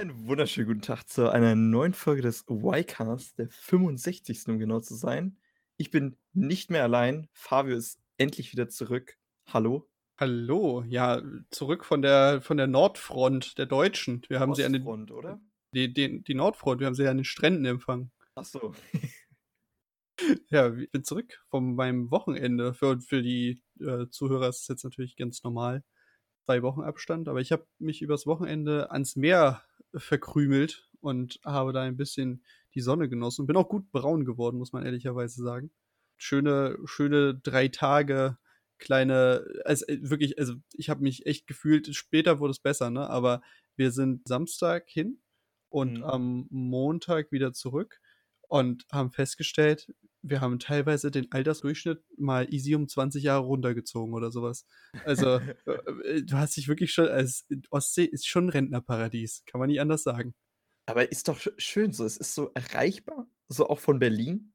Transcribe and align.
Einen 0.00 0.26
wunderschönen 0.26 0.66
guten 0.66 0.80
Tag 0.80 1.06
zu 1.10 1.30
einer 1.30 1.54
neuen 1.54 1.92
Folge 1.92 2.22
des 2.22 2.46
Y-Cast, 2.48 3.38
der 3.38 3.50
65. 3.50 4.48
um 4.48 4.58
genau 4.58 4.80
zu 4.80 4.94
sein. 4.94 5.36
Ich 5.76 5.90
bin 5.90 6.16
nicht 6.32 6.70
mehr 6.70 6.84
allein. 6.84 7.28
Fabio 7.34 7.76
ist 7.76 8.00
endlich 8.16 8.50
wieder 8.50 8.70
zurück. 8.70 9.18
Hallo. 9.52 9.90
Hallo, 10.16 10.84
ja, 10.88 11.20
zurück 11.50 11.84
von 11.84 12.00
der 12.00 12.40
von 12.40 12.56
der 12.56 12.66
Nordfront 12.66 13.58
der 13.58 13.66
Deutschen. 13.66 14.22
Wir 14.30 14.40
haben 14.40 14.54
sie 14.54 14.64
an 14.64 14.72
den 14.72 14.80
Ostfront, 14.86 15.10
oder? 15.10 15.38
die, 15.74 15.92
die, 15.92 16.24
die 16.24 16.34
Nordfront, 16.34 16.80
wir 16.80 16.86
haben 16.86 16.94
sie 16.94 17.06
an 17.06 17.18
den 17.18 17.24
Stränden 17.24 17.66
empfangen. 17.66 18.10
Ach 18.34 18.46
so. 18.46 18.74
Ja, 20.48 20.74
ich 20.74 20.90
bin 20.90 21.04
zurück 21.04 21.44
von 21.50 21.74
meinem 21.74 22.10
Wochenende. 22.10 22.72
Für, 22.72 22.98
für 23.00 23.22
die 23.22 23.62
äh, 23.80 24.06
Zuhörer 24.08 24.48
ist 24.48 24.62
es 24.62 24.68
jetzt 24.68 24.84
natürlich 24.84 25.16
ganz 25.16 25.42
normal. 25.42 25.82
Zwei 26.46 26.62
Wochen 26.62 26.80
Abstand, 26.80 27.28
aber 27.28 27.40
ich 27.40 27.52
habe 27.52 27.66
mich 27.78 28.00
übers 28.00 28.26
Wochenende 28.26 28.90
ans 28.90 29.16
Meer 29.16 29.62
verkrümelt 29.94 30.88
und 31.00 31.40
habe 31.44 31.72
da 31.72 31.82
ein 31.82 31.96
bisschen 31.96 32.44
die 32.74 32.80
Sonne 32.80 33.08
genossen. 33.08 33.46
Bin 33.46 33.56
auch 33.56 33.68
gut 33.68 33.90
braun 33.92 34.24
geworden, 34.24 34.58
muss 34.58 34.72
man 34.72 34.84
ehrlicherweise 34.84 35.42
sagen. 35.42 35.70
Schöne, 36.16 36.78
schöne 36.84 37.34
drei 37.34 37.68
Tage, 37.68 38.38
kleine, 38.78 39.46
also 39.64 39.86
äh, 39.86 39.98
wirklich, 40.02 40.38
also 40.38 40.54
ich 40.74 40.90
habe 40.90 41.02
mich 41.02 41.26
echt 41.26 41.46
gefühlt, 41.46 41.94
später 41.94 42.40
wurde 42.40 42.50
es 42.52 42.60
besser, 42.60 42.90
ne? 42.90 43.08
Aber 43.08 43.42
wir 43.76 43.90
sind 43.90 44.28
Samstag 44.28 44.88
hin 44.88 45.20
und 45.70 46.02
Mhm. 46.02 46.02
am 46.02 46.46
Montag 46.50 47.32
wieder 47.32 47.52
zurück 47.52 48.00
und 48.48 48.84
haben 48.92 49.12
festgestellt, 49.12 49.92
wir 50.22 50.40
haben 50.40 50.58
teilweise 50.58 51.10
den 51.10 51.30
Altersdurchschnitt 51.32 52.02
mal 52.18 52.52
easy 52.52 52.74
um 52.74 52.88
20 52.88 53.22
Jahre 53.22 53.44
runtergezogen 53.44 54.14
oder 54.14 54.30
sowas. 54.30 54.66
Also, 55.04 55.40
äh, 55.66 56.22
du 56.22 56.36
hast 56.36 56.56
dich 56.56 56.68
wirklich 56.68 56.92
schon, 56.92 57.08
als 57.08 57.46
Ostsee 57.70 58.04
ist 58.04 58.26
schon 58.26 58.46
ein 58.46 58.50
Rentnerparadies, 58.50 59.44
kann 59.46 59.58
man 59.58 59.68
nicht 59.68 59.80
anders 59.80 60.02
sagen. 60.02 60.34
Aber 60.86 61.10
ist 61.10 61.28
doch 61.28 61.38
sch- 61.38 61.52
schön 61.58 61.92
so. 61.92 62.04
Es 62.04 62.16
ist 62.16 62.34
so 62.34 62.50
erreichbar. 62.54 63.26
So 63.48 63.68
auch 63.68 63.78
von 63.80 63.98
Berlin. 63.98 64.52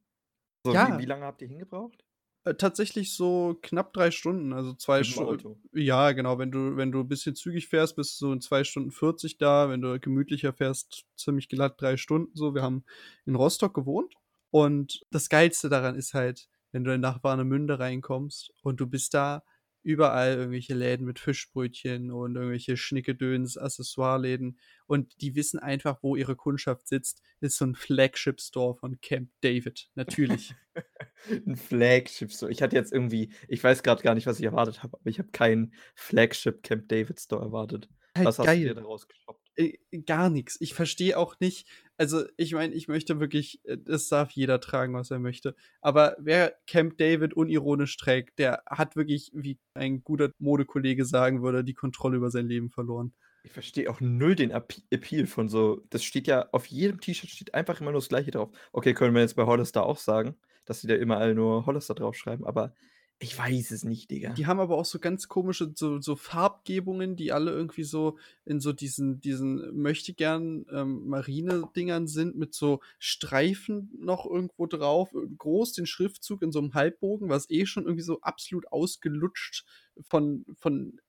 So, 0.65 0.73
Ja. 0.73 0.97
wie, 0.97 1.03
wie 1.03 1.05
lange 1.07 1.25
habt 1.25 1.41
ihr 1.41 1.47
hingebraucht? 1.47 2.03
Äh, 2.43 2.55
tatsächlich 2.55 3.15
so 3.15 3.57
knapp 3.61 3.91
drei 3.93 4.11
Stunden, 4.11 4.53
also 4.53 4.73
zwei 4.73 5.03
Stunden. 5.03 5.63
Ja, 5.73 6.11
genau, 6.11 6.37
wenn 6.37 6.51
du, 6.51 6.75
wenn 6.77 6.91
du 6.91 6.99
ein 6.99 7.07
bisschen 7.07 7.35
zügig 7.35 7.67
fährst, 7.67 7.95
bist 7.95 8.19
du 8.21 8.27
so 8.27 8.33
in 8.33 8.41
zwei 8.41 8.63
Stunden 8.63 8.91
40 8.91 9.37
da, 9.39 9.69
wenn 9.69 9.81
du 9.81 9.99
gemütlicher 9.99 10.53
fährst, 10.53 11.05
ziemlich 11.15 11.49
glatt 11.49 11.81
drei 11.81 11.97
Stunden 11.97 12.35
so. 12.35 12.53
Wir 12.53 12.61
haben 12.61 12.83
in 13.25 13.35
Rostock 13.35 13.73
gewohnt 13.73 14.13
und 14.55 15.05
das 15.11 15.27
Geilste 15.27 15.67
daran 15.67 15.97
ist 15.97 16.13
halt, 16.13 16.47
wenn 16.71 16.85
du 16.85 16.97
nach 16.97 17.21
Warnemünde 17.25 17.77
reinkommst 17.77 18.53
und 18.61 18.79
du 18.79 18.87
bist 18.87 19.13
da 19.13 19.43
überall 19.83 20.37
irgendwelche 20.37 20.73
Läden 20.73 21.05
mit 21.05 21.19
Fischbrötchen 21.19 22.09
und 22.09 22.37
irgendwelche 22.37 22.77
Schnickedöns, 22.77 23.57
Accessoireläden 23.57 24.57
und 24.87 25.19
die 25.19 25.35
wissen 25.35 25.59
einfach, 25.59 25.97
wo 26.03 26.15
ihre 26.15 26.37
Kundschaft 26.37 26.87
sitzt. 26.87 27.21
ist 27.41 27.57
so 27.57 27.65
ein 27.65 27.75
Flagship-Store 27.75 28.75
von 28.75 29.01
Camp 29.01 29.29
David, 29.41 29.89
natürlich. 29.95 30.55
Ein 31.45 31.57
Flagship 31.57 32.31
so. 32.31 32.47
Ich 32.47 32.61
hatte 32.61 32.77
jetzt 32.77 32.93
irgendwie, 32.93 33.33
ich 33.49 33.61
weiß 33.61 33.83
gerade 33.83 34.03
gar 34.03 34.15
nicht, 34.15 34.25
was 34.25 34.39
ich 34.39 34.45
erwartet 34.45 34.83
habe, 34.83 34.97
aber 34.97 35.09
ich 35.09 35.19
habe 35.19 35.31
keinen 35.31 35.73
Flagship 35.95 36.63
Camp 36.63 36.87
David 36.87 37.19
Store 37.19 37.43
erwartet. 37.43 37.89
Halt 38.15 38.25
was 38.25 38.39
hast 38.39 38.45
du 38.45 38.51
geil. 38.51 38.59
dir 38.59 38.75
daraus 38.75 39.05
geshoppt? 39.05 39.44
Äh, 39.57 39.77
gar 40.05 40.29
nichts. 40.29 40.57
Ich 40.59 40.73
verstehe 40.73 41.17
auch 41.17 41.39
nicht. 41.39 41.67
Also, 41.97 42.25
ich 42.35 42.53
meine, 42.53 42.73
ich 42.73 42.87
möchte 42.87 43.19
wirklich, 43.19 43.61
äh, 43.65 43.77
es 43.87 44.09
darf 44.09 44.31
jeder 44.31 44.59
tragen, 44.59 44.93
was 44.93 45.11
er 45.11 45.19
möchte. 45.19 45.55
Aber 45.81 46.15
wer 46.19 46.55
Camp 46.67 46.97
David 46.97 47.33
unironisch 47.33 47.95
trägt, 47.97 48.37
der 48.39 48.63
hat 48.69 48.95
wirklich, 48.95 49.31
wie 49.33 49.57
ein 49.73 50.03
guter 50.03 50.31
Modekollege 50.39 51.05
sagen 51.05 51.41
würde, 51.41 51.63
die 51.63 51.73
Kontrolle 51.73 52.17
über 52.17 52.29
sein 52.31 52.47
Leben 52.47 52.69
verloren. 52.69 53.13
Ich 53.43 53.51
verstehe 53.51 53.89
auch 53.89 54.01
null 54.01 54.35
den 54.35 54.51
Appe- 54.51 54.81
Appeal 54.89 55.27
von 55.27 55.47
so. 55.49 55.81
Das 55.89 56.03
steht 56.03 56.27
ja 56.27 56.49
auf 56.51 56.65
jedem 56.65 56.99
T-Shirt 56.99 57.29
steht 57.29 57.53
einfach 57.53 57.79
immer 57.79 57.91
nur 57.91 58.01
das 58.01 58.09
gleiche 58.09 58.31
drauf. 58.31 58.49
Okay, 58.73 58.93
können 58.93 59.13
wir 59.13 59.21
jetzt 59.21 59.35
bei 59.35 59.45
Hollister 59.45 59.85
auch 59.85 59.99
sagen, 59.99 60.35
dass 60.65 60.81
sie 60.81 60.87
da 60.87 60.95
immer 60.95 61.17
alle 61.17 61.35
nur 61.35 61.65
Hollister 61.67 61.93
draufschreiben, 61.93 62.45
aber 62.45 62.73
ich 63.19 63.37
weiß 63.37 63.71
es 63.71 63.85
nicht, 63.85 64.11
Digga. 64.11 64.33
Die 64.33 64.45
haben 64.45 64.59
aber 64.59 64.77
auch 64.77 64.85
so 64.85 64.99
ganz 64.99 65.29
komische, 65.29 65.71
so, 65.73 66.01
so 66.01 66.17
Farbgebungen, 66.17 67.15
die 67.15 67.31
alle 67.31 67.51
irgendwie 67.51 67.83
so 67.83 68.17
in 68.43 68.59
so 68.59 68.73
diesen, 68.73 69.21
diesen 69.21 69.81
möchte 69.81 70.13
gern 70.13 70.65
ähm, 70.69 71.07
Marine-Dingern 71.07 72.07
sind, 72.07 72.35
mit 72.35 72.53
so 72.53 72.81
Streifen 72.99 73.89
noch 73.97 74.25
irgendwo 74.25 74.65
drauf, 74.65 75.13
äh, 75.13 75.27
groß 75.37 75.71
den 75.73 75.85
Schriftzug 75.85 76.41
in 76.41 76.51
so 76.51 76.59
einem 76.59 76.73
Halbbogen, 76.73 77.29
was 77.29 77.49
eh 77.49 77.65
schon 77.65 77.83
irgendwie 77.85 78.03
so 78.03 78.19
absolut 78.19 78.69
ausgelutscht 78.71 79.65
von, 80.01 80.45
von 80.59 80.99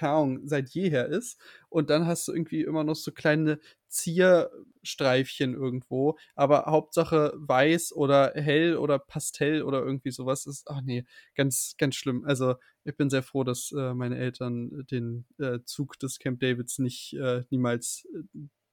keine 0.00 0.12
Ahnung, 0.14 0.48
seit 0.48 0.70
jeher 0.70 1.06
ist. 1.06 1.38
Und 1.68 1.90
dann 1.90 2.06
hast 2.06 2.26
du 2.26 2.32
irgendwie 2.32 2.62
immer 2.62 2.84
noch 2.84 2.96
so 2.96 3.12
kleine 3.12 3.60
Zierstreifchen 3.88 5.54
irgendwo, 5.54 6.16
aber 6.34 6.66
Hauptsache 6.66 7.32
weiß 7.36 7.92
oder 7.92 8.32
hell 8.34 8.76
oder 8.76 8.98
Pastell 8.98 9.62
oder 9.62 9.80
irgendwie 9.84 10.10
sowas 10.12 10.46
ist, 10.46 10.68
ach 10.70 10.80
nee, 10.82 11.04
ganz, 11.34 11.74
ganz 11.76 11.96
schlimm. 11.96 12.24
Also 12.24 12.54
ich 12.84 12.96
bin 12.96 13.10
sehr 13.10 13.22
froh, 13.22 13.44
dass 13.44 13.72
äh, 13.76 13.94
meine 13.94 14.16
Eltern 14.16 14.86
den 14.90 15.26
äh, 15.38 15.58
Zug 15.64 15.98
des 15.98 16.18
Camp 16.18 16.40
Davids 16.40 16.78
nicht 16.78 17.14
äh, 17.14 17.44
niemals 17.50 18.06
äh, 18.14 18.22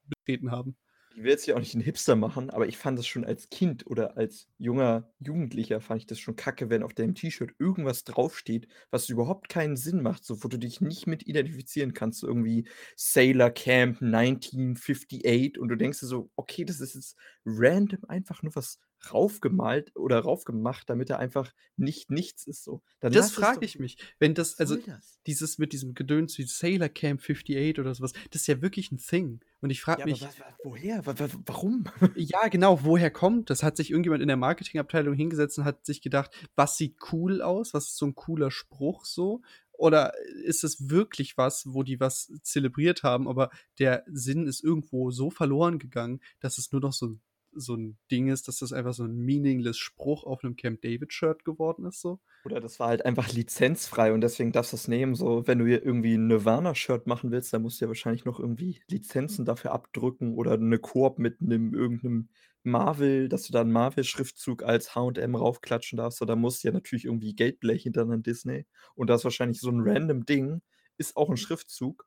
betreten 0.08 0.50
haben. 0.50 0.76
Ich 1.18 1.24
will 1.24 1.32
jetzt 1.32 1.46
hier 1.46 1.56
auch 1.56 1.58
nicht 1.58 1.74
einen 1.74 1.82
Hipster 1.82 2.14
machen, 2.14 2.48
aber 2.48 2.68
ich 2.68 2.78
fand 2.78 2.96
das 2.96 3.08
schon 3.08 3.24
als 3.24 3.50
Kind 3.50 3.84
oder 3.88 4.16
als 4.16 4.46
junger 4.56 5.10
Jugendlicher 5.18 5.80
fand 5.80 6.02
ich 6.02 6.06
das 6.06 6.20
schon 6.20 6.36
kacke, 6.36 6.70
wenn 6.70 6.84
auf 6.84 6.94
deinem 6.94 7.16
T-Shirt 7.16 7.56
irgendwas 7.58 8.04
draufsteht, 8.04 8.68
was 8.92 9.08
überhaupt 9.08 9.48
keinen 9.48 9.76
Sinn 9.76 10.00
macht, 10.00 10.24
so 10.24 10.44
wo 10.44 10.48
du 10.48 10.58
dich 10.58 10.80
nicht 10.80 11.08
mit 11.08 11.26
identifizieren 11.26 11.92
kannst, 11.92 12.20
so 12.20 12.28
irgendwie 12.28 12.68
Sailor 12.94 13.50
Camp 13.50 14.00
1958 14.00 15.58
und 15.58 15.68
du 15.70 15.74
denkst 15.74 15.98
dir 15.98 16.06
so, 16.06 16.30
okay, 16.36 16.64
das 16.64 16.78
ist 16.78 16.94
jetzt 16.94 17.16
random 17.44 18.04
einfach 18.06 18.44
nur 18.44 18.54
was 18.54 18.78
raufgemalt 19.12 19.94
oder 19.96 20.18
raufgemacht, 20.20 20.88
damit 20.90 21.10
er 21.10 21.18
einfach 21.18 21.52
nicht 21.76 22.10
nichts 22.10 22.46
ist 22.46 22.64
so. 22.64 22.82
Dann 23.00 23.12
Das 23.12 23.30
frage 23.32 23.64
ich 23.64 23.78
mich. 23.78 23.98
Wenn 24.18 24.34
das, 24.34 24.58
also 24.58 24.76
das? 24.76 25.20
dieses 25.26 25.58
mit 25.58 25.72
diesem 25.72 25.94
Gedöns 25.94 26.36
wie 26.38 26.44
Sailor 26.44 26.88
Camp 26.88 27.20
58 27.20 27.78
oder 27.78 27.94
sowas, 27.94 28.12
das 28.30 28.42
ist 28.42 28.46
ja 28.48 28.60
wirklich 28.62 28.90
ein 28.92 28.98
Thing. 28.98 29.40
Und 29.60 29.70
ich 29.70 29.80
frage 29.80 30.00
Ja, 30.00 30.06
mich, 30.06 30.20
was, 30.22 30.38
was, 30.38 30.46
woher? 30.64 31.04
Wa- 31.06 31.18
wa- 31.18 31.28
Warum? 31.46 31.84
Ja, 32.16 32.48
genau, 32.48 32.84
woher 32.84 33.10
kommt 33.10 33.50
das? 33.50 33.62
Hat 33.62 33.76
sich 33.76 33.90
irgendjemand 33.90 34.22
in 34.22 34.28
der 34.28 34.36
Marketingabteilung 34.36 35.14
hingesetzt 35.14 35.58
und 35.58 35.64
hat 35.64 35.84
sich 35.84 36.00
gedacht, 36.02 36.30
was 36.56 36.76
sieht 36.76 36.96
cool 37.12 37.42
aus? 37.42 37.74
Was 37.74 37.86
ist 37.88 37.96
so 37.96 38.06
ein 38.06 38.14
cooler 38.14 38.50
Spruch 38.50 39.04
so? 39.04 39.42
Oder 39.72 40.12
ist 40.44 40.64
es 40.64 40.90
wirklich 40.90 41.36
was, 41.38 41.62
wo 41.72 41.84
die 41.84 42.00
was 42.00 42.32
zelebriert 42.42 43.04
haben, 43.04 43.28
aber 43.28 43.50
der 43.78 44.02
Sinn 44.08 44.48
ist 44.48 44.64
irgendwo 44.64 45.12
so 45.12 45.30
verloren 45.30 45.78
gegangen, 45.78 46.20
dass 46.40 46.58
es 46.58 46.72
nur 46.72 46.80
noch 46.80 46.92
so, 46.92 47.06
ein- 47.06 47.20
so 47.52 47.74
ein 47.74 47.98
Ding 48.10 48.28
ist, 48.28 48.48
dass 48.48 48.58
das 48.58 48.72
einfach 48.72 48.94
so 48.94 49.04
ein 49.04 49.16
meaningless 49.16 49.78
Spruch 49.78 50.24
auf 50.24 50.44
einem 50.44 50.56
Camp 50.56 50.80
David-Shirt 50.82 51.44
geworden 51.44 51.86
ist 51.86 52.00
so? 52.00 52.20
Oder 52.44 52.60
das 52.60 52.78
war 52.80 52.88
halt 52.88 53.04
einfach 53.04 53.32
lizenzfrei 53.32 54.12
und 54.12 54.20
deswegen 54.20 54.52
darfst 54.52 54.72
du 54.72 54.76
es 54.76 54.88
nehmen. 54.88 55.14
So, 55.14 55.46
wenn 55.46 55.58
du 55.58 55.66
hier 55.66 55.84
irgendwie 55.84 56.14
ein 56.14 56.26
Nirvana-Shirt 56.28 57.06
machen 57.06 57.30
willst, 57.30 57.52
dann 57.52 57.62
musst 57.62 57.80
du 57.80 57.84
ja 57.84 57.88
wahrscheinlich 57.88 58.24
noch 58.24 58.38
irgendwie 58.38 58.80
Lizenzen 58.88 59.44
dafür 59.44 59.72
abdrücken 59.72 60.34
oder 60.34 60.52
eine 60.52 60.78
Koop 60.78 61.18
mit 61.18 61.40
einem 61.40 61.74
irgendeinem 61.74 62.28
Marvel, 62.62 63.28
dass 63.28 63.44
du 63.44 63.52
da 63.52 63.60
einen 63.62 63.72
Marvel-Schriftzug 63.72 64.62
als 64.62 64.94
H&M 64.94 65.34
raufklatschen 65.34 65.96
darfst. 65.96 66.22
Oder 66.22 66.36
musst 66.36 66.62
du 66.62 66.68
ja 66.68 66.74
natürlich 66.74 67.04
irgendwie 67.04 67.34
Geld 67.34 67.60
blechen 67.60 67.92
dann 67.92 68.10
an 68.12 68.22
Disney. 68.22 68.66
Und 68.94 69.10
das 69.10 69.20
ist 69.20 69.24
wahrscheinlich 69.24 69.60
so 69.60 69.70
ein 69.70 69.80
random 69.80 70.24
Ding, 70.26 70.60
ist 70.96 71.16
auch 71.16 71.30
ein 71.30 71.36
Schriftzug, 71.36 72.06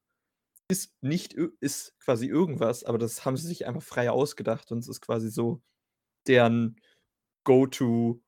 ist 0.72 0.96
nicht, 1.04 1.34
ist 1.34 2.00
quasi 2.00 2.28
irgendwas, 2.28 2.86
aber 2.86 2.98
das 2.98 3.26
haben 3.26 3.36
sie 3.36 3.48
sich 3.48 3.68
einfach 3.68 3.84
frei 3.84 4.10
ausgedacht 4.10 4.72
und 4.72 4.80
es 4.80 4.88
ist 4.88 5.02
quasi 5.02 5.30
so 5.30 5.62
deren 6.28 6.78
Go-To. 7.44 8.24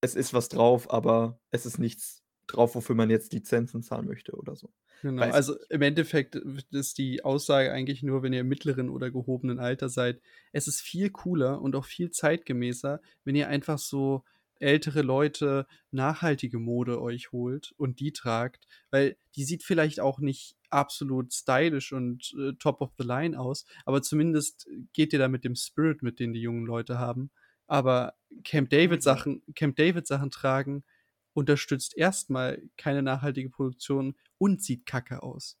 Es 0.00 0.14
ist 0.14 0.32
was 0.32 0.48
drauf, 0.48 0.90
aber 0.90 1.40
es 1.50 1.66
ist 1.66 1.78
nichts 1.78 2.22
drauf, 2.46 2.76
wofür 2.76 2.94
man 2.94 3.10
jetzt 3.10 3.32
Lizenzen 3.32 3.82
zahlen 3.82 4.06
möchte 4.06 4.32
oder 4.36 4.54
so. 4.54 4.72
Genau, 5.02 5.22
Weiß 5.22 5.34
also 5.34 5.56
im 5.68 5.82
Endeffekt 5.82 6.36
ist 6.70 6.98
die 6.98 7.24
Aussage 7.24 7.72
eigentlich 7.72 8.02
nur, 8.04 8.22
wenn 8.22 8.32
ihr 8.32 8.40
im 8.40 8.48
mittleren 8.48 8.88
oder 8.88 9.10
gehobenen 9.10 9.58
Alter 9.58 9.88
seid, 9.88 10.20
es 10.52 10.68
ist 10.68 10.80
viel 10.80 11.10
cooler 11.10 11.60
und 11.60 11.74
auch 11.74 11.84
viel 11.84 12.10
zeitgemäßer, 12.10 13.00
wenn 13.24 13.34
ihr 13.34 13.48
einfach 13.48 13.78
so 13.78 14.24
ältere 14.58 15.02
Leute 15.02 15.66
nachhaltige 15.90 16.58
Mode 16.58 17.00
euch 17.00 17.32
holt 17.32 17.74
und 17.76 18.00
die 18.00 18.12
tragt, 18.12 18.66
weil 18.90 19.16
die 19.34 19.44
sieht 19.44 19.62
vielleicht 19.62 20.00
auch 20.00 20.18
nicht 20.18 20.56
absolut 20.76 21.32
stylisch 21.32 21.92
und 21.92 22.34
äh, 22.38 22.52
top 22.58 22.80
of 22.82 22.92
the 22.98 23.04
line 23.04 23.38
aus, 23.38 23.64
aber 23.84 24.02
zumindest 24.02 24.68
geht 24.92 25.12
ihr 25.12 25.18
da 25.18 25.28
mit 25.28 25.44
dem 25.44 25.56
Spirit 25.56 26.02
mit, 26.02 26.20
den 26.20 26.32
die 26.32 26.40
jungen 26.40 26.66
Leute 26.66 26.98
haben. 26.98 27.30
Aber 27.66 28.14
Camp 28.44 28.70
David 28.70 29.02
Sachen, 29.02 29.42
Camp 29.54 29.76
David 29.76 30.06
Sachen 30.06 30.30
tragen 30.30 30.84
unterstützt 31.32 31.96
erstmal 31.96 32.62
keine 32.76 33.02
nachhaltige 33.02 33.50
Produktion 33.50 34.16
und 34.38 34.62
sieht 34.62 34.86
kacke 34.86 35.22
aus. 35.22 35.58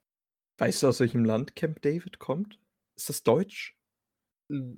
Weißt 0.58 0.82
du, 0.82 0.88
aus 0.88 1.00
welchem 1.00 1.24
Land 1.24 1.56
Camp 1.56 1.82
David 1.82 2.18
kommt? 2.18 2.58
Ist 2.96 3.08
das 3.08 3.22
Deutsch? 3.22 3.76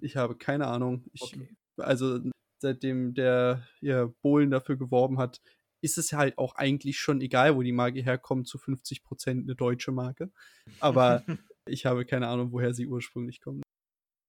Ich 0.00 0.17
habe 0.17 0.37
keine 0.37 0.67
Ahnung. 0.67 1.05
Ich, 1.12 1.23
Okay. 1.23 1.56
Also 1.76 2.20
seitdem 2.61 3.14
der 3.14 3.62
ja, 3.81 4.06
Bohlen 4.23 4.50
dafür 4.50 4.76
geworben 4.76 5.19
hat, 5.19 5.40
ist 5.81 5.99
es 5.99 6.13
halt 6.13 6.39
auch 6.39 6.55
eigentlich 6.57 6.99
schon 6.99 7.21
egal, 7.21 7.57
wo 7.57 7.63
die 7.63 7.73
Marke 7.73 8.01
herkommt, 8.03 8.49
zu 8.49 8.59
50 8.59 9.03
Prozent 9.03 9.45
eine 9.45 9.55
deutsche 9.55 9.93
Marke. 9.93 10.31
Aber 10.81 11.25
Ich 11.69 11.87
habe 11.87 12.05
keine 12.05 12.29
Ahnung, 12.29 12.53
woher 12.53 12.75
sie 12.75 12.87
ursprünglich 12.87 13.41
kommen. 13.41 13.63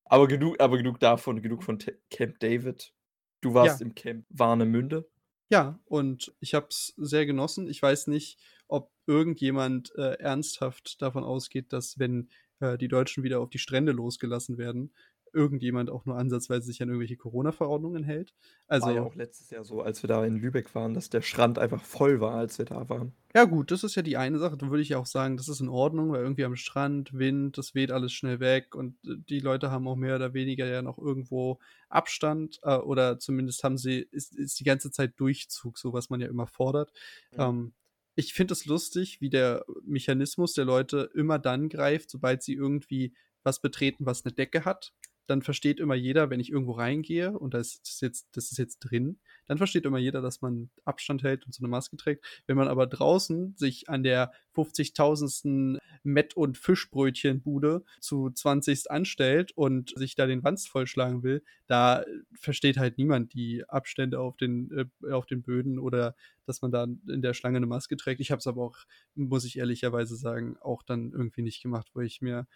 Aber 0.06 0.28
genug, 0.28 0.60
aber 0.60 0.78
genug 0.78 1.00
davon, 1.00 1.42
genug 1.42 1.64
von 1.64 1.80
T 1.80 1.98
Camp 2.10 2.40
David. 2.40 2.94
Du 3.42 3.54
warst 3.54 3.80
ja. 3.80 3.86
im 3.86 3.96
Camp 3.96 4.26
Warnemünde. 4.30 5.10
Ja, 5.50 5.80
und 5.86 6.34
ich 6.40 6.54
habe 6.54 6.68
es 6.70 6.94
sehr 6.98 7.26
genossen. 7.26 7.70
Ich 7.70 7.82
weiß 7.82 8.08
nicht, 8.08 8.40
ob 8.68 8.92
irgendjemand 9.08 9.92
äh, 9.96 10.20
ernsthaft 10.20 11.02
davon 11.02 11.24
ausgeht, 11.24 11.74
dass 11.74 11.98
wenn 11.98 12.30
äh, 12.60 12.78
die 12.78 12.88
Deutschen 12.88 13.24
wieder 13.24 13.40
auf 13.40 13.50
die 13.50 13.58
Strände 13.58 13.92
losgelassen 13.92 14.58
werden, 14.58 14.94
irgendjemand 15.34 15.90
auch 15.90 16.06
nur 16.06 16.18
ansatzweise 16.18 16.66
sich 16.66 16.82
an 16.82 16.90
irgendwelche 16.90 17.18
Corona-Verordnungen 17.18 18.04
hält. 18.04 18.34
Also, 18.68 18.88
war 18.88 18.94
ja 18.94 19.02
auch 19.02 19.16
letztes 19.16 19.50
Jahr 19.50 19.64
so, 19.64 19.82
als 19.82 20.04
wir 20.04 20.08
da 20.08 20.26
in 20.26 20.38
Lübeck 20.38 20.74
waren, 20.76 20.94
dass 20.94 21.10
der 21.10 21.22
Strand 21.22 21.60
einfach 21.60 21.84
voll 21.84 22.20
war, 22.22 22.36
als 22.36 22.58
wir 22.58 22.66
da 22.66 22.90
waren. 22.90 23.14
Ja, 23.36 23.46
gut, 23.46 23.72
das 23.72 23.84
ist 23.84 23.96
ja 23.96 24.02
die 24.02 24.18
eine 24.18 24.40
Sache. 24.40 24.58
Dann 24.58 24.72
würde 24.72 24.82
ich 24.82 24.90
ja 24.90 24.98
auch 24.98 25.06
sagen, 25.06 25.38
das 25.38 25.48
ist 25.50 25.62
in 25.62 25.70
Ordnung, 25.70 26.12
weil 26.12 26.22
irgendwie 26.22 26.46
am 26.46 26.56
Strand, 26.56 27.14
Wind, 27.14 27.58
das 27.58 27.76
weht 27.76 27.92
alles 27.92 28.12
schnell 28.12 28.40
weg 28.40 28.76
und 28.76 28.96
äh, 29.06 29.16
die 29.30 29.40
Leute 29.40 29.72
haben 29.72 29.88
auch 29.88 29.96
mehr 29.96 30.16
oder 30.16 30.34
weniger 30.34 30.66
ja 30.66 30.82
noch 30.82 30.98
irgendwo 30.98 31.60
Abstand 31.90 32.60
äh, 32.64 32.76
oder 32.76 33.20
zumindest 33.20 33.64
haben 33.64 33.78
sie, 33.78 34.08
ist, 34.12 34.36
ist 34.36 34.60
die 34.60 34.64
ganze 34.64 34.92
Zeit 34.92 35.20
Durchzug, 35.20 35.78
so 35.78 35.94
was 35.94 36.10
man 36.10 36.22
ja 36.22 36.28
immer 36.28 36.48
fordert. 36.48 36.92
Mhm. 37.32 37.40
Ähm, 37.40 37.74
ich 38.16 38.34
finde 38.34 38.54
es 38.54 38.66
lustig, 38.66 39.22
wie 39.22 39.30
der 39.30 39.64
Mechanismus 39.86 40.54
der 40.54 40.66
Leute 40.66 41.10
immer 41.14 41.40
dann 41.40 41.70
greift, 41.70 42.10
sobald 42.10 42.44
sie 42.44 42.54
irgendwie 42.54 43.14
was 43.44 43.62
betreten, 43.62 44.06
was 44.06 44.26
eine 44.26 44.34
Decke 44.34 44.66
hat 44.66 44.94
dann 45.30 45.42
versteht 45.42 45.80
immer 45.80 45.96
jeder, 45.96 46.30
wenn 46.30 46.40
ich 46.40 46.52
irgendwo 46.52 46.74
reingehe 46.74 47.38
und 47.38 47.54
das 47.54 47.82
ist 47.84 48.02
jetzt, 48.02 48.28
das 48.34 48.52
ist 48.52 48.58
jetzt 48.58 48.80
drin, 48.80 49.20
dann 49.48 49.58
versteht 49.58 49.86
immer 49.86 50.00
jeder, 50.00 50.22
dass 50.22 50.42
man 50.42 50.70
Abstand 50.86 51.24
hält 51.24 51.46
und 51.46 51.54
so 51.54 51.62
eine 51.62 51.70
Maske 51.70 51.98
trägt. 51.98 52.26
Wenn 52.48 52.58
man 52.58 52.68
aber 52.68 52.88
draußen 52.88 53.56
sich 53.56 53.90
an 53.90 54.04
der 54.04 54.32
50.000. 54.56 55.80
Mett- 56.04 56.36
und 56.36 56.58
Fischbrötchenbude 56.58 57.84
zu 58.00 58.30
20 58.30 58.90
anstellt 58.90 59.52
und 59.54 59.94
sich 59.98 60.16
da 60.16 60.26
den 60.26 60.44
Wanst 60.44 60.70
vollschlagen 60.70 61.24
will, 61.24 61.44
da 61.68 62.04
versteht 62.34 62.78
halt 62.78 62.98
niemand 62.98 63.34
die 63.34 63.64
Abstände 63.68 64.20
auf 64.20 64.38
den, 64.38 64.72
äh, 64.72 65.12
auf 65.12 65.26
den 65.26 65.42
Böden 65.42 65.80
oder 65.80 66.16
dass 66.46 66.62
man 66.62 66.72
da 66.72 66.84
in 66.84 67.22
der 67.22 67.34
Schlange 67.34 67.58
eine 67.58 67.68
Maske 67.68 67.98
trägt. 67.98 68.22
Ich 68.22 68.32
habe 68.32 68.40
es 68.40 68.48
aber 68.48 68.64
auch, 68.64 68.78
muss 69.16 69.46
ich 69.46 69.58
ehrlicherweise 69.58 70.16
sagen, 70.16 70.58
auch 70.62 70.84
dann 70.84 71.12
irgendwie 71.12 71.44
nicht 71.44 71.62
gemacht, 71.62 71.90
wo 71.94 72.02
ich 72.02 72.22
mir 72.22 72.48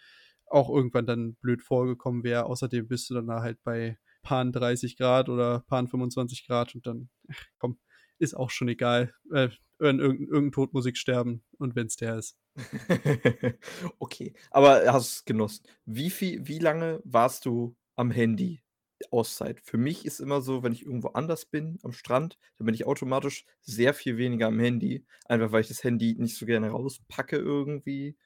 auch 0.46 0.68
irgendwann 0.68 1.06
dann 1.06 1.34
blöd 1.36 1.62
vorgekommen 1.62 2.24
wäre. 2.24 2.46
Außerdem 2.46 2.88
bist 2.88 3.10
du 3.10 3.14
dann 3.14 3.30
halt 3.30 3.58
bei 3.64 3.98
Pan 4.22 4.52
30 4.52 4.96
Grad 4.96 5.28
oder 5.28 5.60
Pan 5.66 5.88
25 5.88 6.46
Grad 6.46 6.74
und 6.74 6.86
dann, 6.86 7.08
ach, 7.30 7.44
komm, 7.58 7.78
ist 8.18 8.34
auch 8.34 8.50
schon 8.50 8.68
egal. 8.68 9.12
Äh, 9.32 9.48
in 9.80 9.98
irgendein, 9.98 10.28
irgendein 10.28 10.52
Todmusik 10.52 10.96
sterben 10.96 11.42
und 11.58 11.74
wenn 11.74 11.88
es 11.88 11.96
der 11.96 12.16
ist. 12.16 12.38
okay, 13.98 14.32
aber 14.50 14.92
hast 14.92 15.12
es 15.12 15.24
genossen. 15.24 15.66
Wie 15.84 16.10
viel, 16.10 16.46
wie 16.46 16.60
lange 16.60 17.00
warst 17.04 17.44
du 17.44 17.76
am 17.96 18.10
Handy? 18.10 18.60
Auszeit. 19.10 19.60
Für 19.60 19.76
mich 19.76 20.06
ist 20.06 20.20
immer 20.20 20.40
so, 20.40 20.62
wenn 20.62 20.72
ich 20.72 20.86
irgendwo 20.86 21.08
anders 21.08 21.44
bin, 21.46 21.78
am 21.82 21.92
Strand, 21.92 22.38
dann 22.56 22.66
bin 22.66 22.74
ich 22.74 22.86
automatisch 22.86 23.44
sehr 23.60 23.92
viel 23.92 24.16
weniger 24.16 24.46
am 24.46 24.58
Handy. 24.58 25.04
Einfach 25.26 25.52
weil 25.52 25.60
ich 25.60 25.68
das 25.68 25.84
Handy 25.84 26.14
nicht 26.18 26.36
so 26.36 26.46
gerne 26.46 26.70
rauspacke 26.70 27.36
irgendwie. 27.36 28.16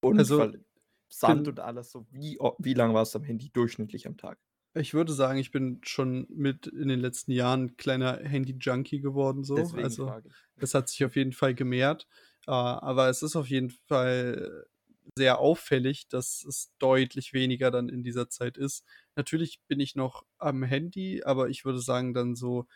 Und 0.00 0.18
also, 0.18 0.38
weil 0.38 0.64
Sand 1.08 1.44
bin, 1.44 1.52
und 1.52 1.60
alles 1.60 1.90
so. 1.90 2.06
Wie, 2.10 2.38
wie 2.58 2.74
lange 2.74 2.94
warst 2.94 3.14
du 3.14 3.18
am 3.18 3.24
Handy 3.24 3.50
durchschnittlich 3.50 4.06
am 4.06 4.16
Tag? 4.16 4.38
Ich 4.74 4.94
würde 4.94 5.12
sagen, 5.12 5.38
ich 5.38 5.50
bin 5.50 5.80
schon 5.82 6.26
mit 6.30 6.66
in 6.66 6.88
den 6.88 7.00
letzten 7.00 7.32
Jahren 7.32 7.76
kleiner 7.76 8.18
Handy-Junkie 8.18 9.00
geworden. 9.00 9.42
So. 9.42 9.56
Deswegen 9.56 9.84
also, 9.84 10.12
das 10.56 10.74
hat 10.74 10.88
sich 10.88 11.04
auf 11.04 11.16
jeden 11.16 11.32
Fall 11.32 11.54
gemehrt. 11.54 12.06
Uh, 12.46 12.52
aber 12.80 13.10
es 13.10 13.22
ist 13.22 13.36
auf 13.36 13.48
jeden 13.48 13.68
Fall 13.68 14.66
sehr 15.16 15.38
auffällig, 15.38 16.08
dass 16.08 16.44
es 16.44 16.72
deutlich 16.78 17.34
weniger 17.34 17.70
dann 17.70 17.88
in 17.88 18.02
dieser 18.02 18.30
Zeit 18.30 18.56
ist. 18.56 18.84
Natürlich 19.16 19.60
bin 19.68 19.80
ich 19.80 19.96
noch 19.96 20.24
am 20.38 20.62
Handy, 20.62 21.22
aber 21.24 21.50
ich 21.50 21.64
würde 21.64 21.80
sagen, 21.80 22.14
dann 22.14 22.36
so 22.36 22.66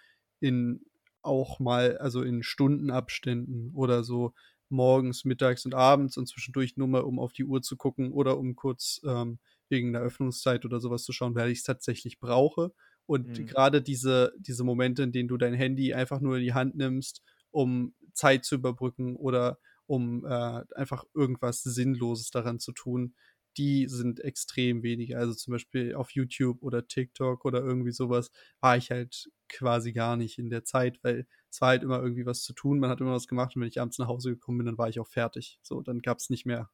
in 0.40 0.84
auch 1.22 1.60
mal, 1.60 1.98
also 1.98 2.22
in 2.22 2.42
Stundenabständen 2.42 3.72
oder 3.74 4.02
so 4.02 4.34
morgens, 4.72 5.24
mittags 5.24 5.64
und 5.64 5.74
abends 5.74 6.16
und 6.16 6.26
zwischendurch 6.26 6.76
nur 6.76 6.88
mal, 6.88 7.02
um 7.02 7.18
auf 7.18 7.32
die 7.32 7.44
Uhr 7.44 7.62
zu 7.62 7.76
gucken 7.76 8.12
oder 8.12 8.38
um 8.38 8.56
kurz 8.56 9.00
ähm, 9.04 9.38
wegen 9.68 9.92
der 9.92 10.02
Öffnungszeit 10.02 10.64
oder 10.64 10.80
sowas 10.80 11.04
zu 11.04 11.12
schauen, 11.12 11.34
weil 11.34 11.50
ich 11.50 11.58
es 11.58 11.64
tatsächlich 11.64 12.18
brauche. 12.18 12.72
Und 13.06 13.38
mhm. 13.38 13.46
gerade 13.46 13.82
diese, 13.82 14.32
diese 14.38 14.64
Momente, 14.64 15.02
in 15.02 15.12
denen 15.12 15.28
du 15.28 15.36
dein 15.36 15.54
Handy 15.54 15.94
einfach 15.94 16.20
nur 16.20 16.36
in 16.36 16.42
die 16.42 16.54
Hand 16.54 16.76
nimmst, 16.76 17.22
um 17.50 17.94
Zeit 18.14 18.44
zu 18.44 18.56
überbrücken 18.56 19.16
oder 19.16 19.58
um 19.86 20.24
äh, 20.24 20.62
einfach 20.74 21.04
irgendwas 21.14 21.62
Sinnloses 21.62 22.30
daran 22.30 22.58
zu 22.58 22.72
tun, 22.72 23.14
die 23.56 23.86
sind 23.88 24.20
extrem 24.20 24.82
weniger. 24.82 25.18
Also 25.18 25.34
zum 25.34 25.52
Beispiel 25.52 25.94
auf 25.94 26.10
YouTube 26.10 26.62
oder 26.62 26.86
TikTok 26.86 27.44
oder 27.44 27.60
irgendwie 27.60 27.92
sowas 27.92 28.30
war 28.60 28.76
ich 28.76 28.90
halt 28.90 29.30
quasi 29.48 29.92
gar 29.92 30.16
nicht 30.16 30.38
in 30.38 30.50
der 30.50 30.64
Zeit, 30.64 30.98
weil 31.02 31.26
es 31.50 31.60
war 31.60 31.70
halt 31.70 31.82
immer 31.82 32.00
irgendwie 32.00 32.26
was 32.26 32.42
zu 32.42 32.54
tun, 32.54 32.80
man 32.80 32.90
hat 32.90 33.00
immer 33.00 33.12
was 33.12 33.28
gemacht 33.28 33.54
und 33.54 33.62
wenn 33.62 33.68
ich 33.68 33.80
abends 33.80 33.98
nach 33.98 34.08
Hause 34.08 34.30
gekommen 34.30 34.58
bin, 34.58 34.66
dann 34.66 34.78
war 34.78 34.88
ich 34.88 34.98
auch 34.98 35.08
fertig. 35.08 35.58
So, 35.62 35.82
dann 35.82 36.00
gab 36.00 36.18
es 36.18 36.30
nicht 36.30 36.46
mehr. 36.46 36.70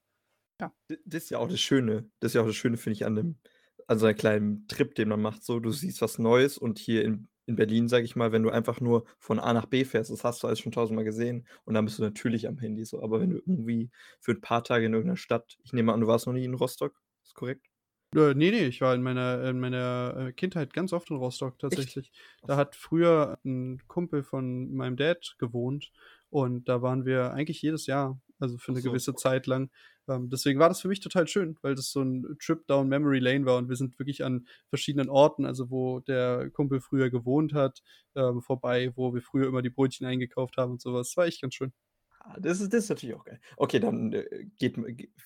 Ja. 0.60 0.72
Das 1.04 1.24
ist 1.24 1.30
ja 1.30 1.38
auch 1.38 1.48
das 1.48 1.60
Schöne. 1.60 2.10
Das 2.20 2.30
ist 2.30 2.34
ja 2.34 2.42
auch 2.42 2.46
das 2.46 2.56
Schöne, 2.56 2.76
finde 2.76 2.94
ich, 2.94 3.04
an 3.04 3.16
dem, 3.16 3.38
an 3.86 3.98
so 3.98 4.06
einem 4.06 4.16
kleinen 4.16 4.68
Trip, 4.68 4.94
den 4.94 5.08
man 5.08 5.20
macht. 5.20 5.44
So, 5.44 5.60
du 5.60 5.70
siehst 5.70 6.00
was 6.00 6.18
Neues 6.18 6.58
und 6.58 6.78
hier 6.78 7.04
in, 7.04 7.28
in 7.48 7.56
Berlin, 7.56 7.88
sage 7.88 8.04
ich 8.04 8.14
mal, 8.14 8.30
wenn 8.30 8.42
du 8.42 8.50
einfach 8.50 8.80
nur 8.80 9.06
von 9.18 9.38
A 9.40 9.54
nach 9.54 9.64
B 9.64 9.84
fährst, 9.86 10.10
das 10.10 10.22
hast 10.22 10.42
du 10.42 10.46
alles 10.46 10.60
schon 10.60 10.70
tausendmal 10.70 11.04
gesehen 11.04 11.46
und 11.64 11.72
dann 11.72 11.86
bist 11.86 11.98
du 11.98 12.02
natürlich 12.02 12.46
am 12.46 12.58
Handy 12.58 12.84
so. 12.84 13.02
Aber 13.02 13.20
wenn 13.20 13.30
du 13.30 13.36
irgendwie 13.36 13.90
für 14.20 14.32
ein 14.32 14.40
paar 14.42 14.62
Tage 14.62 14.84
in 14.84 14.92
irgendeiner 14.92 15.16
Stadt, 15.16 15.56
ich 15.64 15.72
nehme 15.72 15.94
an, 15.94 16.00
du 16.00 16.06
warst 16.06 16.26
noch 16.26 16.34
nie 16.34 16.44
in 16.44 16.52
Rostock, 16.52 17.00
ist 17.24 17.34
korrekt? 17.34 17.66
Äh, 18.14 18.34
nee, 18.34 18.50
nee, 18.50 18.66
ich 18.66 18.82
war 18.82 18.94
in 18.94 19.02
meiner, 19.02 19.42
in 19.44 19.60
meiner 19.60 20.28
äh, 20.28 20.32
Kindheit 20.32 20.74
ganz 20.74 20.92
oft 20.92 21.10
in 21.10 21.16
Rostock 21.16 21.58
tatsächlich. 21.58 22.10
Echt? 22.10 22.48
Da 22.48 22.56
hat 22.56 22.76
früher 22.76 23.38
ein 23.44 23.80
Kumpel 23.88 24.22
von 24.22 24.74
meinem 24.74 24.96
Dad 24.96 25.36
gewohnt 25.38 25.90
und 26.28 26.68
da 26.68 26.82
waren 26.82 27.06
wir 27.06 27.32
eigentlich 27.32 27.62
jedes 27.62 27.86
Jahr, 27.86 28.20
also 28.38 28.58
für 28.58 28.72
eine 28.72 28.82
so. 28.82 28.90
gewisse 28.90 29.14
Zeit 29.14 29.46
lang. 29.46 29.70
Ähm, 30.08 30.30
deswegen 30.30 30.58
war 30.58 30.68
das 30.68 30.80
für 30.80 30.88
mich 30.88 31.00
total 31.00 31.26
schön, 31.28 31.56
weil 31.62 31.74
das 31.74 31.90
so 31.90 32.02
ein 32.02 32.36
Trip 32.40 32.66
down 32.66 32.88
Memory 32.88 33.18
Lane 33.18 33.46
war 33.46 33.58
und 33.58 33.68
wir 33.68 33.76
sind 33.76 33.98
wirklich 33.98 34.24
an 34.24 34.46
verschiedenen 34.68 35.08
Orten, 35.10 35.44
also 35.46 35.70
wo 35.70 36.00
der 36.00 36.50
Kumpel 36.50 36.80
früher 36.80 37.10
gewohnt 37.10 37.54
hat, 37.54 37.82
ähm, 38.16 38.40
vorbei, 38.42 38.92
wo 38.96 39.14
wir 39.14 39.22
früher 39.22 39.48
immer 39.48 39.62
die 39.62 39.70
Brötchen 39.70 40.06
eingekauft 40.06 40.56
haben 40.56 40.72
und 40.72 40.80
sowas. 40.82 41.08
Das 41.08 41.16
war 41.16 41.26
echt 41.26 41.42
ganz 41.42 41.54
schön. 41.54 41.72
Ah, 42.20 42.36
das 42.40 42.60
ist, 42.60 42.72
das 42.72 42.84
ist 42.84 42.90
natürlich 42.90 43.16
auch 43.16 43.24
geil. 43.24 43.40
Okay, 43.56 43.80
dann 43.80 44.12
äh, 44.12 44.46
geht, 44.58 44.76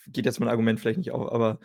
geht 0.08 0.26
jetzt 0.26 0.40
mein 0.40 0.48
Argument 0.48 0.78
vielleicht 0.80 0.98
nicht 0.98 1.10
auf, 1.12 1.30
aber 1.32 1.58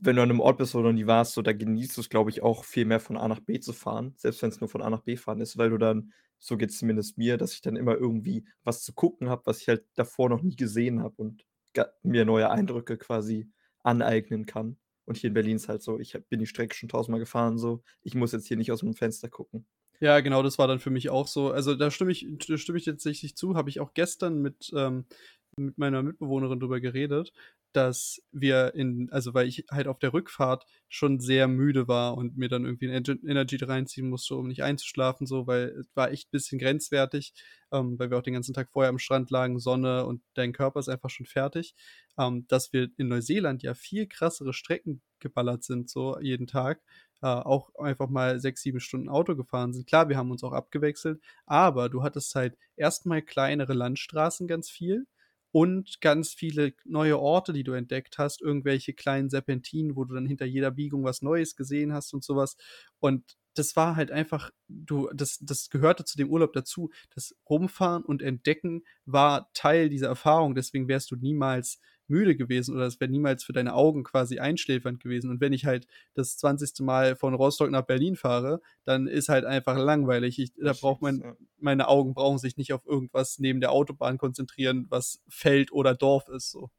wenn 0.00 0.16
du 0.16 0.22
an 0.22 0.30
einem 0.30 0.40
Ort 0.40 0.58
bist, 0.58 0.74
wo 0.74 0.78
du 0.78 0.84
noch 0.88 0.92
nie 0.92 1.06
warst, 1.06 1.32
so, 1.34 1.42
da 1.42 1.52
genießt 1.52 1.96
du 1.96 2.00
es, 2.02 2.08
glaube 2.10 2.30
ich, 2.30 2.42
auch 2.42 2.64
viel 2.64 2.84
mehr 2.84 3.00
von 3.00 3.16
A 3.16 3.26
nach 3.28 3.40
B 3.40 3.58
zu 3.60 3.72
fahren, 3.72 4.14
selbst 4.18 4.42
wenn 4.42 4.50
es 4.50 4.60
nur 4.60 4.68
von 4.68 4.82
A 4.82 4.90
nach 4.90 5.02
B 5.02 5.16
fahren 5.16 5.40
ist, 5.40 5.56
weil 5.56 5.70
du 5.70 5.78
dann, 5.78 6.12
so 6.38 6.56
geht 6.56 6.70
es 6.70 6.78
zumindest 6.78 7.16
mir, 7.16 7.38
dass 7.38 7.54
ich 7.54 7.62
dann 7.62 7.76
immer 7.76 7.94
irgendwie 7.94 8.44
was 8.64 8.82
zu 8.82 8.92
gucken 8.92 9.30
habe, 9.30 9.42
was 9.46 9.60
ich 9.62 9.68
halt 9.68 9.84
davor 9.94 10.28
noch 10.28 10.42
nie 10.42 10.56
gesehen 10.56 11.02
habe 11.02 11.14
und 11.16 11.44
mir 12.02 12.24
neue 12.24 12.50
Eindrücke 12.50 12.96
quasi 12.96 13.50
aneignen 13.82 14.46
kann. 14.46 14.76
Und 15.06 15.18
hier 15.18 15.28
in 15.28 15.34
Berlin 15.34 15.56
ist 15.56 15.68
halt 15.68 15.82
so, 15.82 15.98
ich 16.00 16.18
bin 16.28 16.40
die 16.40 16.46
Strecke 16.46 16.74
schon 16.74 16.88
tausendmal 16.88 17.20
gefahren, 17.20 17.58
so, 17.58 17.82
ich 18.02 18.14
muss 18.14 18.32
jetzt 18.32 18.46
hier 18.46 18.56
nicht 18.56 18.72
aus 18.72 18.80
dem 18.80 18.94
Fenster 18.94 19.28
gucken. 19.28 19.66
Ja, 20.00 20.20
genau, 20.20 20.42
das 20.42 20.58
war 20.58 20.66
dann 20.66 20.80
für 20.80 20.90
mich 20.90 21.10
auch 21.10 21.28
so. 21.28 21.50
Also 21.50 21.74
da 21.74 21.90
stimme 21.90 22.12
ich, 22.12 22.26
da 22.48 22.58
stimme 22.58 22.78
ich 22.78 22.84
tatsächlich 22.84 23.36
zu, 23.36 23.54
habe 23.54 23.70
ich 23.70 23.80
auch 23.80 23.94
gestern 23.94 24.40
mit, 24.40 24.72
ähm, 24.74 25.04
mit 25.56 25.78
meiner 25.78 26.02
Mitbewohnerin 26.02 26.58
drüber 26.58 26.80
geredet, 26.80 27.32
dass 27.76 28.22
wir 28.32 28.74
in, 28.74 29.08
also 29.10 29.34
weil 29.34 29.48
ich 29.48 29.64
halt 29.70 29.88
auf 29.88 29.98
der 29.98 30.12
Rückfahrt 30.12 30.64
schon 30.88 31.18
sehr 31.20 31.48
müde 31.48 31.88
war 31.88 32.16
und 32.16 32.36
mir 32.36 32.48
dann 32.48 32.64
irgendwie 32.64 32.88
ein 32.88 33.04
Energy 33.26 33.56
reinziehen 33.56 34.08
musste, 34.08 34.36
um 34.36 34.46
nicht 34.48 34.62
einzuschlafen, 34.62 35.26
so, 35.26 35.46
weil 35.46 35.70
es 35.80 35.88
war 35.94 36.10
echt 36.10 36.28
ein 36.28 36.30
bisschen 36.32 36.58
grenzwertig, 36.58 37.34
ähm, 37.72 37.98
weil 37.98 38.10
wir 38.10 38.18
auch 38.18 38.22
den 38.22 38.34
ganzen 38.34 38.54
Tag 38.54 38.70
vorher 38.70 38.90
am 38.90 38.98
Strand 38.98 39.30
lagen, 39.30 39.58
Sonne 39.58 40.06
und 40.06 40.22
dein 40.34 40.52
Körper 40.52 40.80
ist 40.80 40.88
einfach 40.88 41.10
schon 41.10 41.26
fertig, 41.26 41.74
ähm, 42.18 42.46
dass 42.48 42.72
wir 42.72 42.90
in 42.96 43.08
Neuseeland 43.08 43.62
ja 43.62 43.74
viel 43.74 44.06
krassere 44.06 44.52
Strecken 44.52 45.02
geballert 45.18 45.64
sind, 45.64 45.90
so 45.90 46.18
jeden 46.20 46.46
Tag, 46.46 46.80
äh, 47.22 47.26
auch 47.26 47.74
einfach 47.76 48.08
mal 48.08 48.38
sechs, 48.40 48.62
sieben 48.62 48.80
Stunden 48.80 49.08
Auto 49.08 49.34
gefahren 49.36 49.72
sind. 49.72 49.86
Klar, 49.86 50.08
wir 50.08 50.16
haben 50.16 50.30
uns 50.30 50.44
auch 50.44 50.52
abgewechselt, 50.52 51.20
aber 51.46 51.88
du 51.88 52.02
hattest 52.02 52.34
halt 52.34 52.56
erstmal 52.76 53.22
kleinere 53.22 53.74
Landstraßen 53.74 54.46
ganz 54.46 54.70
viel 54.70 55.06
und 55.54 56.00
ganz 56.00 56.34
viele 56.34 56.72
neue 56.84 57.16
Orte, 57.16 57.52
die 57.52 57.62
du 57.62 57.74
entdeckt 57.74 58.18
hast, 58.18 58.42
irgendwelche 58.42 58.92
kleinen 58.92 59.30
Serpentinen, 59.30 59.94
wo 59.94 60.04
du 60.04 60.12
dann 60.12 60.26
hinter 60.26 60.46
jeder 60.46 60.72
Biegung 60.72 61.04
was 61.04 61.22
Neues 61.22 61.54
gesehen 61.54 61.92
hast 61.92 62.12
und 62.12 62.24
sowas. 62.24 62.56
Und 62.98 63.36
das 63.54 63.76
war 63.76 63.96
halt 63.96 64.10
einfach, 64.10 64.50
du, 64.68 65.08
das, 65.14 65.38
das 65.40 65.70
gehörte 65.70 66.04
zu 66.04 66.16
dem 66.16 66.30
Urlaub 66.30 66.52
dazu. 66.52 66.90
Das 67.14 67.34
Rumfahren 67.48 68.04
und 68.04 68.22
Entdecken 68.22 68.84
war 69.06 69.50
Teil 69.54 69.88
dieser 69.88 70.08
Erfahrung, 70.08 70.54
deswegen 70.54 70.88
wärst 70.88 71.10
du 71.10 71.16
niemals 71.16 71.80
müde 72.06 72.36
gewesen 72.36 72.74
oder 72.74 72.86
es 72.86 73.00
wäre 73.00 73.10
niemals 73.10 73.44
für 73.44 73.52
deine 73.52 73.74
Augen 73.74 74.04
quasi 74.04 74.38
einschläfernd 74.38 75.00
gewesen. 75.00 75.30
Und 75.30 75.40
wenn 75.40 75.52
ich 75.52 75.64
halt 75.64 75.86
das 76.14 76.36
20. 76.36 76.80
Mal 76.80 77.16
von 77.16 77.34
Rostock 77.34 77.70
nach 77.70 77.86
Berlin 77.86 78.16
fahre, 78.16 78.60
dann 78.84 79.06
ist 79.06 79.28
halt 79.28 79.44
einfach 79.44 79.78
langweilig. 79.78 80.38
Ich, 80.38 80.52
da 80.54 80.72
braucht 80.72 81.02
man, 81.02 81.36
meine 81.58 81.88
Augen 81.88 82.14
brauchen 82.14 82.38
sich 82.38 82.56
nicht 82.56 82.72
auf 82.72 82.84
irgendwas 82.86 83.38
neben 83.38 83.60
der 83.60 83.72
Autobahn 83.72 84.18
konzentrieren, 84.18 84.86
was 84.90 85.22
Feld 85.28 85.72
oder 85.72 85.94
Dorf 85.94 86.28
ist. 86.28 86.50
So. 86.50 86.70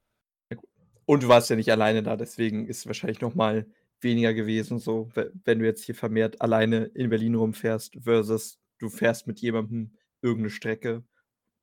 Und 1.05 1.23
du 1.23 1.27
warst 1.27 1.49
ja 1.49 1.55
nicht 1.55 1.71
alleine 1.71 2.03
da, 2.03 2.15
deswegen 2.15 2.67
ist 2.67 2.85
wahrscheinlich 2.87 3.21
noch 3.21 3.35
mal 3.35 3.65
weniger 4.01 4.33
gewesen, 4.33 4.79
so, 4.79 5.09
wenn 5.43 5.59
du 5.59 5.65
jetzt 5.65 5.83
hier 5.83 5.95
vermehrt 5.95 6.41
alleine 6.41 6.85
in 6.85 7.09
Berlin 7.09 7.35
rumfährst 7.35 7.97
versus 8.01 8.59
du 8.79 8.89
fährst 8.89 9.27
mit 9.27 9.39
jemandem 9.39 9.97
irgendeine 10.21 10.49
Strecke. 10.49 11.03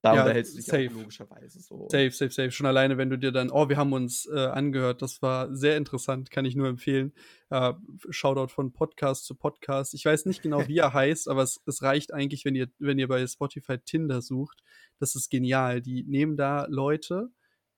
Da 0.00 0.16
Ja, 0.16 0.22
unterhältst 0.22 0.54
du 0.54 0.56
dich 0.56 0.66
safe. 0.66 0.86
logischerweise 0.86 1.60
so. 1.60 1.86
Safe, 1.88 2.10
safe, 2.10 2.32
safe. 2.32 2.50
Schon 2.50 2.66
alleine, 2.66 2.98
wenn 2.98 3.08
du 3.08 3.16
dir 3.16 3.30
dann 3.30 3.50
oh, 3.50 3.68
wir 3.68 3.76
haben 3.76 3.92
uns, 3.92 4.26
äh, 4.26 4.36
angehört, 4.36 5.00
das 5.00 5.22
war 5.22 5.54
sehr 5.54 5.76
interessant, 5.76 6.32
kann 6.32 6.44
ich 6.44 6.56
nur 6.56 6.66
empfehlen. 6.66 7.12
Äh, 7.50 7.74
Shoutout 8.10 8.48
von 8.52 8.72
Podcast 8.72 9.26
zu 9.26 9.36
Podcast. 9.36 9.94
Ich 9.94 10.04
weiß 10.04 10.26
nicht 10.26 10.42
genau, 10.42 10.58
wie 10.68 10.78
er 10.78 10.92
heißt, 10.92 11.28
aber 11.28 11.42
es 11.44 11.60
es 11.66 11.82
reicht 11.82 12.12
eigentlich, 12.12 12.44
wenn 12.44 12.56
ihr 12.56 12.66
wenn 12.80 12.98
ihr 12.98 13.06
bei 13.06 13.24
Spotify 13.24 13.78
Tinder 13.78 14.22
sucht. 14.22 14.64
Das 14.98 15.14
ist 15.14 15.30
genial. 15.30 15.80
Die 15.80 16.02
nehmen 16.02 16.36
da 16.36 16.66
Leute, 16.68 17.28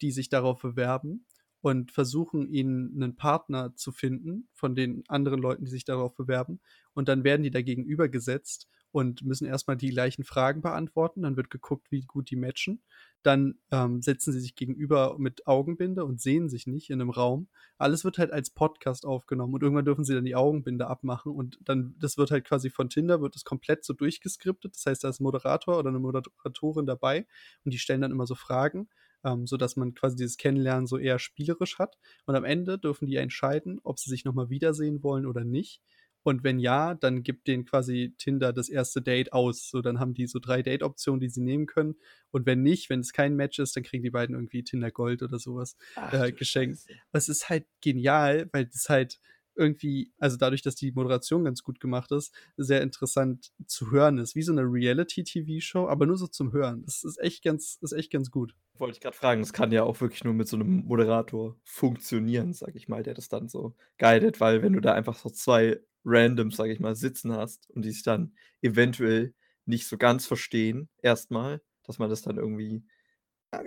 die 0.00 0.10
sich 0.10 0.30
darauf 0.30 0.62
bewerben 0.62 1.26
und 1.64 1.92
versuchen, 1.92 2.46
ihnen 2.50 2.94
'nen 2.94 3.16
Partner 3.16 3.74
zu 3.74 3.90
finden 3.92 4.48
von 4.52 4.74
den 4.76 5.02
anderen 5.08 5.40
Leuten, 5.40 5.64
die 5.64 5.70
sich 5.70 5.86
darauf 5.86 6.14
bewerben. 6.14 6.60
Und 6.94 7.08
dann 7.08 7.24
werden 7.24 7.42
die 7.42 7.50
da 7.50 7.62
gegenübergesetzt 7.62 8.68
und 8.92 9.24
müssen 9.24 9.46
erst 9.46 9.66
mal 9.68 9.76
die 9.76 9.88
gleichen 9.90 10.24
Fragen 10.24 10.60
beantworten. 10.62 11.22
Dann 11.22 11.36
wird 11.38 11.50
geguckt, 11.50 11.90
wie 11.90 12.02
gut 12.02 12.30
die 12.30 12.36
matchen. 12.36 12.82
Dann, 13.22 13.54
ähm, 13.72 14.02
setzen 14.02 14.32
sie 14.34 14.40
sich 14.40 14.56
gegenüber 14.56 15.16
mit 15.18 15.46
Augenbinde 15.46 16.04
und 16.04 16.20
sehen 16.20 16.50
sich 16.50 16.66
nicht 16.66 16.90
in 16.90 16.98
'nem 16.98 17.10
Raum. 17.10 17.48
Alles 17.78 18.04
wird 18.04 18.18
halt 18.18 18.30
als 18.32 18.50
Podcast 18.50 19.06
aufgenommen 19.06 19.54
und 19.54 19.62
irgendwann 19.62 19.86
dürfen 19.86 20.04
sie 20.04 20.14
dann 20.14 20.26
die 20.26 20.36
Augenbinde 20.36 20.86
abmachen 20.88 21.32
und 21.32 21.58
dann 21.64 21.94
das 21.98 22.18
wird 22.18 22.30
halt 22.30 22.44
quasi 22.44 22.68
von 22.70 22.90
Tinder 22.90 23.22
wird 23.22 23.34
das 23.36 23.44
komplett 23.44 23.84
so 23.86 23.94
durchgeskriptet. 23.94 24.74
Das 24.76 24.84
heißt, 24.86 25.02
da 25.04 25.08
ist 25.08 25.20
'n 25.20 25.24
Moderator 25.24 25.78
oder 25.78 25.90
'ne 25.90 25.98
Moderatorin 26.00 26.84
dabei 26.86 27.26
und 27.64 27.72
die 27.74 27.78
stellen 27.78 28.02
dann 28.02 28.12
immer 28.12 28.26
so 28.26 28.34
Fragen, 28.34 28.88
ähm, 29.24 29.46
sodass 29.46 29.76
man 29.76 29.94
quasi 29.94 30.16
dieses 30.16 30.36
Kennenlernen 30.36 30.86
so 30.86 30.98
eher 30.98 31.18
spielerisch 31.18 31.78
hat. 31.78 31.96
Und 32.26 32.36
am 32.36 32.44
Ende 32.44 32.78
dürfen 32.78 33.06
die 33.06 33.16
entscheiden, 33.16 33.80
ob 33.82 33.98
sie 33.98 34.10
sich 34.10 34.24
noch 34.24 34.34
mal 34.34 34.50
wiedersehen 34.50 35.02
wollen 35.02 35.26
oder 35.26 35.44
nicht. 35.44 35.82
Und 36.24 36.42
wenn 36.42 36.58
ja, 36.58 36.94
dann 36.94 37.22
gibt 37.22 37.48
denen 37.48 37.66
quasi 37.66 38.14
Tinder 38.16 38.54
das 38.54 38.70
erste 38.70 39.02
Date 39.02 39.34
aus. 39.34 39.68
So, 39.68 39.82
dann 39.82 40.00
haben 40.00 40.14
die 40.14 40.26
so 40.26 40.38
3 40.38 40.62
Date-Optionen, 40.62 41.20
die 41.20 41.28
sie 41.28 41.42
nehmen 41.42 41.66
können. 41.66 41.96
Und 42.30 42.46
wenn 42.46 42.62
nicht, 42.62 42.88
wenn 42.88 43.00
es 43.00 43.12
kein 43.12 43.36
Match 43.36 43.58
ist, 43.58 43.76
dann 43.76 43.82
kriegen 43.82 44.02
die 44.02 44.10
beiden 44.10 44.34
irgendwie 44.34 44.64
Tinder 44.64 44.90
Gold 44.90 45.22
oder 45.22 45.38
so 45.38 45.56
was, 45.56 45.76
Ach 45.96 46.12
äh, 46.14 46.32
geschenkt. 46.32 46.80
Es 47.12 47.28
ist 47.28 47.50
halt 47.50 47.66
genial, 47.82 48.48
weil 48.52 48.64
das 48.64 48.88
halt 48.88 49.20
irgendwie 49.56 50.12
also 50.18 50.36
dadurch, 50.36 50.62
dass 50.62 50.74
die 50.76 50.92
Moderation 50.92 51.44
ganz 51.44 51.62
gut 51.62 51.80
gemacht 51.80 52.12
ist, 52.12 52.32
sehr 52.56 52.82
interessant 52.82 53.52
zu 53.66 53.90
hören 53.92 54.18
ist. 54.18 54.34
Wie 54.36 54.42
so 54.42 54.52
'ne 54.52 54.62
Reality-TV-Show, 54.62 55.88
aber 55.88 56.06
nur 56.06 56.16
so 56.18 56.26
zum 56.26 56.52
Hören. 56.52 56.84
Das 56.84 57.04
ist 57.04 57.18
echt 57.20 57.42
ganz 57.44 57.78
ist 57.82 57.92
echt 57.92 58.10
ganz 58.12 58.30
gut. 58.30 58.54
Wollte 58.78 58.96
ich 58.96 59.00
grad 59.02 59.14
fragen, 59.14 59.40
das 59.40 59.52
kann 59.52 59.70
ja 59.70 59.84
auch 59.84 60.00
wirklich 60.00 60.24
nur 60.24 60.34
mit 60.34 60.48
so 60.48 60.56
'nem 60.56 60.84
Moderator 60.86 61.56
funktionieren, 61.64 62.52
sage 62.54 62.76
ich 62.76 62.88
mal, 62.88 63.04
der 63.04 63.14
das 63.14 63.28
dann 63.28 63.48
so 63.48 63.76
guidet, 63.98 64.40
weil 64.40 64.62
wenn 64.62 64.72
du 64.72 64.80
da 64.80 64.94
einfach 64.94 65.16
so 65.16 65.30
2 65.30 65.80
Randoms, 66.04 66.56
sage 66.56 66.72
ich 66.72 66.80
mal, 66.80 66.96
sitzen 66.96 67.32
hast 67.32 67.70
und 67.70 67.84
die 67.84 67.92
sich 67.92 68.02
dann 68.02 68.34
eventuell 68.62 69.32
nicht 69.64 69.86
so 69.86 69.96
ganz 69.96 70.26
verstehen 70.26 70.88
erst 71.02 71.30
mal, 71.30 71.62
dass 71.84 71.98
man 72.00 72.10
das 72.10 72.22
dann 72.22 72.36
irgendwie 72.36 72.84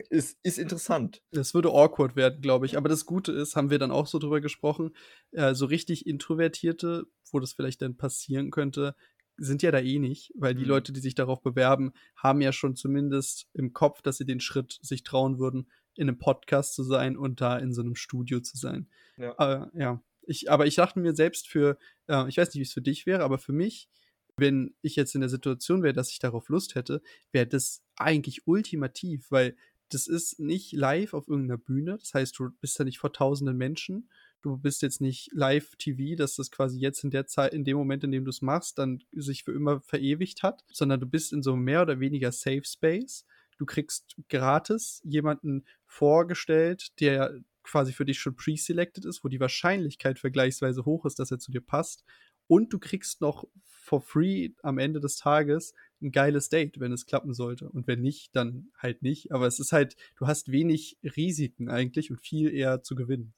ist 0.10 0.38
ist 0.44 0.58
interessant. 0.60 1.22
Es 1.32 1.54
würde 1.54 1.70
awkward 1.70 2.16
werden, 2.16 2.42
glaube 2.42 2.66
ich. 2.66 2.78
Aber 2.78 2.90
das 2.90 3.06
Gute 3.06 3.32
ist, 3.34 3.56
haben 3.56 3.70
wir 3.70 3.80
dann 3.80 3.92
auch 3.92 4.08
so 4.08 4.18
drüber 4.20 4.40
gesprochen, 4.42 4.96
äh, 5.32 5.54
so 5.54 5.66
richtig 5.66 6.08
Introvertierte, 6.08 7.06
wo 7.32 7.40
das 7.40 7.54
vielleicht 7.54 7.82
dann 7.82 7.98
passieren 7.98 8.50
könnte, 8.52 8.96
sind 9.38 9.62
ja 9.62 9.72
da 9.72 9.80
eh 9.80 10.00
nicht, 10.00 10.32
weil 10.36 10.56
die 10.56 10.64
Mhm. 10.64 10.66
Leute, 10.66 10.94
die 10.94 11.00
sich 11.02 11.16
darauf 11.16 11.42
bewerben, 11.44 11.92
haben 12.16 12.42
ja 12.42 12.52
schon 12.54 12.76
zumindest 12.76 13.48
im 13.54 13.74
Kopf, 13.74 14.02
dass 14.02 14.18
sie 14.18 14.26
den 14.26 14.40
Schritt 14.40 14.80
sich 14.82 15.04
trauen 15.04 15.38
würden, 15.38 15.70
in 15.96 16.08
'nem 16.08 16.18
Podcast 16.18 16.74
zu 16.76 16.84
sein 16.84 17.18
und 17.18 17.42
da 17.42 17.58
in 17.58 17.74
so 17.74 17.84
'nem 17.84 17.96
Studio 17.96 18.40
zu 18.40 18.58
sein. 18.58 18.90
Ja. 19.18 19.38
Äh, 19.38 19.66
ja. 19.74 20.04
Ich 20.24 20.50
aber 20.52 20.66
ich 20.68 20.76
dachte 20.76 21.00
mir 21.00 21.16
selbst 21.16 21.48
für 21.48 21.78
äh, 22.08 22.28
ich 22.30 22.38
weiß 22.38 22.50
nicht, 22.54 22.62
wie's 22.62 22.74
für 22.74 22.82
dich 22.82 23.06
wäre, 23.06 23.24
aber 23.24 23.38
für 23.38 23.54
mich, 23.54 23.90
wenn 24.38 24.76
ich 24.82 24.96
jetzt 24.96 25.16
in 25.16 25.22
der 25.22 25.30
Situation 25.30 25.84
wäre, 25.84 25.94
dass 25.94 26.12
ich 26.12 26.20
darauf 26.20 26.50
Lust 26.50 26.76
hätte, 26.76 27.02
wäre 27.32 27.48
das 27.48 27.84
eigentlich 27.98 28.46
ultimativ, 28.48 29.32
weil 29.32 29.56
das 29.90 30.08
ist 30.08 30.40
nicht 30.40 30.74
live 30.74 31.14
auf 31.14 31.28
irgend 31.28 31.48
'ner 31.48 31.58
Bühne. 31.58 31.98
Das 32.00 32.14
heißt, 32.14 32.38
du 32.40 32.50
bist 32.62 32.80
da 32.80 32.84
nicht 32.84 33.00
vor 33.00 33.14
tausenden 33.14 33.58
Menschen. 33.58 34.10
Du 34.42 34.58
bist 34.58 34.82
jetzt 34.82 35.02
nicht 35.02 35.30
Live-TV, 35.34 36.16
dass 36.16 36.36
das 36.36 36.52
quasi 36.52 36.80
jetzt 36.80 37.04
in 37.04 37.10
der 37.10 37.26
Zeit 37.26 37.54
in 37.54 37.64
dem 37.66 37.78
Moment, 37.78 38.04
in 38.04 38.12
dem 38.12 38.24
du's 38.26 38.42
machst, 38.42 38.78
dann 38.78 39.04
sich 39.12 39.44
für 39.44 39.52
immer 39.52 39.82
verewigt 39.82 40.44
hat, 40.44 40.64
sondern 40.72 41.00
du 41.00 41.08
bist 41.08 41.34
in 41.34 41.42
so 41.44 41.56
mehr 41.56 41.82
oder 41.82 42.00
weniger 42.00 42.32
Safe 42.32 42.64
Space. 42.64 43.26
Du 43.58 43.66
kriegst 43.66 44.16
gratis 44.30 45.02
jemanden 45.04 45.66
vorgestellt, 45.88 47.00
der 47.00 47.40
quasi 47.64 47.92
für 47.94 48.06
dich 48.06 48.20
schon 48.20 48.36
pre-selected 48.36 49.06
ist, 49.06 49.24
wo 49.24 49.28
die 49.28 49.40
Wahrscheinlichkeit 49.40 50.20
vergleichsweise 50.20 50.86
hoch 50.86 51.06
ist, 51.06 51.20
dass 51.20 51.32
er 51.32 51.40
zu 51.40 51.52
dir 51.52 51.62
passt. 51.62 52.06
Und 52.50 52.74
du 52.74 52.80
kriegst 52.80 53.22
noch 53.22 53.46
for 53.66 54.02
free 54.02 54.52
am 54.64 54.78
Ende 54.80 55.00
des 55.00 55.18
Tages 55.18 55.74
'n 56.02 56.12
geiles 56.12 56.50
Date, 56.50 56.80
wenn 56.80 56.92
es 56.94 57.06
klappen 57.06 57.34
sollte. 57.34 57.70
Und 57.70 57.88
wenn 57.88 58.02
nicht, 58.02 58.36
dann 58.36 58.72
halt 58.78 59.02
nicht. 59.04 59.32
Aber 59.32 59.48
es 59.48 59.60
ist 59.60 59.72
halt 59.74 59.96
du 60.18 60.28
hast 60.28 60.52
wenig 60.52 60.98
Risiken 61.04 61.70
eigentlich 61.70 62.12
und 62.12 62.20
viel 62.22 62.54
eher 62.54 62.84
zu 62.84 62.96
gewinnen. 62.96 63.34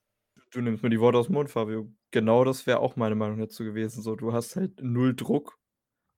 Du 0.53 0.61
nimmst 0.61 0.81
mir 0.81 0.89
die 0.89 0.99
Worte 0.99 1.17
aus'm 1.19 1.31
Mund, 1.33 1.49
Fabio. 1.51 1.91
Genau 2.11 2.43
das 2.43 2.65
wäre 2.65 2.79
auch 2.79 2.95
meine 2.95 3.13
Meinung 3.15 3.37
dazu 3.39 3.63
gewesen, 3.63 4.01
so. 4.01 4.15
Du 4.15 4.33
hast 4.33 4.55
halt 4.55 4.81
0 4.81 5.15
Druck 5.15 5.59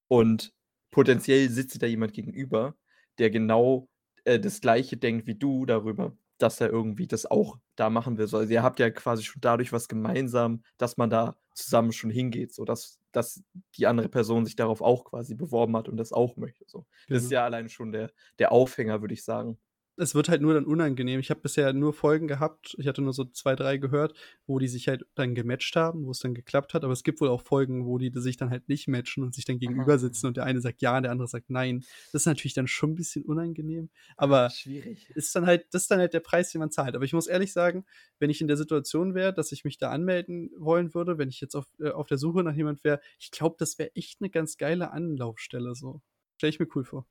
und 0.07 0.53
potenziell 0.91 1.49
sitzt 1.49 1.75
dir 1.75 1.79
da 1.79 1.87
jemand 1.87 2.13
gegenüber, 2.13 2.77
der 3.19 3.31
genau, 3.31 3.89
äh, 4.25 4.39
das 4.39 4.61
Gleiche 4.61 4.97
denkt 4.97 5.27
wie 5.27 5.35
du 5.35 5.65
darüber, 5.65 6.17
dass 6.41 6.61
er 6.61 6.69
irgendwie 6.69 7.07
das 7.07 7.25
auch 7.25 7.57
da 7.75 7.89
machen 7.89 8.17
will. 8.17 8.27
So, 8.27 8.37
also 8.37 8.51
ihr 8.51 8.63
habt 8.63 8.79
ja 8.79 8.89
quasi 8.89 9.23
schon 9.23 9.41
dadurch 9.41 9.71
was 9.73 9.87
gemeinsam, 9.87 10.63
dass 10.77 10.97
man 10.97 11.09
da 11.09 11.37
zusammen 11.55 11.91
schon 11.93 12.09
hingeht, 12.09 12.53
sodass 12.53 12.99
dass 13.13 13.43
die 13.77 13.87
andere 13.87 14.07
Person 14.09 14.45
sich 14.45 14.55
darauf 14.55 14.81
auch 14.81 15.03
quasi 15.05 15.35
beworben 15.35 15.75
hat 15.75 15.89
und 15.89 15.97
das 15.97 16.13
auch 16.13 16.37
möchte, 16.37 16.63
so. 16.67 16.85
Das 17.09 17.23
ist 17.23 17.29
Genau. 17.29 17.31
ja 17.31 17.43
alleine 17.45 17.69
schon 17.69 17.91
der 17.91 18.11
der 18.39 18.51
Aufhänger, 18.53 19.01
würde 19.01 19.13
ich 19.13 19.23
sagen. 19.25 19.57
Es 19.97 20.15
wird 20.15 20.29
halt 20.29 20.41
nur 20.41 20.53
dann 20.53 20.65
unangenehm. 20.65 21.19
Ich 21.19 21.29
habe 21.29 21.41
bisher 21.41 21.73
nur 21.73 21.93
Folgen 21.93 22.27
gehabt 22.27 22.75
ich 22.79 22.87
hatte 22.87 23.01
nur 23.01 23.13
so 23.13 23.25
2, 23.25 23.55
3 23.55 23.77
gehört, 23.77 24.13
wo 24.47 24.57
die 24.57 24.67
sich 24.69 24.87
halt 24.87 25.05
dann 25.15 25.35
gematcht 25.35 25.75
haben, 25.75 26.05
wo's 26.05 26.19
dann 26.19 26.33
geklappt 26.33 26.73
hat. 26.73 26.83
Aber 26.85 26.93
es 26.93 27.03
gibt 27.03 27.19
wohl 27.19 27.27
auch 27.27 27.41
Folgen, 27.41 27.85
wo 27.85 27.97
die 27.97 28.09
sich 28.15 28.37
dann 28.37 28.49
halt 28.49 28.69
nicht 28.69 28.87
matchen 28.87 29.23
und 29.23 29.33
sich 29.35 29.43
dann 29.45 29.59
gegenüber 29.59 29.99
sitzen 29.99 30.27
und 30.27 30.37
der 30.37 30.45
eine 30.45 30.61
sagt 30.61 30.81
ja 30.81 30.95
und 30.95 31.03
der 31.03 31.11
andere 31.11 31.27
sagt 31.27 31.49
nein. 31.49 31.85
Das 32.11 32.21
ist 32.23 32.25
natürlich 32.25 32.53
dann 32.53 32.67
schon 32.67 32.91
'n 32.91 32.95
bisschen 32.95 33.25
unangenehm, 33.25 33.89
aber 34.17 34.55
Schwierig. 34.55 35.07
ist 35.13 35.35
dann 35.35 35.45
halt 35.45 35.67
das 35.71 35.83
ist 35.83 35.91
dann 35.91 35.99
halt 35.99 36.13
der 36.13 36.21
Preis, 36.21 36.51
den 36.51 36.59
man 36.59 36.71
zahlt. 36.71 36.95
Aber 36.95 37.03
ich 37.05 37.13
muss 37.13 37.27
ehrlich 37.27 37.51
sagen, 37.53 37.85
wenn 38.19 38.29
ich 38.29 38.39
in 38.41 38.47
der 38.47 38.57
Situation 38.57 39.13
wäre, 39.15 39.33
dass 39.33 39.51
ich 39.51 39.65
mich 39.65 39.77
da 39.77 39.91
anmelden 39.91 40.51
wollen 40.57 40.93
würde, 40.93 41.17
wenn 41.17 41.29
ich 41.29 41.41
jetzt 41.41 41.55
auf 41.55 41.67
äh, 41.79 41.89
auf 41.91 42.07
der 42.07 42.17
Suche 42.17 42.43
nach 42.43 42.55
jemand 42.55 42.83
wäre, 42.85 43.01
ich 43.19 43.31
glaube, 43.31 43.57
das 43.59 43.77
wäre 43.79 43.93
echt 43.95 44.21
'ne 44.21 44.29
ganz 44.29 44.57
geile 44.57 44.91
Anlaufstelle 44.91 45.75
so. 45.75 46.01
Stelle 46.37 46.49
ich 46.51 46.59
mir 46.59 46.67
cool 46.75 46.85
vor. 46.85 47.05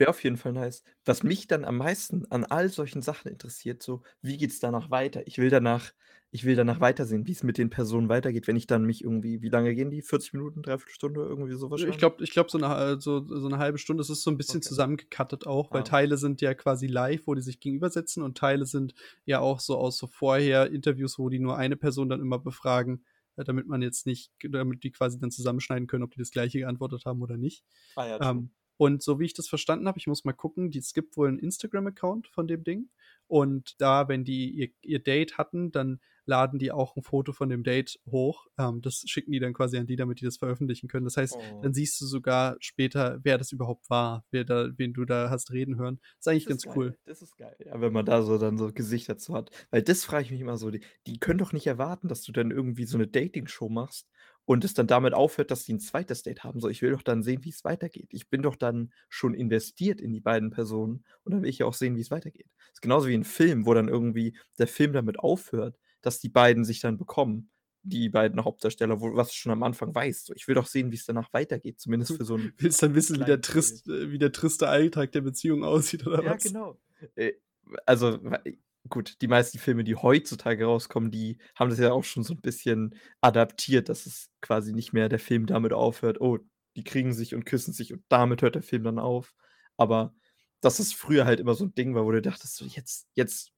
Wäre 0.00 0.10
auf 0.10 0.22
jeden 0.24 0.36
Fall 0.36 0.52
nice. 0.52 0.82
Was 1.06 1.22
mich 1.22 1.46
dann 1.46 1.64
am 1.64 1.78
meisten 1.78 2.26
an 2.30 2.44
all 2.44 2.68
solchen 2.68 3.00
Sachen 3.00 3.28
interessiert, 3.30 3.82
so: 3.82 4.02
Wie 4.20 4.36
geht's 4.36 4.60
danach 4.60 4.90
weiter? 4.90 5.26
Ich 5.26 5.38
will 5.38 5.48
danach 5.50 5.92
ich 6.32 6.44
will 6.44 6.56
danach 6.56 6.80
weitersehen, 6.80 7.26
wie's 7.26 7.42
mit 7.44 7.56
den 7.56 7.70
Personen 7.70 8.08
weitergeht, 8.10 8.46
wenn 8.46 8.56
ich 8.56 8.66
dann 8.66 8.84
mich 8.84 9.02
irgendwie 9.02 9.40
wie 9.40 9.48
lange 9.48 9.74
gehen 9.74 9.90
die? 9.90 10.02
40 10.02 10.34
Minuten, 10.34 10.60
3/4 10.62 10.90
Stunde, 10.92 11.22
irgendwie 11.22 11.54
so 11.54 11.70
Ich 11.78 11.86
wahrscheinlich? 11.86 11.98
glaube 11.98 12.24
ich 12.24 12.30
glaube, 12.30 12.50
so 12.50 12.56
'ne 12.58 12.68
ha 12.68 12.98
so 13.00 13.22
so 13.26 13.48
'ne 13.48 13.58
1/2 13.58 13.76
Stunde, 13.78 14.00
das 14.00 14.08
ist 14.08 14.22
so 14.22 14.30
'n 14.30 14.38
bisschen 14.38 14.62
Okay. 14.62 14.62
zusammengecuttet 14.62 15.46
auch, 15.46 15.74
weil 15.74 15.82
Ah. 15.82 15.84
Teile 15.84 16.16
sind 16.16 16.40
ja 16.40 16.54
quasi 16.54 16.86
live, 16.86 17.26
wo 17.26 17.34
die 17.34 17.42
sich 17.42 17.60
gegenüber 17.60 17.90
sitzen 17.90 18.22
und 18.22 18.38
Teile 18.38 18.64
sind 18.64 18.94
ja 19.26 19.40
auch 19.40 19.60
so 19.60 19.76
aus 19.76 19.98
so 19.98 20.06
vorher 20.06 20.70
Interviews, 20.72 21.18
wo 21.18 21.28
die 21.28 21.38
nur 21.38 21.56
eine 21.58 21.76
Person 21.76 22.08
dann 22.08 22.20
immer 22.22 22.38
befragen, 22.38 23.04
äh, 23.36 23.44
damit 23.44 23.66
man 23.66 23.82
jetzt 23.82 24.06
nicht 24.06 24.32
damit 24.48 24.84
die 24.84 24.90
quasi 24.90 25.18
dann 25.18 25.30
zusammenschneiden 25.30 25.86
können, 25.86 26.02
ob 26.04 26.12
die 26.12 26.18
das 26.18 26.30
Gleiche 26.30 26.58
geantwortet 26.60 27.04
haben 27.04 27.20
oder 27.20 27.36
nicht. 27.36 27.62
Ah 27.96 28.06
ja. 28.08 28.20
Ähm, 28.20 28.52
und 28.78 29.02
so 29.02 29.18
wie 29.20 29.24
ich 29.26 29.34
das 29.34 29.48
verstanden 29.48 29.88
habe 29.88 29.98
ich 29.98 30.06
muss 30.06 30.24
mal 30.24 30.32
gucken, 30.34 30.70
die 30.70 30.78
es 30.80 30.92
gibt 30.94 31.16
wohl 31.16 31.28
'n 31.28 31.38
Instagram-Account 31.38 32.28
von 32.28 32.46
dem 32.48 32.64
Ding 32.64 32.90
und 33.28 33.74
da, 33.80 34.08
wenn 34.08 34.24
die 34.24 34.50
ihr 34.50 34.68
ihr 34.82 34.98
Date 35.02 35.38
hatten, 35.38 35.72
dann 35.72 36.00
laden 36.26 36.58
die 36.58 36.72
auch 36.72 36.96
'n 36.96 37.02
Foto 37.02 37.32
von 37.32 37.48
dem 37.48 37.62
Date 37.64 37.98
hoch. 38.10 38.46
Ähm, 38.58 38.82
das 38.82 39.02
schicken 39.06 39.32
die 39.32 39.40
dann 39.40 39.54
quasi 39.54 39.78
an 39.78 39.86
die, 39.86 39.96
damit 39.96 40.20
die 40.20 40.24
das 40.24 40.36
veröffentlichen 40.38 40.88
können. 40.88 41.04
Das 41.04 41.16
heißt, 41.16 41.38
Oh. 41.38 41.62
dann 41.62 41.74
siehst 41.74 42.00
du 42.00 42.06
sogar 42.06 42.56
später, 42.60 43.20
wer 43.24 43.38
das 43.38 43.52
überhaupt 43.52 43.90
war, 43.90 44.24
wer 44.30 44.44
da 44.44 44.70
wen 44.76 44.92
du 44.94 45.04
da 45.04 45.30
hast 45.30 45.52
reden 45.52 45.76
hören. 45.78 46.00
Ist 46.18 46.28
eigentlich 46.28 46.46
Das 46.46 46.54
ist 46.56 46.62
ganz 46.62 46.64
geil. 46.64 46.76
cool. 46.76 46.96
Das 47.04 47.22
ist 47.22 47.36
geil, 47.36 47.56
ja, 47.64 47.80
wenn 47.80 47.92
man 47.92 48.04
da 48.06 48.22
so 48.22 48.38
dann 48.38 48.58
so 48.58 48.72
Gesichter 48.72 49.16
zu 49.18 49.34
hat. 49.34 49.50
Weil 49.70 49.82
das 49.82 50.04
frage 50.04 50.24
ich 50.24 50.30
mich 50.32 50.40
immer 50.40 50.56
so, 50.58 50.70
die 50.70 50.80
die 51.06 51.18
können 51.20 51.38
doch 51.38 51.52
nicht 51.52 51.66
erwarten, 51.66 52.08
dass 52.08 52.22
du 52.22 52.32
dann 52.32 52.50
irgendwie 52.50 52.84
so 52.86 52.98
'ne 52.98 53.06
Dating-Show 53.08 53.68
machst 53.68 54.08
und 54.46 54.64
es 54.64 54.74
dann 54.74 54.86
damit 54.88 55.14
aufhört, 55.14 55.50
dass 55.52 55.64
die 55.64 55.72
'n 55.74 55.80
zweites 55.80 56.22
Date 56.24 56.44
haben. 56.44 56.60
So, 56.60 56.68
ich 56.70 56.82
will 56.82 56.92
doch 56.92 57.02
dann 57.02 57.22
sehen, 57.24 57.40
wie's 57.44 57.64
weitergeht. 57.64 58.08
Ich 58.12 58.30
bin 58.30 58.42
doch 58.42 58.56
dann 58.56 58.92
schon 59.10 59.34
investiert 59.34 60.00
in 60.00 60.12
die 60.12 60.20
beiden 60.20 60.50
Personen 60.50 61.04
und 61.24 61.32
dann 61.34 61.42
will 61.42 61.50
ich 61.50 61.58
ja 61.58 61.66
auch 61.66 61.74
sehen, 61.74 61.96
wie's 61.96 62.10
weitergeht. 62.12 62.48
Ist 62.72 62.82
genauso 62.82 63.08
wie 63.08 63.14
'n 63.14 63.24
Film, 63.24 63.66
wo 63.66 63.74
dann 63.74 63.88
irgendwie 63.88 64.36
der 64.58 64.68
Film 64.68 64.92
damit 64.94 65.18
aufhört, 65.20 65.78
dass 66.02 66.20
die 66.20 66.30
beiden 66.30 66.64
sich 66.64 66.80
dann 66.80 66.98
bekommen, 66.98 67.50
die 67.82 68.08
beiden 68.08 68.44
Hauptdarsteller, 68.44 69.00
wo 69.00 69.14
was 69.16 69.28
du 69.28 69.34
schon 69.34 69.52
am 69.52 69.62
Anfang 69.64 69.94
weißt. 69.94 70.26
So, 70.26 70.34
ich 70.34 70.48
will 70.48 70.54
doch 70.56 70.66
sehen, 70.66 70.92
wie's 70.92 71.06
danach 71.06 71.32
weitergeht, 71.32 71.80
zumindest 71.80 72.14
für 72.16 72.24
so 72.24 72.36
'n 72.36 72.52
Willst 72.58 72.82
dann 72.82 72.94
wissen, 72.94 73.18
wie 73.18 73.24
der 73.24 73.40
trist 73.40 73.88
äh, 73.88 74.10
wie 74.10 74.18
der 74.18 74.32
triste 74.32 74.68
Alltag 74.68 75.12
der 75.12 75.20
Beziehung 75.22 75.64
aussieht 75.64 76.06
oder 76.06 76.24
Ja, 76.24 76.36
was? 76.36 76.38
genau. 76.38 76.80
Äh, 77.16 77.34
also, 77.86 78.20
gut, 78.88 79.20
die 79.22 79.28
meisten 79.28 79.58
Filme, 79.58 79.84
die 79.84 79.96
heutzutage 79.96 80.64
rauskommen, 80.66 81.10
die 81.10 81.38
haben 81.54 81.70
das 81.70 81.78
ja 81.78 81.92
auch 81.92 82.04
schon 82.04 82.22
so 82.24 82.34
'n 82.34 82.40
bisschen 82.40 82.94
adaptiert, 83.20 83.88
dass 83.88 84.06
es 84.06 84.30
quasi 84.40 84.72
nicht 84.72 84.92
mehr 84.92 85.08
der 85.08 85.18
Film 85.18 85.46
damit 85.46 85.72
aufhört: 85.72 86.20
„Oh, 86.20 86.38
die 86.76 86.84
kriegen 86.84 87.12
sich 87.12 87.34
und 87.34 87.44
küssen 87.46 87.72
sich 87.72 87.92
und 87.92 88.02
damit 88.08 88.42
hört 88.42 88.54
der 88.54 88.62
Film 88.62 88.84
dann 88.84 88.98
auf.“ 88.98 89.34
Aber 89.76 90.14
dass 90.60 90.78
es 90.78 90.92
früher 90.92 91.26
halt 91.26 91.40
immer 91.40 91.54
so 91.54 91.64
'n 91.64 91.74
Ding 91.74 91.94
war, 91.94 92.04
wo 92.04 92.12
du 92.12 92.22
dachtest 92.22 92.56
so: 92.56 92.64
„Jetzt 92.64 93.08
jetzt 93.14 93.52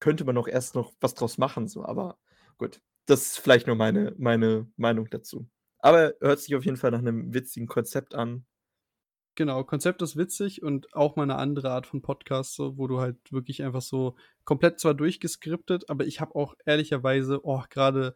könnte 0.00 0.24
man 0.24 0.36
doch 0.36 0.48
erst 0.48 0.74
noch 0.76 0.92
was 1.00 1.14
draus 1.14 1.38
machen“, 1.38 1.68
so. 1.68 1.84
Aber 1.84 2.18
gut, 2.58 2.80
das 3.06 3.22
ist 3.22 3.38
vielleicht 3.40 3.66
nur 3.68 3.76
meine 3.76 4.14
meine 4.18 4.68
Meinung 4.76 5.08
dazu. 5.10 5.48
Aber 5.80 6.14
hört 6.20 6.40
sich 6.40 6.54
auf 6.56 6.64
jeden 6.66 6.76
Fall 6.78 6.92
nach 6.92 7.02
'nem 7.02 7.34
witzigen 7.34 7.68
Konzept 7.68 8.14
an. 8.14 8.44
Genau, 9.38 9.62
Konzept 9.64 10.02
ist 10.02 10.16
witzig 10.16 10.62
und 10.62 10.92
auch 10.94 11.14
mal 11.16 11.24
'ne 11.26 11.36
andere 11.36 11.70
Art 11.70 11.86
von 11.86 12.02
Podcast 12.02 12.54
so, 12.54 12.76
wo 12.76 12.86
du 12.88 12.98
halt 13.00 13.16
wirklich 13.32 13.62
einfach 13.62 13.80
so 13.80 14.16
komplett 14.44 14.80
zwar 14.80 14.92
durchgeskriptet, 14.94 15.88
aber 15.88 16.04
ich 16.06 16.20
habe 16.20 16.34
auch 16.34 16.54
ehrlicherweise, 16.66 17.40
oh, 17.44 17.62
grade 17.70 18.14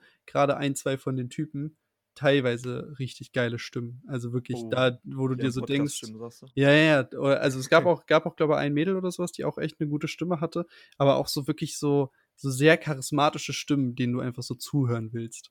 1, 0.56 0.74
2 0.74 0.98
von 0.98 1.16
den 1.16 1.30
Typen 1.30 1.76
teilweise 2.16 2.94
richtig 2.98 3.32
geile 3.32 3.58
Stimmen. 3.58 4.02
Also 4.08 4.32
wirklich 4.32 4.66
Oh, 4.66 4.68
da, 4.68 4.98
wo 5.04 5.28
du 5.28 5.36
dir 5.36 5.50
so 5.52 5.60
denkst 5.60 6.00
du? 6.00 6.08
ja, 6.54 6.70
ja, 6.72 7.08
ja, 7.12 7.18
also 7.38 7.58
es 7.58 7.68
gab 7.68 7.86
auch 7.86 8.06
gab 8.06 8.26
auch, 8.26 8.36
glaube 8.36 8.54
ich, 8.54 8.58
ein 8.60 8.74
Mädel 8.74 8.96
oder 8.96 9.10
so 9.12 9.22
was, 9.22 9.32
die 9.32 9.44
auch 9.44 9.58
echt 9.58 9.80
'ne 9.80 9.88
gute 9.88 10.08
Stimme 10.08 10.40
hatte, 10.40 10.66
aber 10.98 11.16
auch 11.16 11.28
so 11.28 11.46
wirklich 11.48 11.78
so 11.78 12.10
so 12.36 12.50
sehr 12.50 12.76
charismatische 12.76 13.52
Stimmen, 13.52 13.94
denen 13.94 14.12
du 14.14 14.20
einfach 14.20 14.42
so 14.42 14.54
zuhören 14.56 15.12
willst. 15.12 15.50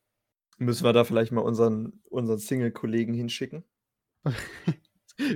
Müssen 0.60 0.84
wir 0.86 0.94
da 0.94 1.04
vielleicht 1.04 1.32
mal 1.32 1.42
unseren 1.42 2.02
unseren 2.10 2.38
Single-Kollegen 2.40 3.14
hinschicken? 3.14 3.64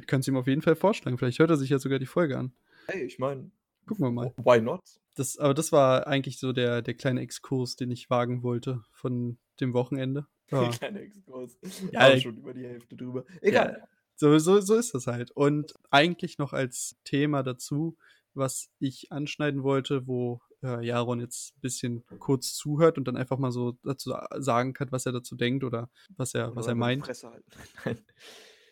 Kannst 0.07 0.27
ihm 0.27 0.38
auf 0.38 0.48
jeden 0.48 0.62
Fall 0.62 0.75
vorschlagen. 0.75 1.17
Vielleicht 1.17 1.39
hört 1.39 1.50
er 1.50 1.57
sich 1.57 1.69
ja 1.69 1.79
sogar 1.79 2.00
die 2.00 2.05
Folge 2.05 2.38
an. 2.38 2.53
Ey, 2.88 3.03
ich 3.03 3.19
meine, 3.19 3.51
Gucken 3.86 4.05
wir 4.05 4.12
mal. 4.12 4.34
why 4.38 4.60
not? 4.62 4.81
Das 5.15 5.38
aber 5.38 5.53
das 5.53 5.72
war 5.72 6.07
eigentlich 6.07 6.39
so 6.39 6.51
der 6.53 6.81
der 6.81 6.93
kleine 6.93 7.22
Exkurs, 7.22 7.75
den 7.75 7.89
ich 7.91 8.10
wagen 8.10 8.43
wollte 8.43 8.84
von 8.91 9.38
dem 9.60 9.74
Wochenende. 9.74 10.27
Ja. 10.50 10.69
Kleiner 10.69 11.01
Exkurs. 11.01 11.57
Ja, 11.91 12.13
ich 12.13 12.24
schon 12.24 12.38
über 12.38 12.53
die 12.53 12.65
Hälfte 12.65 12.96
drüber. 12.96 13.25
Ja, 13.34 13.38
Egal. 13.41 13.88
so 14.15 14.39
so 14.39 14.62
so 14.62 14.75
ist 14.75 14.93
das 14.93 15.05
halt. 15.05 15.29
Und 15.31 15.74
eigentlich 15.89 16.38
noch 16.38 16.53
als 16.53 16.96
Thema 17.03 17.43
dazu, 17.43 17.98
was 18.34 18.69
ich 18.79 19.12
anschneiden 19.12 19.63
wollte, 19.63 20.07
wo, 20.07 20.39
äh, 20.63 20.86
Jaron 20.86 21.19
jetzt 21.19 21.60
bisschen 21.60 22.05
kurz 22.19 22.53
zuhört 22.53 22.98
und 22.98 23.10
dann 23.10 23.17
einfach 23.17 23.38
mal 23.39 23.51
so 23.51 23.74
dazu 23.84 24.12
sa 24.12 24.25
sagen 24.38 24.72
kann, 24.74 24.89
was 24.93 25.05
er 25.05 25.12
dazu 25.12 25.36
denkt 25.36 25.65
oder 25.65 25.89
was 26.15 26.34
er 26.34 26.48
Oder 26.48 26.55
was 26.55 26.67
er 26.67 26.75
meint. 26.75 27.05
Fresse 27.05 27.29
halten? 27.29 27.51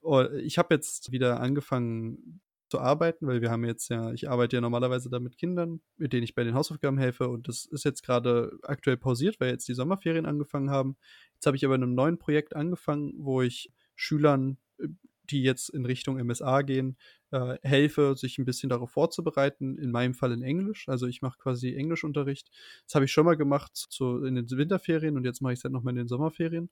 Oh, 0.07 0.21
ich 0.43 0.59
habe 0.59 0.75
jetzt 0.75 1.11
wieder 1.11 1.39
angefangen 1.39 2.39
zu 2.69 2.79
arbeiten, 2.79 3.25
weil 3.25 3.41
wir 3.41 3.49
haben 3.49 3.65
jetzt 3.65 3.89
ja 3.89 4.11
ich 4.13 4.29
arbeite 4.29 4.55
ja 4.57 4.61
normalerweise 4.61 5.09
da 5.09 5.19
mit 5.19 5.35
Kindern, 5.35 5.81
mit 5.97 6.13
denen 6.13 6.21
ich 6.23 6.35
bei 6.35 6.43
den 6.43 6.53
Hausaufgaben 6.53 6.99
helfe 6.99 7.27
und 7.29 7.47
das 7.47 7.65
ist 7.65 7.85
jetzt 7.85 8.03
grade 8.03 8.51
aktuell 8.61 8.97
pausiert, 8.97 9.39
weil 9.39 9.49
jetzt 9.49 9.67
die 9.67 9.73
Sommerferien 9.73 10.27
angefangen 10.27 10.69
haben. 10.69 10.95
Jetzt 11.33 11.47
habe 11.47 11.57
ich 11.57 11.65
aber 11.65 11.73
in 11.75 11.81
'nem 11.81 11.95
neuen 11.95 12.19
Projekt 12.19 12.55
angefangen, 12.55 13.13
wo 13.17 13.41
ich 13.41 13.71
Schülern, 13.95 14.57
äh, 14.77 14.89
die 15.31 15.41
jetzt 15.41 15.69
in 15.69 15.85
Richtung 15.87 16.19
MSA 16.19 16.61
gehen, 16.61 16.97
äh, 17.31 17.57
helfe, 17.63 18.15
sich 18.15 18.37
'n 18.37 18.45
bisschen 18.45 18.69
darauf 18.69 18.91
vorzubereiten, 18.91 19.75
in 19.79 19.89
meinem 19.89 20.13
Fall 20.13 20.31
in 20.33 20.43
Englisch. 20.43 20.87
Also, 20.87 21.07
ich 21.07 21.23
mache 21.23 21.39
quasi 21.39 21.73
Englischunterricht. 21.75 22.49
Das 22.85 22.93
habe 22.93 23.05
ich 23.05 23.11
schon 23.11 23.25
mal 23.25 23.37
gemacht 23.37 23.75
zu 23.75 24.23
in 24.23 24.35
den 24.35 24.47
Winterferien 24.51 25.17
und 25.17 25.25
jetzt 25.25 25.41
mache 25.41 25.53
ich's 25.53 25.63
halt 25.63 25.73
noch 25.73 25.81
mal 25.83 25.89
in 25.91 25.95
den 25.97 26.07
Sommerferien. 26.07 26.69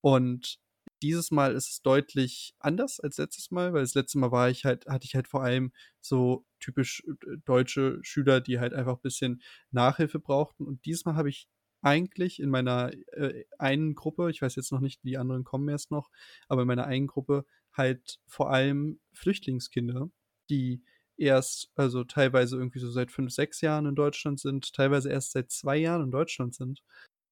Und 0.00 0.58
dieses 1.02 1.30
Mal 1.30 1.54
ist 1.54 1.70
es 1.70 1.82
deutlich 1.82 2.54
anders 2.58 3.00
als 3.00 3.18
letztes 3.18 3.50
Mal, 3.50 3.72
weil 3.72 3.82
das 3.82 3.94
letzte 3.94 4.18
Mal 4.18 4.32
war 4.32 4.50
ich 4.50 4.64
halt 4.64 4.86
hatte 4.86 5.06
ich 5.06 5.14
halt 5.14 5.28
vor 5.28 5.42
allem 5.42 5.72
so 6.00 6.44
typisch 6.60 7.02
d 7.06 7.36
deutsche 7.44 7.98
Schüler, 8.02 8.40
die 8.40 8.60
halt 8.60 8.74
einfach 8.74 8.98
bisschen 8.98 9.42
Nachhilfe 9.70 10.18
brauchten. 10.20 10.66
Und 10.66 10.84
dieses 10.84 11.04
Mal 11.04 11.16
habe 11.16 11.30
ich 11.30 11.48
eigentlich 11.82 12.40
in 12.40 12.50
meiner, 12.50 12.92
äh, 13.12 13.44
einen 13.58 13.94
Gruppe 13.94 14.30
ich 14.30 14.42
weiß 14.42 14.56
jetzt 14.56 14.72
noch 14.72 14.80
nicht, 14.80 15.02
die 15.04 15.16
anderen 15.18 15.44
kommen 15.44 15.68
erst 15.68 15.90
noch, 15.90 16.10
aber 16.48 16.62
in 16.62 16.68
meiner 16.68 16.86
einen 16.86 17.06
Gruppe 17.06 17.46
halt 17.72 18.18
vor 18.26 18.50
allem 18.50 19.00
Flüchtlingskinder, 19.14 20.10
die 20.50 20.82
erst 21.16 21.70
also 21.76 22.04
teilweise 22.04 22.56
irgendwie 22.56 22.78
so 22.80 22.90
seit 22.90 23.10
5, 23.12 23.32
6 23.32 23.60
Jahren 23.60 23.86
in 23.86 23.94
Deutschland 23.94 24.40
sind, 24.40 24.72
teilweise 24.74 25.10
erst 25.10 25.32
seit 25.32 25.50
2 25.50 25.76
Jahren 25.78 26.04
in 26.04 26.10
Deutschland 26.10 26.54
sind. 26.54 26.82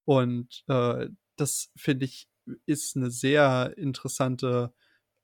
Und, 0.05 0.65
äh, 0.69 1.09
das 1.37 1.71
finde 1.77 2.07
ich, 2.07 2.29
ist 2.67 2.97
'ne 2.97 3.11
sehr 3.11 3.75
interessante 3.79 4.73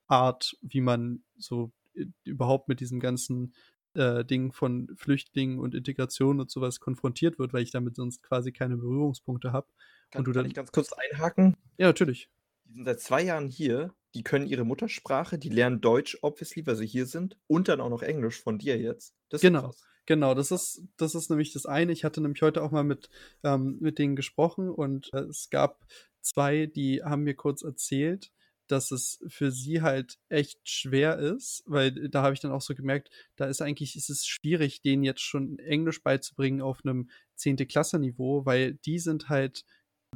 Art, 0.08 0.56
wie 0.62 0.80
man 0.82 1.24
so 1.38 1.72
ü 1.96 2.06
überhaupt 2.24 2.68
mit 2.68 2.80
diesem 2.80 3.00
ganzen, 3.00 3.54
äh, 3.94 4.24
Ding 4.24 4.52
von 4.52 4.90
Flüchtlingen 4.96 5.58
und 5.60 5.74
Integration 5.74 6.40
und 6.40 6.50
so 6.50 6.60
was 6.62 6.80
konfrontiert 6.80 7.38
wird, 7.38 7.52
weil 7.54 7.62
ich 7.64 7.70
damit 7.72 7.96
sonst 7.96 8.22
quasi 8.22 8.52
keine 8.52 8.76
Berührungspunkte 8.78 9.52
habe 9.52 9.68
und 10.14 10.24
Kann 10.24 10.24
du 10.28 10.32
kann 10.32 10.46
ich 10.46 10.54
ganz 10.54 10.70
kurz 10.72 10.92
einhaken? 10.92 11.56
Ja, 11.78 11.86
natürlich. 11.88 12.28
Die 12.66 12.72
sind 12.74 12.84
seit 12.86 13.00
2 13.00 13.22
Jahren 13.22 13.48
hier, 13.48 13.94
die 14.14 14.22
können 14.22 14.46
ihre 14.46 14.64
Muttersprache, 14.64 15.38
die 15.38 15.48
lernen 15.50 15.80
Deutsch 15.80 16.18
obviously, 16.22 16.66
weil 16.66 16.76
sie 16.76 16.86
hier 16.86 17.06
sind 17.06 17.36
und 17.46 17.68
dann 17.68 17.80
auch 17.80 17.90
noch 17.90 18.02
Englisch 18.02 18.40
von 18.42 18.58
dir 18.58 18.78
jetzt. 18.80 19.14
Das 19.28 19.42
ist 19.44 19.46
ja 19.46 19.52
Genau, 19.52 19.74
genau. 20.06 20.34
Das 20.34 20.50
ist 20.50 20.82
das 20.96 21.14
ist 21.14 21.28
nämlich 21.30 21.52
das 21.52 21.66
eine. 21.66 21.92
Ich 21.92 22.04
hatte 22.04 22.20
nämlich 22.20 22.42
heute 22.42 22.62
auch 22.62 22.70
mal 22.70 22.84
mit 22.84 23.10
ähm, 23.42 23.78
mit 23.80 23.98
denen 23.98 24.16
gesprochen 24.16 24.68
und, 24.70 25.10
äh, 25.12 25.18
es 25.20 25.50
gab 25.50 25.84
2, 26.24 26.66
die 26.66 27.02
haben 27.04 27.22
mir 27.24 27.34
kurz 27.34 27.62
erzählt, 27.62 28.32
dass 28.68 28.90
es 28.92 29.20
für 29.28 29.50
sie 29.52 29.82
halt 29.82 30.18
echt 30.30 30.58
schwer 30.68 31.18
ist, 31.18 31.62
weil 31.66 32.08
da 32.08 32.22
habe 32.22 32.34
ich 32.34 32.40
dann 32.40 32.52
auch 32.52 32.62
so 32.62 32.74
gemerkt, 32.74 33.10
da 33.36 33.46
ist 33.46 33.60
eigentlich 33.62 33.96
ist 33.96 34.10
es 34.10 34.26
schwierig, 34.26 34.80
denen 34.82 35.04
jetzt 35.04 35.20
schon 35.22 35.58
Englisch 35.60 36.02
beizubringen 36.02 36.62
auf 36.62 36.82
'nem 36.84 37.10
Zehnte-Klasse-Niveau, 37.36 38.46
weil 38.46 38.74
die 38.74 38.98
sind 38.98 39.28
halt 39.28 39.64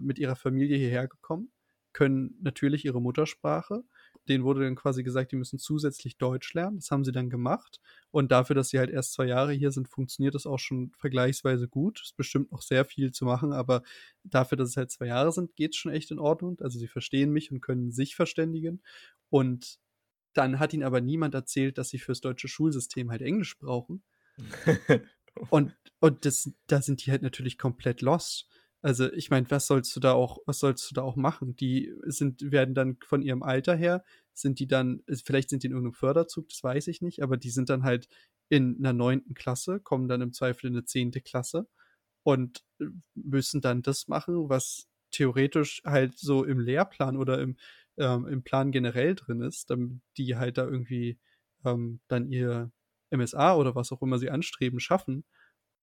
mit 0.00 0.18
ihrer 0.18 0.36
Familie 0.36 0.78
hierher 0.78 1.08
gekommen, 1.08 1.52
können 1.92 2.36
natürlich 2.42 2.84
ihre 2.86 3.02
Muttersprache. 3.02 3.84
Denen 4.28 4.44
wurde 4.44 4.62
dann 4.62 4.76
quasi 4.76 5.02
gesagt, 5.02 5.32
die 5.32 5.36
müssen 5.36 5.58
zusätzlich 5.58 6.18
Deutsch 6.18 6.52
lernen. 6.54 6.76
Das 6.76 6.90
haben 6.90 7.04
sie 7.04 7.12
dann 7.12 7.30
gemacht. 7.30 7.80
Und 8.10 8.30
dafür, 8.32 8.54
dass 8.54 8.68
sie 8.70 8.78
halt 8.78 8.90
erst 8.90 9.12
2 9.14 9.26
Jahre 9.26 9.52
hier 9.52 9.70
sind, 9.72 9.88
funktioniert 9.88 10.34
das 10.34 10.46
auch 10.46 10.58
schon 10.58 10.92
vergleichsweise 10.96 11.68
gut. 11.68 12.00
Ist 12.02 12.16
bestimmt 12.16 12.52
noch 12.52 12.62
sehr 12.62 12.84
viel 12.84 13.12
zu 13.12 13.24
machen, 13.24 13.52
aber 13.52 13.82
dafür, 14.24 14.56
dass 14.58 14.70
es 14.70 14.76
halt 14.76 14.90
2 14.90 15.06
Jahre 15.06 15.32
sind, 15.32 15.56
geht's 15.56 15.76
schon 15.76 15.92
echt 15.92 16.10
in 16.10 16.18
Ordnung. 16.18 16.58
Also, 16.60 16.78
sie 16.78 16.88
verstehen 16.88 17.30
mich 17.32 17.50
und 17.52 17.60
können 17.60 17.90
sich 17.92 18.16
verständigen. 18.16 18.82
Und 19.30 19.78
dann 20.34 20.58
hat 20.60 20.72
ihnen 20.74 20.84
aber 20.84 21.00
niemand 21.00 21.34
erzählt, 21.34 21.78
dass 21.78 21.90
sie 21.90 21.98
fürs 21.98 22.20
deutsche 22.20 22.48
Schulsystem 22.48 23.10
halt 23.10 23.22
Englisch 23.22 23.58
brauchen. 23.58 24.02
Und 25.50 25.74
und 26.00 26.24
das 26.24 26.50
da 26.66 26.82
sind 26.82 27.04
die 27.06 27.10
halt 27.10 27.22
natürlich 27.22 27.58
komplett 27.58 28.02
lost. 28.02 28.48
Also, 28.84 29.10
ich 29.12 29.30
meine, 29.30 29.50
was 29.50 29.66
sollst 29.66 29.94
du 29.96 30.00
da 30.00 30.12
auch 30.12 30.38
was 30.46 30.60
sollst 30.60 30.88
du 30.90 30.94
da 30.94 31.02
auch 31.02 31.16
machen? 31.16 31.56
Die 31.56 31.92
sind 32.04 32.52
werden 32.52 32.74
dann 32.74 32.96
von 33.04 33.22
ihrem 33.22 33.42
Alter 33.42 33.74
her 33.74 34.04
sind 34.34 34.60
die 34.60 34.68
dann 34.68 35.02
vielleicht 35.24 35.50
sind 35.50 35.64
die 35.64 35.66
in 35.66 35.72
irgend 35.72 35.86
'nem 35.86 35.92
Förderzug, 35.94 36.48
das 36.48 36.62
weiß 36.62 36.86
ich 36.86 37.02
nicht, 37.02 37.22
aber 37.22 37.36
die 37.36 37.50
sind 37.50 37.70
dann 37.70 37.82
halt 37.82 38.08
in 38.48 38.80
'ner 38.80 38.92
9. 38.92 39.34
Klasse, 39.34 39.80
kommen 39.80 40.06
dann 40.08 40.20
im 40.20 40.32
Zweifel 40.32 40.66
in 40.68 40.74
'ne 40.74 40.84
10. 40.84 41.20
Klasse 41.20 41.66
und, 42.24 42.64
äh, 42.80 42.86
müssen 43.14 43.60
dann 43.60 43.82
das 43.82 44.08
machen, 44.08 44.48
was 44.48 44.86
theoretisch 45.12 45.82
halt 45.84 46.16
so 46.18 46.44
im 46.44 46.60
Lehrplan 46.60 47.16
oder 47.16 47.40
im 47.40 47.56
ähm, 47.98 48.26
im 48.28 48.42
Plan 48.44 48.70
generell 48.72 49.14
drin 49.16 49.40
ist, 49.42 49.70
damit 49.70 50.00
die 50.18 50.36
halt 50.36 50.56
da 50.58 50.64
irgendwie, 50.66 51.18
ähm, 51.64 52.00
dann 52.08 52.30
ihr 52.30 52.70
MSA 53.10 53.56
oder 53.56 53.74
was 53.74 53.90
auch 53.92 54.02
immer 54.02 54.18
sie 54.20 54.30
anstreben, 54.30 54.78
schaffen. 54.80 55.24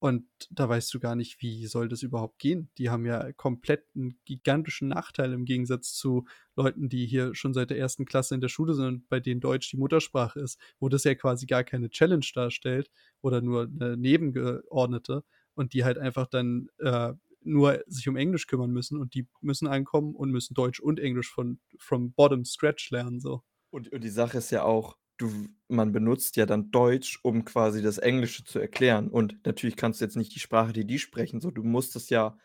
Und 0.01 0.25
da 0.51 0.67
weißt 0.67 0.93
du 0.93 0.99
gar 0.99 1.15
nicht, 1.15 1.41
wie 1.41 1.65
soll 1.67 1.87
das 1.87 2.03
überhaupt 2.03 2.37
gehen? 2.39 2.69
Die 2.77 2.89
haben 2.89 3.05
ja 3.05 3.31
komplett 3.33 3.85
'n 3.95 4.17
gigantischen 4.25 4.89
Nachteil 4.89 5.31
im 5.33 5.45
Gegensatz 5.45 5.93
zu 5.93 6.25
Leuten, 6.55 6.89
die 6.89 7.05
hier 7.05 7.33
schon 7.33 7.53
seit 7.53 7.69
der 7.69 7.77
1. 7.77 8.05
Klasse 8.05 8.35
in 8.35 8.41
der 8.41 8.49
Schule 8.49 8.73
sind 8.73 8.85
und 8.85 9.09
bei 9.09 9.19
denen 9.19 9.39
Deutsch 9.41 9.69
die 9.71 9.77
Muttersprache 9.77 10.39
ist, 10.41 10.59
wo 10.79 10.89
das 10.89 11.03
ja 11.05 11.15
quasi 11.15 11.45
gar 11.45 11.63
keine 11.63 11.89
Challenge 11.89 12.25
darstellt 12.33 12.89
oder 13.21 13.41
nur 13.41 13.67
'ne 13.67 13.95
nebengeordnete 13.97 15.23
und 15.55 15.73
die 15.73 15.83
halt 15.85 15.97
einfach 15.97 16.27
dann, 16.27 16.67
äh, 16.79 17.13
nur 17.47 17.81
sich 17.87 18.09
um 18.09 18.15
Englisch 18.17 18.47
kümmern 18.47 18.71
müssen 18.71 18.99
und 18.99 19.13
die 19.13 19.27
müssen 19.41 19.67
ankommen 19.67 20.15
und 20.15 20.31
müssen 20.31 20.55
Deutsch 20.55 20.79
und 20.79 20.99
Englisch 20.99 21.31
von 21.31 21.59
from 21.77 22.11
bottom 22.13 22.43
scratch 22.43 22.89
lernen 22.91 23.19
so. 23.19 23.41
Und 23.73 23.91
und 23.91 24.03
die 24.03 24.09
Sache 24.09 24.37
ist 24.39 24.51
ja 24.51 24.63
auch, 24.63 24.97
du 25.17 25.31
man 25.69 25.91
benutzt 25.91 26.35
ja 26.37 26.45
dann 26.45 26.71
Deutsch, 26.71 27.19
um 27.23 27.45
quasi 27.45 27.81
das 27.81 27.97
Englische 27.97 28.43
zu 28.43 28.59
erklären. 28.59 29.09
Und 29.09 29.37
natürlich 29.45 29.75
kannst 29.77 30.01
du 30.01 30.05
jetzt 30.05 30.17
nicht 30.17 30.35
die 30.35 30.39
Sprache, 30.39 30.73
die 30.73 30.85
die 30.85 30.99
sprechen, 30.99 31.41
so. 31.41 31.51
Du 31.51 31.63
musst 31.63 31.95
es 31.95 32.09
ja 32.09 32.37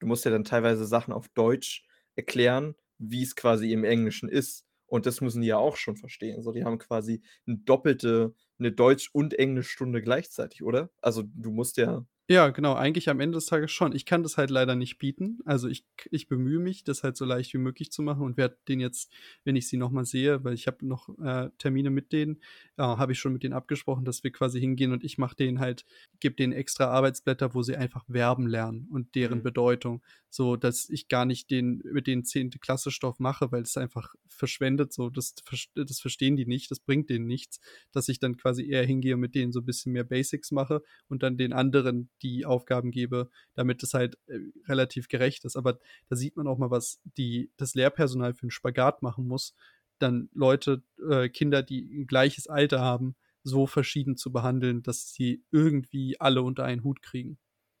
du 0.00 0.06
musst 0.08 0.24
ja 0.24 0.30
dann 0.32 0.44
teilweise 0.44 0.84
Sachen 0.86 1.12
auf 1.14 1.28
Deutsch 1.30 1.86
erklären, 2.16 2.74
wie's 2.98 3.36
quasi 3.36 3.72
im 3.72 3.84
Englischen 3.84 4.28
ist. 4.28 4.66
Und 4.86 5.06
das 5.06 5.20
müssen 5.20 5.42
die 5.42 5.48
ja 5.48 5.56
auch 5.58 5.76
schon 5.76 5.96
verstehen. 5.96 6.42
So, 6.42 6.52
die 6.52 6.64
haben 6.64 6.78
quasi 6.78 7.22
'n 7.48 7.64
doppelte 7.64 8.34
'ne 8.58 8.72
Deutsch 8.72 9.10
und 9.12 9.34
Englischstunde 9.38 10.02
gleichzeitig, 10.02 10.62
oder? 10.62 10.90
Also, 11.02 11.22
du 11.24 11.50
musst 11.52 11.76
ja 11.78 12.06
Ja, 12.30 12.48
genau, 12.48 12.72
eigentlich 12.74 13.10
am 13.10 13.20
Ende 13.20 13.36
des 13.36 13.44
Tages 13.46 13.70
schon. 13.70 13.94
Ich 13.94 14.06
kann 14.06 14.22
das 14.22 14.38
halt 14.38 14.48
leider 14.48 14.74
nicht 14.76 14.96
bieten. 14.98 15.40
Also, 15.44 15.68
ich 15.68 15.84
ich 16.10 16.26
bemühe 16.26 16.58
mich, 16.58 16.82
das 16.82 17.02
halt 17.02 17.18
so 17.18 17.26
leicht 17.26 17.52
wie 17.52 17.58
möglich 17.58 17.92
zu 17.92 18.00
machen 18.00 18.22
und 18.22 18.38
werde 18.38 18.56
den 18.66 18.80
jetzt, 18.80 19.12
wenn 19.44 19.56
ich 19.56 19.68
sie 19.68 19.76
noch 19.76 19.90
mal 19.90 20.06
sehe 20.06 20.42
weil 20.42 20.54
ich 20.54 20.66
habe 20.66 20.86
noch, 20.86 21.10
äh, 21.18 21.50
Termine 21.58 21.90
mit 21.90 22.12
denen, 22.12 22.40
äh, 22.78 22.82
habe 22.82 23.12
ich 23.12 23.18
schon 23.18 23.32
mit 23.32 23.42
denen 23.42 23.54
abgesprochen, 23.54 24.04
dass 24.04 24.24
wir 24.24 24.32
quasi 24.32 24.60
hingehen 24.60 24.92
und 24.92 25.04
ich 25.04 25.18
mache 25.18 25.36
denen 25.36 25.60
halt 25.60 25.84
gebe 26.20 26.34
denen 26.36 26.52
extra 26.52 26.86
Arbeitsblätter, 26.86 27.54
wo 27.54 27.62
sie 27.62 27.76
einfach 27.76 28.04
Verben 28.10 28.46
lernen 28.46 28.88
und 28.90 29.14
deren 29.14 29.38
Mhm. 29.38 29.42
Bedeutung, 29.42 30.02
so 30.30 30.56
dass 30.56 30.88
ich 30.88 31.08
gar 31.08 31.24
nicht 31.26 31.50
den 31.50 31.82
mit 31.92 32.06
denen 32.06 32.24
10. 32.24 32.58
Klasse 32.58 32.90
Stoff 32.90 33.18
mache, 33.20 33.52
weil 33.52 33.62
es 33.62 33.76
einfach 33.76 34.14
verschwendet 34.28 34.92
so. 34.92 35.10
Das 35.10 35.34
das 35.74 36.00
verstehen 36.00 36.36
die 36.36 36.46
nicht, 36.46 36.70
das 36.70 36.80
bringt 36.80 37.10
denen 37.10 37.26
nichts, 37.26 37.60
dass 37.92 38.08
ich 38.08 38.18
dann 38.20 38.36
quasi 38.36 38.68
eher 38.68 38.84
hingehe 38.86 39.14
und 39.14 39.20
mit 39.20 39.34
denen 39.34 39.52
so 39.52 39.60
'n 39.60 39.64
bisschen 39.66 39.92
mehr 39.92 40.04
Basics 40.04 40.50
mache 40.50 40.82
und 41.08 41.22
dann 41.22 41.36
den 41.36 41.52
anderen 41.52 42.10
die 42.22 42.46
Aufgaben 42.46 42.90
gebe, 42.90 43.30
damit 43.54 43.82
es 43.82 43.94
halt, 43.94 44.18
äh, 44.26 44.38
relativ 44.68 45.08
gerecht 45.08 45.44
ist. 45.44 45.56
Aber 45.56 45.78
da 46.08 46.16
sieht 46.16 46.36
man 46.36 46.46
auch 46.48 46.58
mal, 46.58 46.70
was 46.70 47.00
die 47.16 47.50
das 47.56 47.74
Lehrpersonal 47.74 48.34
für 48.34 48.46
'n 48.46 48.50
Spagat 48.50 49.02
machen 49.02 49.26
muss, 49.26 49.54
dann 49.98 50.28
Leute 50.34 50.82
äh, 51.08 51.28
Kinder, 51.28 51.62
die 51.62 51.82
'n 52.02 52.06
gleiches 52.06 52.46
Alter 52.48 52.80
haben, 52.80 53.16
so 53.44 53.66
verschieden 53.66 54.16
zu 54.16 54.32
behandeln, 54.32 54.82
dass 54.82 55.12
sie 55.12 55.44
irgendwie 55.50 56.20
alle 56.20 56.42
unter 56.42 56.64
einen 56.64 56.84
Hut 56.84 57.02
kriegen. 57.02 57.38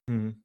Mhm. 0.08 0.42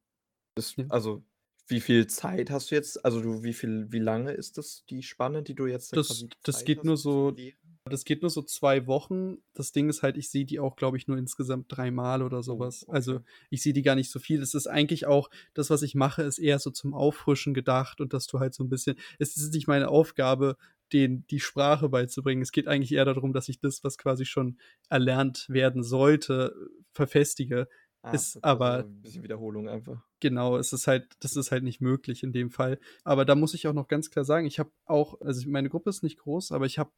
Das 0.55 0.77
Ja. 0.77 0.85
also, 0.89 1.25
wie 1.67 1.81
viel 1.81 2.07
Zeit 2.07 2.51
hast 2.51 2.71
du 2.71 2.75
jetzt? 2.75 3.05
Also, 3.05 3.21
du 3.21 3.43
wie 3.43 3.53
viel 3.53 3.91
wie 3.91 3.99
lange 3.99 4.33
ist 4.33 4.57
das 4.57 4.85
die 4.89 5.03
Spanne, 5.03 5.43
die 5.43 5.55
du 5.55 5.67
jetzt 5.67 5.93
da 5.93 5.95
Das 5.95 6.27
das 6.43 6.63
geht 6.65 6.83
nur 6.83 6.97
so? 6.97 7.41
Das 7.89 8.05
geht 8.05 8.21
nur 8.21 8.31
so 8.31 8.41
2 8.41 8.87
Wochen. 8.87 9.39
Das 9.53 9.71
Ding 9.73 9.89
ist 9.89 10.01
halt, 10.03 10.17
ich 10.17 10.29
sehe 10.29 10.45
die 10.45 10.59
auch, 10.59 10.75
glaube 10.77 10.97
ich, 10.97 11.07
nur 11.07 11.17
insgesamt 11.17 11.65
dreimal 11.69 12.21
oder 12.23 12.41
Oh, 12.47 12.59
was. 12.59 12.87
Also, 12.87 13.21
ich 13.49 13.61
sehe 13.61 13.73
die 13.73 13.81
gar 13.81 13.95
nicht 13.95 14.09
so 14.11 14.19
viel. 14.19 14.41
Es 14.41 14.53
ist 14.53 14.67
eigentlich 14.67 15.05
auch 15.07 15.29
das, 15.53 15.69
was 15.69 15.81
ich 15.81 15.95
mache, 15.95 16.23
ist 16.23 16.39
eher 16.39 16.59
so 16.59 16.71
zum 16.71 16.93
Auffrischen 16.93 17.53
gedacht 17.53 18.01
und 18.01 18.13
dass 18.13 18.27
du 18.27 18.39
halt 18.39 18.53
so 18.53 18.63
'n 18.63 18.69
bisschen 18.69 18.97
es 19.19 19.35
ist 19.37 19.53
nicht 19.53 19.67
meine 19.67 19.89
Aufgabe, 19.89 20.57
denen 20.93 21.25
die 21.27 21.39
Sprache 21.39 21.89
beizubringen. 21.89 22.41
Es 22.41 22.51
geht 22.51 22.67
eigentlich 22.67 22.91
eher 22.93 23.05
da 23.05 23.13
drum, 23.13 23.33
dass 23.33 23.49
ich 23.49 23.59
das, 23.59 23.83
was 23.83 23.97
quasi 23.97 24.25
schon 24.25 24.57
erlernt 24.89 25.45
werden 25.49 25.83
sollte, 25.83 26.55
verfestige. 26.93 27.67
Ah, 28.01 28.11
Ist 28.11 28.39
also, 28.41 28.67
so 28.71 28.73
aber 28.73 28.85
'n 28.85 29.01
bisschen 29.01 29.23
Wiederholung 29.23 29.67
einfach. 29.69 30.05
Genau, 30.21 30.57
es 30.57 30.73
ist 30.73 30.87
halt 30.87 31.13
das 31.21 31.37
ist 31.37 31.51
halt 31.51 31.63
nicht 31.63 31.79
möglich 31.79 32.23
in 32.23 32.33
dem 32.33 32.51
Fall. 32.51 32.79
Aber 33.05 33.23
da 33.23 33.35
muss 33.35 33.53
ich 33.53 33.67
auch 33.67 33.73
noch 33.73 33.87
ganz 33.87 34.09
klar 34.11 34.25
sagen, 34.25 34.45
ich 34.47 34.59
habe 34.59 34.71
auch 34.85 35.21
also, 35.21 35.49
meine 35.49 35.69
Gruppe 35.69 35.89
ist 35.89 36.03
nicht 36.03 36.19
groß, 36.19 36.51
aber 36.51 36.65
ich 36.65 36.77
habe 36.77 36.91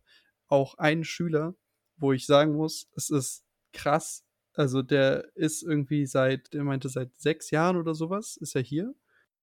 auch 0.52 0.76
einen 0.76 1.04
Schüler, 1.04 1.56
wo 1.98 2.14
ich 2.14 2.26
sagen 2.26 2.56
muss, 2.56 2.88
es 2.96 3.10
ist 3.10 3.44
krass. 3.74 4.26
Also, 4.54 4.82
der 4.82 5.30
ist 5.36 5.64
irgendwie 5.64 6.06
seit 6.06 6.54
der 6.54 6.64
meinte, 6.64 6.90
seit 6.90 7.18
6 7.20 7.52
Jahren 7.52 7.78
oder 7.78 7.96
so 7.96 8.10
was 8.10 8.38
ist 8.38 8.56
er 8.56 8.62
hier 8.62 8.94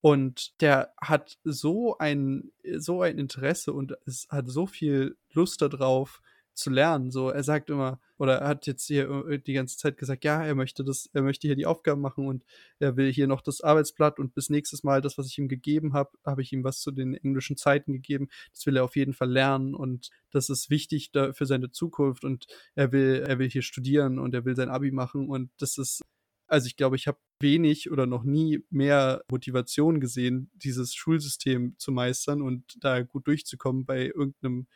und 0.00 0.60
der 0.60 0.92
hat 1.00 1.38
so 1.44 1.96
ein 1.98 2.52
so 2.76 3.02
ein 3.02 3.18
Interesse 3.18 3.72
und 3.72 3.94
es 4.06 4.26
hat 4.30 4.48
so 4.48 4.66
viel 4.66 5.16
Lust 5.32 5.62
da 5.62 5.68
drauf 5.68 6.20
zu 6.58 6.70
lernen. 6.70 7.10
So, 7.10 7.30
er 7.30 7.42
sagt 7.44 7.70
immer 7.70 8.00
oder 8.18 8.38
er 8.40 8.48
hat 8.48 8.66
jetzt 8.66 8.86
hier, 8.86 9.08
äh, 9.28 9.38
die 9.38 9.52
ganze 9.54 9.76
Zeit 9.78 9.96
gesagt, 9.96 10.24
ja, 10.24 10.44
er 10.44 10.54
möchte 10.54 10.84
das 10.84 11.08
er 11.12 11.22
möchte 11.22 11.46
hier 11.48 11.56
die 11.56 11.66
Aufgaben 11.66 12.00
machen 12.00 12.26
und 12.26 12.44
er 12.80 12.96
will 12.96 13.12
hier 13.12 13.26
noch 13.26 13.40
das 13.42 13.60
Arbeitsblatt 13.62 14.18
und 14.18 14.34
bis 14.34 14.50
nächstes 14.50 14.82
Mal 14.84 15.00
das, 15.00 15.18
was 15.18 15.26
ich 15.28 15.38
ihm 15.38 15.48
gegeben 15.48 15.92
habe 15.94 16.10
habe 16.24 16.42
ich 16.42 16.52
ihm 16.52 16.64
was 16.64 16.80
zu 16.80 16.90
den 16.90 17.14
englischen 17.14 17.56
Zeiten 17.56 17.92
gegeben. 17.94 18.28
Das 18.52 18.66
will 18.66 18.76
er 18.76 18.84
auf 18.84 18.96
jeden 18.96 19.14
Fall 19.14 19.30
lernen 19.30 19.74
und 19.74 20.10
das 20.30 20.50
ist 20.50 20.70
wichtig 20.70 21.12
da 21.12 21.32
für 21.32 21.46
seine 21.46 21.70
Zukunft 21.70 22.24
und 22.24 22.46
er 22.74 22.92
will 22.92 23.24
er 23.26 23.38
will 23.38 23.48
hier 23.50 23.62
studieren 23.62 24.18
und 24.18 24.34
er 24.34 24.44
will 24.44 24.56
sein 24.56 24.68
Abi 24.70 24.90
machen 24.92 25.28
und 25.28 25.50
das 25.58 25.78
ist 25.78 26.02
also, 26.50 26.66
ich 26.66 26.76
glaube, 26.76 26.96
ich 26.96 27.06
habe 27.06 27.18
wenig 27.40 27.90
oder 27.90 28.06
noch 28.06 28.24
nie 28.24 28.64
mehr 28.70 29.22
Motivation 29.30 30.00
gesehen, 30.00 30.50
dieses 30.54 30.94
Schulsystem 30.94 31.74
zu 31.78 31.92
meistern 31.92 32.40
und 32.42 32.64
da 32.82 33.02
gut 33.02 33.26
durchzukommen 33.26 33.84
bei 33.86 34.06
irgend 34.06 34.42
'nem 34.42 34.66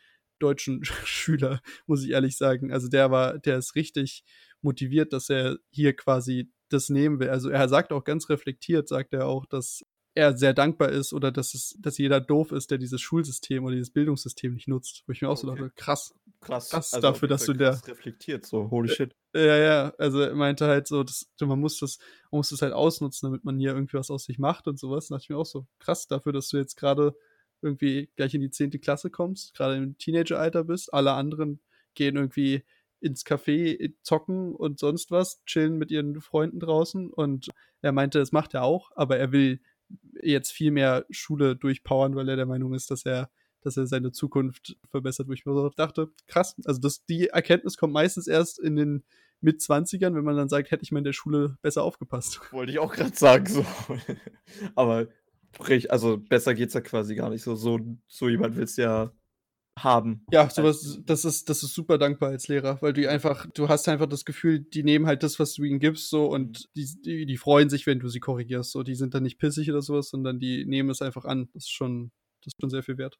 deutschen 0.43 0.83
Sch 0.85 0.93
Schüler, 1.05 1.61
muss 1.87 2.03
ich 2.03 2.11
ehrlich 2.11 2.37
sagen. 2.37 2.71
Also, 2.73 2.87
der 2.89 3.11
war 3.11 3.39
der 3.39 3.57
ist 3.57 3.75
richtig 3.75 4.23
motiviert, 4.61 5.13
dass 5.13 5.29
er 5.29 5.57
hier 5.71 5.95
quasi 5.95 6.51
das 6.69 6.89
nehmen 6.89 7.19
will. 7.19 7.29
Also, 7.29 7.49
er 7.49 7.67
sagt 7.69 7.91
auch 7.93 8.03
ganz 8.03 8.29
reflektiert 8.29 8.87
sagt 8.89 9.13
er 9.13 9.27
auch, 9.27 9.45
dass 9.45 9.81
er 10.15 10.37
sehr 10.37 10.53
dankbar 10.53 10.89
ist 10.89 11.13
oder 11.13 11.31
dass 11.31 11.53
es 11.55 11.75
dass 11.79 11.97
jeder 11.97 12.21
doof 12.21 12.51
ist, 12.51 12.71
der 12.71 12.77
dieses 12.77 13.01
Schulsystem 13.01 13.63
oder 13.63 13.75
dieses 13.75 13.91
Bildungssystem 13.91 14.53
nicht 14.53 14.67
nutzt. 14.67 15.03
Wo 15.07 15.11
ich 15.13 15.21
mir 15.21 15.29
auch 15.29 15.37
so 15.37 15.47
Okay. 15.47 15.47
dachte: 15.47 15.71
„Krass, 15.75 16.13
Krass, 16.41 16.69
krass 16.69 16.91
also, 16.91 17.19
dafür, 17.19 17.27
dass 17.29 17.45
du 17.45 17.53
der“ 17.53 17.81
krass 17.81 17.87
reflektiert 17.87 18.45
so, 18.45 18.69
holy 18.71 18.87
Äh, 18.87 18.95
shit. 18.97 19.15
ja, 19.35 19.57
ja, 19.57 19.93
also, 19.97 20.19
er 20.21 20.35
meinte 20.35 20.67
halt 20.67 20.87
so, 20.87 21.03
dass 21.03 21.27
man 21.41 21.59
muss 21.59 21.79
das 21.79 21.97
man 22.31 22.39
muss 22.39 22.49
das 22.49 22.61
halt 22.61 22.73
ausnutzen, 22.73 23.27
damit 23.27 23.43
man 23.43 23.57
hier 23.59 23.73
irgendwie 23.73 23.97
was 23.97 24.11
aus 24.11 24.25
sich 24.25 24.39
macht 24.39 24.67
und 24.67 24.79
so 24.79 24.91
was. 24.91 25.07
Da 25.07 25.15
dachte 25.15 25.25
ich 25.25 25.29
mir 25.29 25.37
auch 25.37 25.45
so: 25.45 25.67
„Krass 25.79 26.07
dafür, 26.07 26.33
dass 26.33 26.49
du 26.49 26.57
jetzt 26.57 26.75
grade 26.77 27.15
irgendwie 27.63 28.09
gleich 28.15 28.33
in 28.33 28.41
die 28.41 28.49
10. 28.49 28.79
Klasse 28.79 29.09
kommst, 29.09 29.55
grade 29.55 29.75
im 29.77 29.97
Teenageralter 29.97 30.63
bist. 30.65 30.93
Alle 30.93 31.13
anderen 31.13 31.59
gehen 31.95 32.15
irgendwie 32.15 32.63
ins 32.99 33.25
Café, 33.25 33.79
äh, 33.79 33.93
zocken 34.01 34.55
und 34.55 34.79
sonst 34.79 35.11
was, 35.11 35.43
chillen 35.45 35.77
mit 35.77 35.91
ihren 35.91 36.21
Freunden 36.21 36.59
draußen.“ 36.59 37.09
Und 37.09 37.49
er 37.81 37.91
meinte, 37.91 38.19
das 38.19 38.31
macht 38.31 38.53
er 38.53 38.63
auch, 38.63 38.91
aber 38.95 39.17
er 39.17 39.31
will 39.31 39.59
jetzt 40.21 40.51
viel 40.51 40.71
mehr 40.71 41.05
Schule 41.09 41.55
durchpowern, 41.55 42.15
weil 42.15 42.29
er 42.29 42.35
der 42.37 42.45
Meinung 42.45 42.73
ist, 42.73 42.91
dass 42.91 43.05
er 43.05 43.29
dass 43.61 43.77
er 43.77 43.87
seine 43.87 44.11
Zukunft 44.11 44.75
verbessert, 44.89 45.27
wo 45.29 45.31
ich 45.33 45.45
mir 45.45 45.53
so 45.53 45.69
dachte: 45.69 46.09
„Krass.“ 46.27 46.55
Also, 46.65 46.81
das 46.81 47.05
die 47.05 47.27
Erkenntnis 47.27 47.77
kommt 47.77 47.93
meistens 47.93 48.27
erst 48.27 48.59
in 48.59 48.75
den 48.75 49.03
Mitzwanzigern, 49.41 50.15
wenn 50.15 50.23
man 50.25 50.35
dann 50.37 50.49
sagt: 50.49 50.71
„Hätte 50.71 50.83
ich 50.83 50.91
mal 50.91 50.99
in 50.99 51.05
der 51.05 51.13
Schule 51.13 51.57
besser 51.61 51.83
aufgepasst.“ 51.83 52.41
Wollte 52.51 52.71
ich 52.73 52.79
auch 52.79 52.93
grad 52.93 53.17
sagen 53.17 53.45
so. 53.45 53.65
Aber 54.75 55.07
also, 55.89 56.17
besser 56.17 56.53
geht's 56.55 56.73
ja 56.73 56.81
quasi 56.81 57.15
gar 57.15 57.29
nicht 57.29 57.43
so 57.43 57.55
so 57.55 57.79
so 58.07 58.29
jemand 58.29 58.55
willst 58.57 58.77
du 58.77 58.81
ja 58.83 59.13
haben 59.79 60.25
Ja, 60.31 60.49
so 60.49 60.63
als 60.63 60.63
was 60.63 60.99
das 61.05 61.25
ist 61.25 61.49
das 61.49 61.63
ist 61.63 61.73
super 61.73 61.97
dankbar 61.97 62.29
als 62.29 62.47
Lehrer, 62.47 62.81
weil 62.81 62.93
du 62.93 63.07
einfach 63.09 63.45
du 63.53 63.67
hast 63.69 63.87
einfach 63.89 64.07
das 64.07 64.25
Gefühl, 64.25 64.59
die 64.61 64.81
nehmen 64.83 65.05
halt 65.05 65.21
das, 65.21 65.37
was 65.37 65.53
du 65.53 65.63
ihnen 65.63 65.79
gibst 65.79 66.09
so 66.09 66.25
Mhm. 66.31 66.33
und 66.33 66.69
die 66.75 66.87
die 67.03 67.25
die 67.25 67.37
freuen 67.37 67.69
sich, 67.69 67.85
wenn 67.85 67.99
du 67.99 68.07
sie 68.07 68.19
korrigierst 68.19 68.71
so. 68.71 68.83
Die 68.83 68.95
sind 68.95 69.13
dann 69.13 69.23
nicht 69.23 69.37
pissig 69.37 69.69
oder 69.69 69.81
so 69.81 69.93
was, 69.95 70.09
sondern 70.09 70.39
die 70.39 70.65
nehmen 70.65 70.89
es 70.89 71.01
einfach 71.01 71.25
an. 71.25 71.49
Das 71.53 71.65
ist 71.65 71.71
schon 71.71 72.11
das 72.41 72.47
ist 72.53 72.61
schon 72.61 72.69
sehr 72.69 72.83
viel 72.83 72.97
wert. 72.97 73.17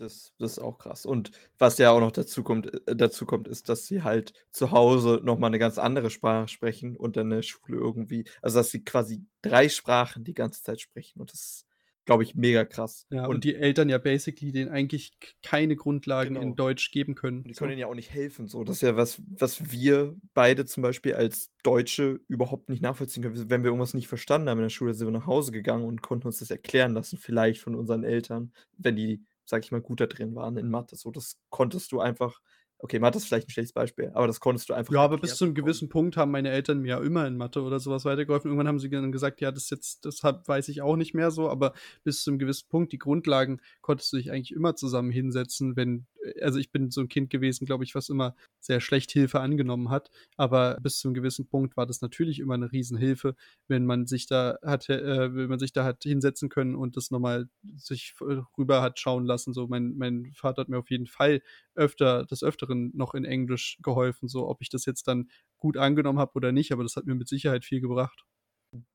Das 0.00 0.34
das 0.38 0.52
ist 0.52 0.58
auch 0.58 0.76
krass. 0.78 1.06
Und 1.06 1.30
was 1.58 1.78
ja 1.78 1.90
auch 1.90 2.00
noch 2.00 2.12
dazu 2.12 2.42
kommt 2.42 2.66
äh, 2.86 2.94
dazu 2.94 3.24
kommt, 3.24 3.48
ist, 3.48 3.68
dass 3.70 3.86
sie 3.86 4.02
halt 4.02 4.34
zu 4.52 4.70
Hause 4.70 5.20
noch 5.24 5.38
mal 5.38 5.48
'ne 5.48 5.58
ganz 5.58 5.78
andere 5.78 6.10
Sprache 6.10 6.48
sprechen 6.48 6.96
und 6.96 7.16
dann 7.16 7.26
in 7.30 7.36
der 7.36 7.42
Schule 7.42 7.78
irgendwie 7.78 8.24
also, 8.42 8.58
dass 8.58 8.70
sie 8.70 8.84
quasi 8.84 9.24
3 9.40 9.68
Sprachen 9.70 10.22
die 10.24 10.34
ganze 10.34 10.62
Zeit 10.62 10.82
sprechen 10.82 11.20
und 11.20 11.32
das 11.32 11.40
ist, 11.40 11.65
glaube 12.06 12.22
ich, 12.22 12.34
mega 12.34 12.64
krass. 12.64 13.06
Ja, 13.10 13.26
und 13.26 13.34
Und 13.34 13.44
die 13.44 13.54
Eltern 13.54 13.88
ja 13.88 13.98
basically 13.98 14.52
denen 14.52 14.70
eigentlich 14.70 15.12
keine 15.42 15.76
Grundlagen 15.76 16.36
in 16.36 16.42
Genau. 16.50 16.56
Deutsch 16.56 16.90
geben 16.90 17.14
können, 17.14 17.44
Und 17.44 17.50
die 17.50 17.54
können 17.54 17.70
so. 17.70 17.72
ihnen 17.72 17.80
ja 17.80 17.86
auch 17.86 17.94
nicht 17.94 18.10
helfen 18.12 18.48
so. 18.48 18.64
Das 18.64 18.76
ist 18.76 18.82
ja 18.82 18.96
was, 18.96 19.22
was 19.28 19.70
wir 19.70 20.16
beide 20.34 20.64
zum 20.66 20.82
Beispiel 20.82 21.14
als 21.14 21.50
Deutsche 21.62 22.20
überhaupt 22.28 22.68
nicht 22.68 22.82
nachvollziehen 22.82 23.22
können. 23.22 23.50
Wenn 23.50 23.62
wir 23.62 23.68
irgendwas 23.68 23.94
nicht 23.94 24.08
verstanden 24.08 24.48
haben 24.48 24.58
in 24.58 24.64
der 24.64 24.68
Schule, 24.70 24.94
sind 24.94 25.06
wir 25.06 25.12
nach 25.12 25.26
Hause 25.26 25.52
gegangen 25.52 25.84
und 25.84 26.02
konnten 26.02 26.26
uns 26.26 26.38
das 26.38 26.50
erklären 26.50 26.94
lassen, 26.94 27.18
vielleicht 27.18 27.60
von 27.60 27.74
unseren 27.76 28.02
Eltern, 28.04 28.52
wenn 28.78 28.96
die, 28.96 29.24
sage 29.44 29.64
ich 29.64 29.72
mal, 29.72 29.80
gut 29.80 30.00
da 30.00 30.06
drin 30.06 30.34
waren 30.34 30.56
in 30.56 30.68
Mathe 30.70 30.96
so. 30.96 31.10
Das 31.10 31.38
konntest 31.50 31.92
du 31.92 32.00
einfach 32.00 32.40
okay, 32.78 32.98
Mathe 32.98 33.18
ist 33.18 33.26
vielleicht 33.26 33.48
'n 33.48 33.50
schlechtes 33.52 33.72
Beispiel, 33.74 34.10
aber 34.14 34.26
das 34.26 34.40
konntest 34.40 34.68
du 34.68 34.74
einfach 34.74 34.94
Ja, 34.94 35.00
aber 35.02 35.18
bis 35.18 35.34
zu 35.36 35.44
'nem 35.44 35.54
bekommen. 35.56 35.56
gewissen 35.56 35.88
Punkt 35.88 36.16
haben 36.16 36.30
meine 36.30 36.48
Eltern 36.50 36.78
mir 36.80 36.88
ja 36.90 37.00
immer 37.02 37.26
in 37.26 37.36
Mathe 37.36 37.60
oder 37.62 37.80
so 37.80 37.90
was 37.90 38.04
weitergeholfen. 38.04 38.48
Irgendwann 38.50 38.68
haben 38.68 38.78
sie 38.78 38.88
dann 38.88 39.10
gesagt: 39.10 39.40
„Ja, 39.40 39.50
das 39.50 39.68
jetzt 39.70 40.04
deshalb 40.04 40.46
weiß 40.46 40.68
ich 40.68 40.80
auch 40.80 40.94
nicht 40.94 41.12
mehr 41.12 41.32
so“, 41.32 41.48
aber 41.50 41.72
bis 42.04 42.22
zu 42.22 42.30
'nem 42.30 42.38
gewissen 42.38 42.68
Punkt 42.68 42.92
die 42.92 42.98
Grundlagen 42.98 43.60
konntest 43.80 44.12
du 44.12 44.16
dich 44.16 44.30
eigentlich 44.30 44.52
immer 44.52 44.76
zusammen 44.76 45.10
hinsetzen, 45.10 45.74
wenn 45.74 46.06
also, 46.40 46.58
ich 46.58 46.70
bin 46.72 46.90
so 46.90 47.00
'n 47.00 47.08
Kind 47.08 47.30
gewesen, 47.30 47.66
glaube 47.66 47.84
ich, 47.84 47.94
was 47.94 48.08
immer 48.08 48.34
sehr 48.60 48.80
schlecht 48.80 49.10
Hilfe 49.12 49.40
angenommen 49.40 49.90
hat. 49.90 50.10
Aber 50.36 50.78
bis 50.82 50.98
zu 50.98 51.08
'nem 51.08 51.14
gewissen 51.14 51.46
Punkt 51.48 51.76
war 51.76 51.86
das 51.86 52.00
natürlich 52.02 52.38
immer 52.40 52.56
'ne 52.58 52.70
Riesenhilfe, 52.72 53.34
wenn 53.68 53.86
man 53.86 54.06
sich 54.06 54.26
da 54.26 54.58
hatte 54.64 55.00
äh, 55.00 55.34
wenn 55.34 55.48
man 55.48 55.58
sich 55.58 55.72
da 55.72 55.84
hat 55.84 56.02
hinsetzen 56.02 56.48
können 56.48 56.74
und 56.76 56.96
das 56.96 57.10
noch 57.10 57.20
mal 57.20 57.48
sich 57.76 58.14
äh, 58.20 58.40
rüber 58.58 58.82
hat 58.82 58.98
schauen 59.00 59.24
lassen 59.26 59.52
so. 59.54 59.66
Mein 59.68 59.96
mein 59.96 60.32
Vater 60.34 60.62
hat 60.62 60.68
mir 60.68 60.78
auf 60.78 60.90
jeden 60.90 61.06
Fall 61.06 61.42
öfter 61.74 62.24
des 62.26 62.42
Öfteren 62.42 62.90
noch 62.94 63.14
in 63.14 63.24
Englisch 63.24 63.78
geholfen, 63.82 64.28
so. 64.28 64.48
Ob 64.48 64.62
ich 64.62 64.68
das 64.70 64.84
jetzt 64.86 65.08
dann 65.08 65.30
gut 65.58 65.76
angenommen 65.76 66.18
habe 66.18 66.32
oder 66.34 66.52
nicht, 66.52 66.72
aber 66.72 66.82
das 66.82 66.96
hat 66.96 67.06
mir 67.06 67.14
mit 67.14 67.28
Sicherheit 67.28 67.64
viel 67.64 67.80
gebracht. 67.80 68.24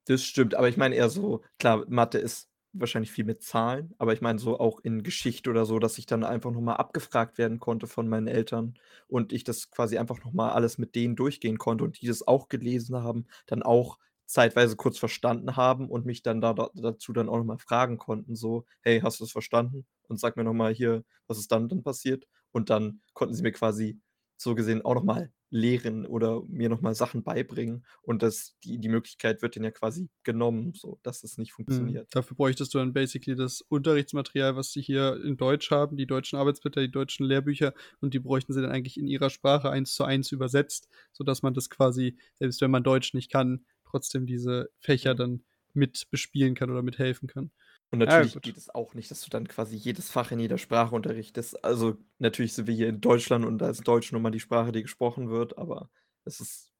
Das 0.07 0.23
stimmt, 0.23 0.55
aber 0.55 0.67
ich 0.69 0.77
meine 0.77 0.95
eher 0.95 1.09
so 1.09 1.41
klar, 1.59 1.85
Mathe 1.87 2.17
ist 2.17 2.50
wahrscheinlich 2.73 3.11
viel 3.11 3.25
mit 3.25 3.43
Zahlen, 3.43 3.93
aber 3.97 4.13
ich 4.13 4.21
meine 4.21 4.39
so 4.39 4.59
auch 4.59 4.79
in 4.81 5.03
Geschichte 5.03 5.49
oder 5.49 5.65
so, 5.65 5.79
dass 5.79 5.97
ich 5.97 6.05
dann 6.05 6.23
einfach 6.23 6.51
noch 6.51 6.61
mal 6.61 6.75
abgefragt 6.75 7.37
werden 7.37 7.59
konnte 7.59 7.87
von 7.87 8.07
meinen 8.07 8.27
Eltern 8.27 8.75
und 9.07 9.33
ich 9.33 9.43
das 9.43 9.69
quasi 9.71 9.97
einfach 9.97 10.23
noch 10.23 10.33
mal 10.33 10.51
alles 10.51 10.77
mit 10.77 10.95
denen 10.95 11.15
durchgehen 11.15 11.57
konnte 11.57 11.83
und 11.83 12.01
die 12.01 12.07
das 12.07 12.25
auch 12.27 12.47
gelesen 12.49 12.95
haben, 13.03 13.25
dann 13.47 13.63
auch 13.63 13.97
zeitweise 14.25 14.75
kurz 14.77 14.97
verstanden 14.97 15.55
haben 15.57 15.89
und 15.89 16.05
mich 16.05 16.23
dann 16.23 16.39
da 16.41 16.53
da 16.53 16.69
dazu 16.73 17.11
dann 17.13 17.27
auch 17.29 17.37
noch 17.37 17.43
mal 17.45 17.57
fragen 17.57 17.97
konnten 17.97 18.35
so: 18.35 18.65
„Hey, 18.81 19.01
hast 19.01 19.19
du's 19.19 19.31
verstanden? 19.31 19.85
Und 20.07 20.19
sag 20.19 20.37
mir 20.37 20.43
noch 20.45 20.53
mal 20.53 20.73
hier, 20.73 21.03
was 21.27 21.37
ist 21.39 21.51
dann 21.51 21.67
dann 21.69 21.83
passiert?“ 21.83 22.27
Und 22.51 22.69
dann 22.69 23.01
konnten 23.13 23.33
sie 23.35 23.43
mir 23.43 23.51
quasi 23.51 23.99
so 24.37 24.55
gesehen 24.55 24.81
auch 24.83 24.95
noch 24.95 25.03
mal 25.03 25.31
lehren 25.51 26.05
oder 26.07 26.43
mir 26.47 26.69
noch 26.69 26.81
mal 26.81 26.95
Sachen 26.95 27.23
beibringen 27.23 27.85
und 28.01 28.23
das 28.23 28.57
die 28.63 28.79
die 28.79 28.89
Möglichkeit 28.89 29.41
wird 29.41 29.55
denen 29.55 29.65
ja 29.65 29.71
quasi 29.71 30.09
genommen, 30.23 30.73
so, 30.73 30.99
dass 31.03 31.23
es 31.23 31.37
nicht 31.37 31.53
Mhm. 31.67 31.99
funktioniert. 31.99 32.09
Dafür 32.11 32.35
bräuchtest 32.35 32.73
du 32.73 32.79
dann 32.79 32.93
basically 32.93 33.35
das 33.35 33.61
Unterrichtsmaterial, 33.61 34.55
was 34.55 34.71
sie 34.71 34.81
hier 34.81 35.21
in 35.23 35.37
Deutsch 35.37 35.69
haben, 35.71 35.95
die 35.95 36.07
deutschen 36.07 36.37
Arbeitsblätter, 36.39 36.81
die 36.81 36.91
deutschen 36.91 37.25
Lehrbücher 37.25 37.73
und 38.01 38.13
die 38.13 38.19
bräuchten 38.19 38.53
sie 38.53 38.61
dann 38.61 38.71
eigentlich 38.71 38.97
in 38.97 39.07
ihrer 39.07 39.29
Sprache 39.29 39.69
eins 39.69 39.93
zu 39.93 40.03
eins 40.03 40.31
übersetzt, 40.31 40.89
sodass 41.13 41.43
man 41.43 41.53
das 41.53 41.69
quasi, 41.69 42.17
selbst 42.35 42.61
wenn 42.61 42.71
man 42.71 42.83
Deutsch 42.83 43.13
nicht 43.13 43.31
kann, 43.31 43.65
trotzdem 43.85 44.25
diese 44.25 44.69
Fächer 44.79 45.13
Mhm. 45.13 45.15
dann 45.15 45.43
mit 45.73 46.07
bespielen 46.09 46.55
kann 46.55 46.69
oder 46.71 46.81
mithelfen 46.81 47.27
kann. 47.29 47.51
Und 47.91 47.99
Ja, 48.05 48.25
natürlich 48.25 48.41
gut. 48.41 48.43
geht 48.43 48.57
es 48.57 48.69
auch 48.73 48.93
nicht, 48.93 49.11
dass 49.11 49.21
du 49.21 49.29
dann 49.29 49.47
quasi 49.47 49.75
jedes 49.75 50.09
Fach 50.09 50.31
in 50.31 50.39
jeder 50.39 50.57
Sprache 50.57 50.95
unterrichtest. 50.95 51.63
Also, 51.65 51.97
natürlich 52.19 52.53
sind 52.53 52.67
wir 52.67 52.73
hier 52.75 52.87
in 52.89 53.01
Deutschland 53.01 53.45
und 53.45 53.57
da 53.59 53.69
ist 53.69 53.83
Deutsch 53.87 54.11
nun 54.13 54.21
mal 54.21 54.31
die 54.31 54.39
Sprache, 54.39 54.71
die 54.71 54.81
gesprochen 54.83 55.29
wird, 55.29 55.57
aber 55.57 55.89
es 56.23 56.39
ist 56.39 56.71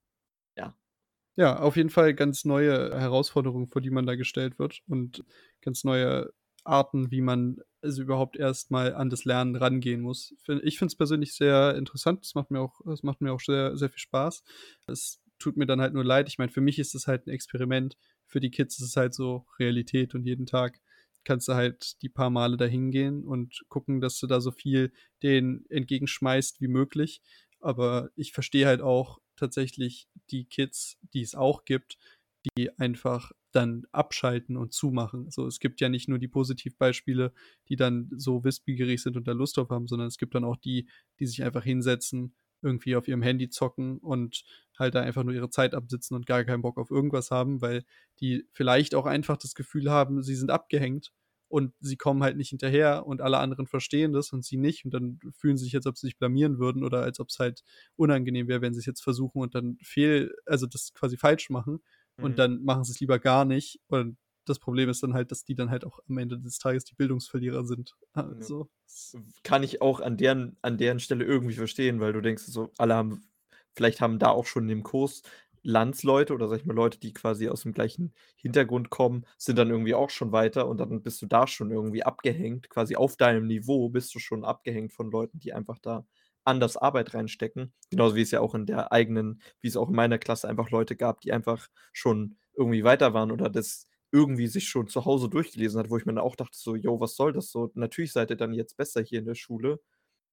ja. 0.56 0.74
Ja, 1.36 1.58
auf 1.60 1.76
jeden 1.76 1.88
Fall 1.90 2.12
ganz 2.14 2.44
neue 2.44 2.90
Herausforderungen, 2.98 3.66
vor 3.68 3.80
die 3.80 3.90
man 3.90 4.04
da 4.06 4.16
gestellt 4.16 4.58
wird 4.58 4.82
und 4.86 5.24
ganz 5.62 5.82
neue 5.84 6.32
Arten, 6.64 7.10
wie 7.10 7.22
man 7.22 7.56
also 7.80 8.02
überhaupt 8.02 8.36
erst 8.36 8.70
mal 8.70 8.94
an 8.94 9.08
das 9.10 9.24
Lernen 9.24 9.56
rangehen 9.56 10.02
muss. 10.02 10.34
Ich 10.62 10.78
finde 10.78 10.92
es 10.92 10.96
persönlich 10.96 11.34
sehr 11.34 11.74
interessant. 11.76 12.24
Es 12.26 12.34
macht 12.34 12.50
mir 12.50 12.60
auch 12.60 12.80
es 12.86 13.02
macht 13.02 13.20
mir 13.22 13.32
auch 13.32 13.40
sehr 13.40 13.76
sehr 13.78 13.88
viel 13.88 13.98
Spaß. 13.98 14.42
Es 14.86 15.20
tut 15.38 15.56
mir 15.56 15.66
dann 15.66 15.80
halt 15.80 15.94
nur 15.94 16.04
leid. 16.04 16.28
Ich 16.28 16.38
meine, 16.38 16.52
für 16.52 16.60
mich 16.60 16.78
ist 16.78 16.94
es 16.94 17.06
halt 17.08 17.26
'n 17.26 17.30
Experiment. 17.30 17.96
Für 18.26 18.40
die 18.40 18.50
Kids 18.50 18.78
ist 18.78 18.88
es 18.90 18.96
halt 18.96 19.14
so 19.14 19.46
Realität 19.58 20.14
und 20.14 20.24
jeden 20.26 20.46
Tag 20.46 20.80
kannst 21.24 21.48
du 21.48 21.54
halt 21.54 22.00
die 22.02 22.08
paar 22.08 22.30
Male 22.30 22.56
da 22.56 22.64
hingehen 22.64 23.24
und 23.24 23.64
gucken, 23.68 24.00
dass 24.00 24.18
du 24.18 24.26
da 24.26 24.40
so 24.40 24.50
viel 24.50 24.92
denen 25.22 25.64
entgegenschmeißt 25.70 26.60
wie 26.60 26.68
möglich. 26.68 27.22
Aber 27.60 28.10
ich 28.16 28.32
verstehe 28.32 28.66
halt 28.66 28.80
auch 28.80 29.20
tatsächlich 29.36 30.08
die 30.30 30.44
Kids, 30.44 30.98
die 31.14 31.22
es 31.22 31.34
auch 31.34 31.64
gibt, 31.64 31.98
die 32.56 32.76
einfach 32.78 33.32
dann 33.52 33.86
abschalten 33.92 34.56
und 34.56 34.72
zumachen. 34.72 35.30
So, 35.30 35.46
es 35.46 35.60
gibt 35.60 35.80
ja 35.80 35.88
nicht 35.88 36.08
nur 36.08 36.18
die 36.18 36.28
Positivbeispiele, 36.28 37.32
die 37.68 37.76
dann 37.76 38.10
so 38.16 38.44
wissbegierig 38.44 39.02
sind 39.02 39.16
und 39.16 39.28
da 39.28 39.32
Lust 39.32 39.56
drauf 39.56 39.70
haben, 39.70 39.86
sondern 39.86 40.08
es 40.08 40.18
gibt 40.18 40.34
dann 40.34 40.44
auch 40.44 40.56
die, 40.56 40.88
die 41.20 41.26
sich 41.26 41.42
einfach 41.42 41.62
hinsetzen, 41.62 42.34
irgendwie 42.62 42.96
auf 42.96 43.08
ihrem 43.08 43.22
Handy 43.22 43.48
zocken 43.48 43.98
und 43.98 44.44
halt 44.78 44.94
da 44.94 45.00
einfach 45.02 45.22
nur 45.24 45.34
ihre 45.34 45.50
Zeit 45.50 45.74
absitzen 45.74 46.14
und 46.16 46.26
gar 46.26 46.44
keinen 46.44 46.62
Bock 46.62 46.78
auf 46.78 46.90
irgendwas 46.90 47.30
haben, 47.30 47.60
weil 47.60 47.84
die 48.20 48.46
vielleicht 48.52 48.94
auch 48.94 49.06
einfach 49.06 49.36
das 49.36 49.54
Gefühl 49.54 49.90
haben, 49.90 50.22
sie 50.22 50.34
sind 50.34 50.50
abgehängt 50.50 51.12
und 51.48 51.74
sie 51.80 51.96
kommen 51.96 52.22
halt 52.22 52.36
nicht 52.36 52.48
hinterher 52.50 53.06
und 53.06 53.20
alle 53.20 53.38
anderen 53.38 53.66
verstehen 53.66 54.12
das 54.12 54.32
und 54.32 54.44
sie 54.44 54.56
nicht 54.56 54.84
und 54.84 54.94
dann 54.94 55.18
fühlen 55.36 55.56
sie 55.58 55.64
sich, 55.64 55.74
als 55.76 55.86
ob 55.86 55.98
sie 55.98 56.06
sich 56.06 56.18
blamieren 56.18 56.58
würden 56.58 56.82
oder 56.84 57.02
als 57.02 57.20
ob's 57.20 57.38
halt 57.38 57.62
unangenehm 57.96 58.48
wäre, 58.48 58.62
wenn 58.62 58.74
sie's 58.74 58.86
jetzt 58.86 59.02
versuchen 59.02 59.42
und 59.42 59.54
dann 59.54 59.76
fehl 59.82 60.34
also 60.46 60.66
das 60.66 60.92
quasi 60.94 61.16
falsch 61.18 61.50
machen 61.50 61.80
und 62.20 62.38
Mhm. 62.38 62.38
dann 62.38 62.62
machen 62.64 62.84
sie's 62.84 63.00
lieber 63.00 63.18
gar 63.18 63.44
nicht. 63.44 63.80
Und 63.88 64.16
das 64.44 64.58
Problem 64.58 64.88
ist 64.88 65.02
dann 65.02 65.14
halt, 65.14 65.30
dass 65.32 65.44
die 65.44 65.54
dann 65.54 65.70
halt 65.70 65.84
auch 65.84 66.00
am 66.08 66.18
Ende 66.18 66.38
des 66.38 66.58
Tages 66.58 66.84
die 66.84 66.94
Bildungsverlierer 66.94 67.64
sind. 67.64 67.96
Also, 68.12 68.70
Kann 69.44 69.62
ich 69.64 69.82
auch 69.82 70.00
an 70.00 70.16
deren 70.16 70.56
an 70.62 70.78
deren 70.78 71.00
Stelle 71.00 71.24
irgendwie 71.24 71.54
verstehen, 71.54 72.00
weil 72.00 72.12
du 72.12 72.20
denkst 72.20 72.44
so, 72.44 72.70
alle 72.78 72.94
haben 72.94 73.24
vielleicht 73.74 74.00
haben 74.00 74.18
da 74.18 74.28
auch 74.30 74.46
schon 74.46 74.64
in 74.64 74.68
dem 74.68 74.82
Kurs 74.82 75.22
Landsleute 75.64 76.34
oder, 76.34 76.48
sage 76.48 76.60
ich 76.60 76.66
mal, 76.66 76.74
Leute, 76.74 76.98
die 76.98 77.12
quasi 77.12 77.48
aus'm 77.48 77.72
gleichen 77.72 78.12
Hintergrund 78.36 78.90
kommen, 78.90 79.26
sind 79.38 79.56
dann 79.58 79.70
irgendwie 79.70 79.94
auch 79.94 80.10
schon 80.10 80.32
weiter 80.32 80.68
und 80.68 80.78
dann 80.78 81.02
bist 81.02 81.22
du 81.22 81.26
da 81.26 81.46
schon 81.46 81.70
irgendwie 81.70 82.02
abgehängt. 82.04 82.68
Quasi 82.68 82.96
auf 82.96 83.16
deinem 83.16 83.46
Niveau 83.46 83.88
bist 83.88 84.14
du 84.14 84.18
schon 84.18 84.44
abgehängt 84.44 84.92
von 84.92 85.10
Leuten, 85.10 85.38
die 85.38 85.52
einfach 85.52 85.78
da 85.78 86.04
anders 86.44 86.76
Arbeit 86.76 87.14
reinstecken. 87.14 87.72
Genauso 87.90 88.16
wie 88.16 88.22
es 88.22 88.32
ja 88.32 88.40
auch 88.40 88.54
in 88.56 88.66
der 88.66 88.92
eigenen 88.92 89.40
wie 89.60 89.68
es 89.68 89.76
auch 89.76 89.88
in 89.88 89.94
meiner 89.96 90.18
Klasse 90.18 90.48
einfach 90.48 90.70
Leute 90.70 90.96
gab, 90.96 91.20
die 91.20 91.32
einfach 91.32 91.68
schon 91.92 92.36
irgendwie 92.56 92.84
weiter 92.84 93.14
waren 93.14 93.30
oder 93.30 93.48
das 93.48 93.86
irgendwie 94.12 94.46
sich 94.48 94.68
schon 94.68 94.88
zu 94.88 95.04
Hause 95.06 95.28
durchgelesen 95.28 95.78
hat, 95.80 95.90
wo 95.90 95.96
ich 95.98 96.06
mir 96.06 96.14
dann 96.14 96.24
auch 96.24 96.36
dachte 96.36 96.56
so: 96.58 96.76
„Jo, 96.76 97.00
was 97.00 97.16
soll 97.16 97.32
das 97.32 97.50
so? 97.50 97.70
Natürlich 97.74 98.12
seid 98.12 98.30
ihr 98.30 98.36
dann 98.36 98.52
jetzt 98.54 98.76
besser 98.76 99.02
hier 99.02 99.18
in 99.20 99.26
der 99.26 99.34
Schule.“ 99.34 99.80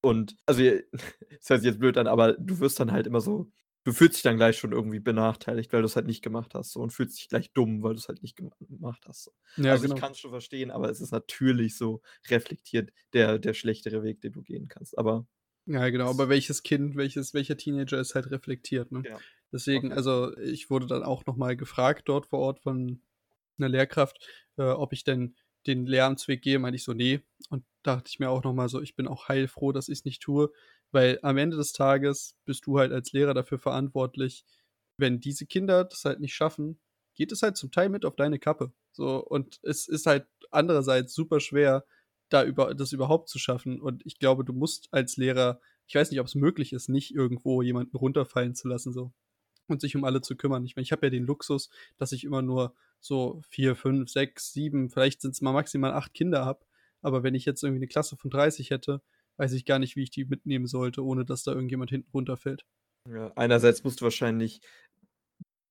Und 0.01 0.37
also, 0.45 0.63
es 0.63 0.83
hört 1.49 1.61
sich 1.61 1.67
jetzt 1.69 1.79
blöd 1.79 1.97
an, 1.97 2.07
aber 2.07 2.33
du 2.33 2.59
wirst 2.59 2.79
dann 2.79 2.91
halt 2.91 3.07
immer 3.07 3.21
so 3.21 3.51
du 3.85 3.93
fühlst 3.93 4.17
dich 4.17 4.23
dann 4.23 4.35
gleich 4.37 4.57
schon 4.57 4.73
irgendwie 4.73 4.99
benachteiligt, 4.99 5.71
weil 5.73 5.81
du's 5.81 5.95
halt 5.95 6.05
nicht 6.05 6.21
gemacht 6.21 6.53
hast 6.53 6.73
so 6.73 6.81
und 6.81 6.91
fühlst 6.91 7.17
dich 7.17 7.29
gleich 7.29 7.53
dumm, 7.53 7.81
weil 7.81 7.95
du's 7.95 8.07
halt 8.09 8.21
nicht 8.21 8.35
gema 8.35 8.51
gemacht 8.59 9.05
hast 9.07 9.23
so. 9.23 9.31
Ja, 9.57 9.77
Also, 9.77 9.85
ich 9.85 9.95
genau. 9.95 9.95
kann's 9.95 10.19
schon 10.19 10.31
verstehen, 10.31 10.69
aber 10.71 10.89
es 10.89 11.01
ist 11.01 11.11
natürlich 11.11 11.77
so 11.77 12.01
reflektiert 12.29 12.91
der 13.13 13.39
der 13.39 13.53
schlechtere 13.53 14.03
Weg, 14.03 14.21
den 14.21 14.33
du 14.33 14.43
gehen 14.43 14.67
kannst, 14.67 14.97
aber 14.97 15.25
Ja, 15.67 15.87
genau, 15.89 16.09
es 16.09 16.09
aber 16.09 16.29
welches 16.29 16.63
Kind, 16.63 16.95
welches 16.95 17.33
welcher 17.33 17.55
Teenager 17.57 17.99
ist 17.99 18.15
halt 18.15 18.31
reflektiert, 18.31 18.91
ne? 18.91 19.05
Ja, 19.05 19.23
Deswegen 19.51 19.91
Fall. 19.91 19.93
also, 19.93 20.35
ich 20.37 20.69
wurde 20.69 20.87
dann 20.87 21.03
auch 21.03 21.25
noch 21.25 21.35
mal 21.35 21.55
gefragt 21.55 22.07
dort 22.09 22.27
vor 22.27 22.39
Ort 22.39 22.59
von 22.59 23.01
'ner 23.59 23.69
Lehrkraft, 23.69 24.19
äh, 24.57 24.63
ob 24.63 24.93
ich 24.93 25.03
denn 25.03 25.35
den 25.67 25.85
Lehramtsweg 25.85 26.41
gehe, 26.41 26.59
meinte 26.59 26.75
ich 26.77 26.83
so: 26.83 26.93
„Ne.“ 26.93 27.21
Und 27.49 27.65
dachte 27.83 28.09
ich 28.09 28.19
mir 28.19 28.29
auch 28.29 28.43
noch 28.43 28.53
mal 28.53 28.69
so, 28.69 28.81
ich 28.81 28.95
bin 28.95 29.07
auch 29.07 29.27
heilfroh, 29.29 29.71
dass 29.71 29.89
ich's 29.89 30.05
nicht 30.05 30.21
tue, 30.21 30.51
weil 30.91 31.19
am 31.23 31.37
Ende 31.37 31.57
des 31.57 31.73
Tages 31.73 32.35
bist 32.45 32.65
du 32.65 32.79
halt 32.79 32.91
als 32.91 33.11
Lehrer 33.13 33.33
dafür 33.33 33.59
verantwortlich. 33.59 34.45
Wenn 34.97 35.19
diese 35.19 35.45
Kinder 35.45 35.85
das 35.85 36.05
halt 36.05 36.19
nicht 36.19 36.33
schaffen, 36.35 36.79
geht 37.15 37.31
es 37.31 37.41
halt 37.41 37.57
zum 37.57 37.71
Teil 37.71 37.89
mit 37.89 38.05
auf 38.05 38.15
deine 38.15 38.39
Kappe. 38.39 38.71
So, 38.91 39.17
und 39.25 39.59
es 39.63 39.87
ist 39.87 40.05
halt 40.05 40.27
andererseits 40.51 41.13
super 41.13 41.39
schwer, 41.39 41.85
da 42.29 42.43
über 42.43 42.73
das 42.75 42.91
überhaupt 42.93 43.29
zu 43.29 43.39
schaffen. 43.39 43.79
Und 43.81 44.05
ich 44.05 44.19
glaube, 44.19 44.43
du 44.45 44.53
musst 44.53 44.89
als 44.91 45.17
Lehrer 45.17 45.59
ich 45.87 45.95
weiß 45.95 46.11
nicht, 46.11 46.19
ob's 46.19 46.35
möglich 46.35 46.71
ist, 46.73 46.87
nicht 46.89 47.15
irgendwo 47.15 47.63
jemanden 47.63 47.97
runterfallen 47.97 48.53
zu 48.55 48.67
lassen 48.67 48.93
so 48.93 49.11
und 49.71 49.81
sich 49.81 49.95
um 49.95 50.03
alle 50.03 50.21
zu 50.21 50.35
kümmern. 50.35 50.65
Ich 50.65 50.75
meine, 50.75 50.83
ich 50.83 50.91
habe 50.91 51.05
ja 51.07 51.09
den 51.09 51.25
Luxus, 51.25 51.69
dass 51.97 52.11
ich 52.11 52.23
immer 52.23 52.41
nur 52.41 52.75
so 52.99 53.41
4, 53.49 53.75
5, 53.75 54.09
6, 54.11 54.53
7, 54.53 54.89
vielleicht 54.89 55.21
sind's 55.21 55.41
mal 55.41 55.53
maximal 55.53 55.93
8 55.93 56.13
Kinder 56.13 56.45
habe. 56.45 56.65
Aber 57.01 57.23
wenn 57.23 57.35
ich 57.35 57.45
jetzt 57.45 57.63
irgendwie 57.63 57.79
'ne 57.81 57.87
Klasse 57.87 58.17
von 58.17 58.29
30 58.31 58.71
hätte, 58.71 59.01
weiß 59.37 59.53
ich 59.53 59.65
gar 59.65 59.79
nicht, 59.79 59.95
wie 59.95 60.03
ich 60.03 60.09
die 60.11 60.25
mitnehmen 60.25 60.67
sollte, 60.67 61.03
ohne 61.05 61.25
dass 61.25 61.43
da 61.43 61.51
irgendjemand 61.53 61.89
hinten 61.91 62.11
runterfällt. 62.13 62.63
Ja, 63.07 63.31
einerseits 63.35 63.83
musst 63.83 64.01
du 64.01 64.03
wahrscheinlich 64.05 64.61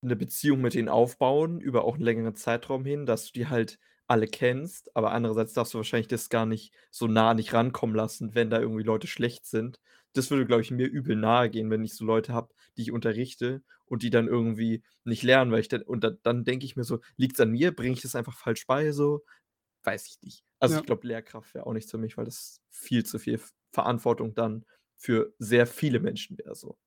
'ne 0.04 0.14
Beziehung 0.16 0.60
mit 0.60 0.74
denen 0.74 0.88
aufbauen 0.88 1.60
über 1.60 1.84
auch 1.84 1.96
'n 1.96 2.00
längeren 2.02 2.36
Zeitraum 2.36 2.84
hin, 2.84 3.04
dass 3.06 3.26
du 3.26 3.32
die 3.32 3.48
halt 3.48 3.78
alle 4.06 4.26
kennst, 4.28 4.94
aber 4.96 5.10
andererseits 5.12 5.52
darfst 5.54 5.74
du 5.74 5.78
wahrscheinlich 5.78 6.08
das 6.08 6.28
gar 6.30 6.46
nicht 6.46 6.72
so 6.90 7.06
nah 7.08 7.30
an 7.30 7.36
dich 7.36 7.52
rankommen 7.52 7.96
lassen, 7.96 8.34
wenn 8.34 8.48
da 8.50 8.60
irgendwie 8.60 8.84
Leute 8.84 9.06
schlecht 9.08 9.44
sind. 9.46 9.80
Das 10.18 10.30
würde, 10.30 10.46
glaube 10.46 10.62
ich, 10.62 10.70
mir 10.70 10.86
übel 10.88 11.16
nahegehen, 11.16 11.70
wenn 11.70 11.84
ich 11.84 11.94
so 11.94 12.04
Leute 12.04 12.32
habe, 12.34 12.54
die 12.76 12.82
ich 12.82 12.92
unterrichte 12.92 13.62
und 13.86 14.02
die 14.02 14.10
dann 14.10 14.28
irgendwie 14.28 14.82
nicht 15.04 15.22
lernen, 15.22 15.52
weil 15.52 15.60
ich 15.60 15.68
dann 15.68 15.82
und 15.82 16.04
dann 16.04 16.18
dann 16.22 16.44
denke 16.44 16.66
ich 16.66 16.76
mir 16.76 16.84
so: 16.84 17.00
„Liegt's 17.16 17.40
an 17.40 17.50
mir? 17.52 17.74
Bringe 17.74 17.94
ich 17.94 18.02
das 18.02 18.14
einfach 18.16 18.36
falsch 18.36 18.66
bei 18.66 18.92
so?“ 18.92 19.24
Weiß 19.84 20.06
ich 20.08 20.20
nicht. 20.22 20.44
Also, 20.60 20.74
Ja. 20.74 20.80
ich 20.80 20.84
glaube, 20.86 21.06
Lehrkraft 21.06 21.54
wäre 21.54 21.66
auch 21.66 21.72
nichts 21.72 21.90
für 21.90 21.98
mich, 21.98 22.16
weil 22.16 22.24
das 22.26 22.60
viel 22.70 23.04
zu 23.06 23.18
viel 23.18 23.40
Verantwortung 23.72 24.34
dann 24.34 24.64
für 24.96 25.34
sehr 25.38 25.66
viele 25.66 26.00
Menschen 26.00 26.38
wäre 26.38 26.54
so. 26.56 26.78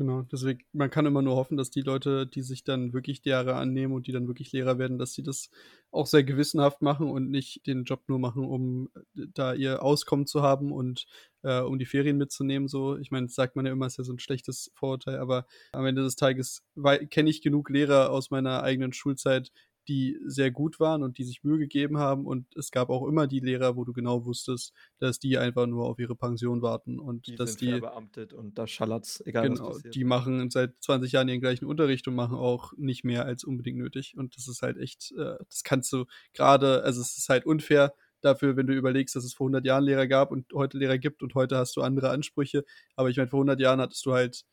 Genau, 0.00 0.22
deswegen 0.22 0.60
man 0.72 0.90
kann 0.90 1.06
immer 1.06 1.22
nur 1.22 1.34
hoffen, 1.34 1.56
dass 1.56 1.70
die 1.70 1.80
Leute, 1.80 2.24
die 2.24 2.42
sich 2.42 2.62
dann 2.62 2.92
wirklich 2.92 3.20
derer 3.20 3.56
annehmen 3.56 3.92
und 3.94 4.06
die 4.06 4.12
dann 4.12 4.28
wirklich 4.28 4.52
Lehrer 4.52 4.78
werden, 4.78 4.96
dass 4.96 5.12
sie 5.12 5.24
das 5.24 5.50
auch 5.90 6.06
sehr 6.06 6.22
gewissenhaft 6.22 6.82
machen 6.82 7.10
und 7.10 7.30
nicht 7.30 7.66
den 7.66 7.82
Job 7.82 8.02
nur 8.06 8.20
machen, 8.20 8.44
um, 8.44 8.90
äh, 9.16 9.26
da 9.34 9.54
ihr 9.54 9.82
Auskommen 9.82 10.26
zu 10.28 10.40
haben 10.40 10.70
und, 10.70 11.06
äh, 11.42 11.58
um 11.62 11.80
die 11.80 11.84
Ferien 11.86 12.16
mitzunehmen 12.16 12.68
so. 12.68 12.96
Ich 12.96 13.10
meine, 13.10 13.28
sagt 13.28 13.56
man 13.56 13.66
ja 13.66 13.72
immer, 13.72 13.86
ist 13.86 13.98
ja 13.98 14.04
so 14.04 14.12
'n 14.12 14.20
schlechtes 14.20 14.70
Vorurteil, 14.76 15.18
aber 15.18 15.46
am 15.72 15.84
Ende 15.84 16.02
des 16.04 16.14
Tages 16.14 16.62
kenne 17.10 17.28
ich 17.30 17.42
genug 17.42 17.68
Lehrer 17.68 18.10
aus 18.10 18.30
meiner 18.30 18.62
eigenen 18.62 18.92
Schulzeit, 18.92 19.50
die 19.88 20.18
sehr 20.26 20.50
gut 20.50 20.80
waren 20.80 21.02
und 21.02 21.18
die 21.18 21.24
sich 21.24 21.42
Mühe 21.44 21.58
gegeben 21.58 21.98
haben. 21.98 22.26
Und 22.26 22.46
es 22.56 22.70
gab 22.70 22.90
auch 22.90 23.06
immer 23.06 23.26
die 23.26 23.40
Lehrer, 23.40 23.76
wo 23.76 23.84
du 23.84 23.92
genau 23.92 24.24
wusstest, 24.24 24.72
dass 24.98 25.18
die 25.18 25.38
einfach 25.38 25.66
nur 25.66 25.86
auf 25.86 25.98
ihre 25.98 26.16
Pension 26.16 26.62
warten 26.62 26.98
und 27.00 27.26
Die 27.26 27.36
dass 27.36 27.52
sind 27.52 27.60
die 27.60 27.70
verbeamtet 27.70 28.32
und 28.32 28.58
da 28.58 28.66
schallert's, 28.66 29.20
egal 29.26 29.50
was 29.50 29.60
Genau, 29.60 29.68
passiert. 29.72 29.94
die 29.94 30.04
machen 30.04 30.50
seit 30.50 30.74
20 30.82 31.12
Jahren 31.12 31.28
ihren 31.28 31.40
gleichen 31.40 31.66
Unterricht 31.66 32.08
und 32.08 32.14
machen 32.14 32.36
auch 32.36 32.72
nicht 32.76 33.04
mehr 33.04 33.24
als 33.26 33.44
unbedingt 33.44 33.78
nötig. 33.78 34.14
Und 34.16 34.36
das 34.36 34.48
ist 34.48 34.62
halt 34.62 34.78
echt, 34.78 35.12
äh 35.12 35.36
das 35.48 35.62
kannst 35.64 35.92
du 35.92 36.06
grade 36.34 36.82
also, 36.82 37.00
es 37.00 37.16
ist 37.18 37.28
halt 37.28 37.46
unfair 37.46 37.94
dafür, 38.20 38.56
wenn 38.56 38.66
du 38.66 38.74
überlegst, 38.74 39.14
dass 39.16 39.24
es 39.24 39.34
vor 39.34 39.44
100 39.46 39.64
Jahren 39.66 39.84
Lehrer 39.84 40.06
gab 40.08 40.30
und 40.32 40.52
heute 40.52 40.76
Lehrer 40.78 40.98
gibt 40.98 41.22
und 41.22 41.34
heute 41.34 41.56
hast 41.56 41.76
du 41.76 41.82
andere 41.82 42.10
Ansprüche. 42.10 42.64
Aber 42.96 43.10
ich 43.10 43.16
meine, 43.16 43.28
vor 43.28 43.38
100 43.40 43.60
Jahren 43.60 43.80
hattest 43.80 44.04
du 44.06 44.12
halt 44.12 44.44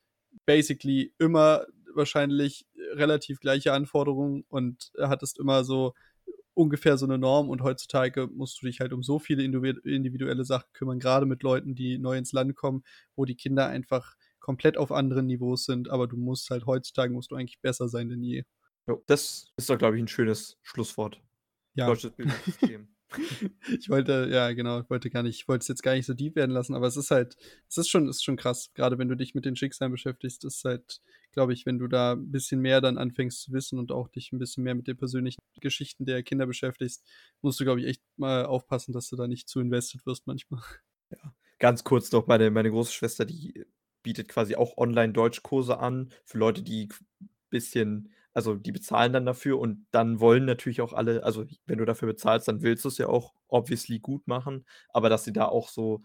basically 0.45 1.13
immer 1.19 1.65
wahrscheinlich 1.95 2.67
relativ 2.93 3.39
gleiche 3.39 3.73
Anforderungen 3.73 4.45
und 4.49 4.91
hattest 4.99 5.39
immer 5.39 5.63
so 5.65 5.93
ungefähr 6.55 6.97
so 6.97 7.05
'ne 7.07 7.17
Norm. 7.19 7.49
Und 7.49 7.61
heutzutage 7.63 8.27
musst 8.27 8.61
du 8.61 8.67
dich 8.67 8.79
halt 8.81 8.93
um 8.93 9.03
so 9.03 9.19
viele 9.19 9.43
individ 9.43 9.79
individuelle 9.85 10.45
Sachen 10.45 10.71
kümmern, 10.73 10.99
grade 10.99 11.25
mit 11.27 11.43
Leuten, 11.43 11.75
die 11.75 11.97
neu 11.99 12.17
ins 12.17 12.33
Land 12.33 12.55
kommen, 12.55 12.83
wo 13.15 13.25
die 13.25 13.35
Kinder 13.37 13.67
einfach 13.67 14.15
komplett 14.39 14.77
auf 14.77 14.91
anderen 14.93 15.27
Niveaus 15.27 15.65
sind. 15.65 15.89
Aber 15.91 16.07
du 16.07 16.17
musst 16.17 16.49
halt 16.51 16.65
heutzutage 16.67 17.13
musst 17.13 17.31
du 17.31 17.35
eigentlich 17.37 17.61
besser 17.61 17.89
sein 17.89 18.09
denn 18.09 18.23
je. 18.23 18.45
Jo, 18.87 19.03
das 19.07 19.51
ist 19.57 19.69
doch, 19.69 19.77
glaube 19.79 19.97
ich, 19.97 20.01
'n 20.03 20.07
schönes 20.07 20.59
Schlusswort. 20.61 21.23
Ja. 21.75 21.95
Deutsches 21.95 22.11
Bildungssystem. 22.15 22.94
Ich 23.79 23.89
wollte, 23.89 24.27
ja, 24.31 24.51
genau, 24.53 24.79
ich 24.81 24.89
wollte 24.89 25.09
gar 25.09 25.23
nicht, 25.23 25.39
ich 25.41 25.47
wollte 25.47 25.63
es 25.63 25.67
jetzt 25.67 25.83
gar 25.83 25.93
nicht 25.93 26.05
so 26.05 26.13
deep 26.13 26.35
werden 26.35 26.51
lassen, 26.51 26.75
aber 26.75 26.87
es 26.87 26.97
ist 26.97 27.11
halt, 27.11 27.35
es 27.69 27.77
ist 27.77 27.89
schon, 27.89 28.07
ist 28.07 28.23
schon 28.23 28.35
krass. 28.35 28.71
Gerade 28.73 28.97
wenn 28.97 29.09
du 29.09 29.15
dich 29.15 29.35
mit 29.35 29.45
den 29.45 29.55
Schicksalen 29.55 29.91
beschäftigst, 29.91 30.43
ist 30.45 30.63
halt, 30.65 31.01
glaube 31.31 31.53
ich, 31.53 31.65
wenn 31.65 31.79
du 31.79 31.87
da 31.87 32.13
ein 32.13 32.31
bisschen 32.31 32.61
mehr 32.61 32.81
dann 32.81 32.97
anfängst 32.97 33.41
zu 33.41 33.51
wissen 33.51 33.79
und 33.79 33.91
auch 33.91 34.07
dich 34.09 34.31
ein 34.31 34.39
bisschen 34.39 34.63
mehr 34.63 34.75
mit 34.75 34.87
den 34.87 34.97
persönlichen 34.97 35.41
Geschichten 35.59 36.05
der 36.05 36.23
Kinder 36.23 36.45
beschäftigst, 36.45 37.03
musst 37.41 37.59
du, 37.59 37.63
glaube 37.63 37.81
ich, 37.81 37.87
echt 37.87 38.01
mal 38.17 38.45
aufpassen, 38.45 38.93
dass 38.93 39.09
du 39.09 39.15
da 39.15 39.27
nicht 39.27 39.47
zu 39.49 39.59
invested 39.59 40.05
wirst 40.05 40.27
manchmal. 40.27 40.61
Ja. 41.11 41.35
Ganz 41.59 41.83
kurz 41.83 42.11
noch, 42.11 42.25
meine, 42.25 42.49
meine 42.49 42.71
große 42.71 42.91
Schwester, 42.91 43.25
die 43.25 43.63
bietet 44.01 44.27
quasi 44.27 44.55
auch 44.55 44.75
Online-Deutschkurse 44.75 45.77
an 45.77 46.11
für 46.25 46.39
Leute, 46.39 46.63
die 46.63 46.89
ein 47.21 47.29
bisschen 47.51 48.11
also 48.35 48.55
die 48.55 48.73
bezahlen 48.73 49.13
dann 49.13 49.25
dafür 49.27 49.59
und 49.59 49.87
dann 49.91 50.19
wollen 50.21 50.45
natürlich 50.45 50.81
auch 50.81 50.93
alle 50.93 51.23
also 51.23 51.45
wenn 51.67 51.79
du 51.79 51.85
dafür 51.85 52.09
bezahlst, 52.09 52.47
dann 52.49 52.61
willst 52.63 52.85
du 52.85 52.89
es 52.89 52.99
ja 52.99 53.07
auch 53.09 53.33
obviously 53.49 53.99
gut 53.99 54.27
machen, 54.27 54.65
aber 54.89 55.09
dass 55.09 55.25
sie 55.25 55.33
da 55.33 55.47
auch 55.47 55.69
so 55.69 56.03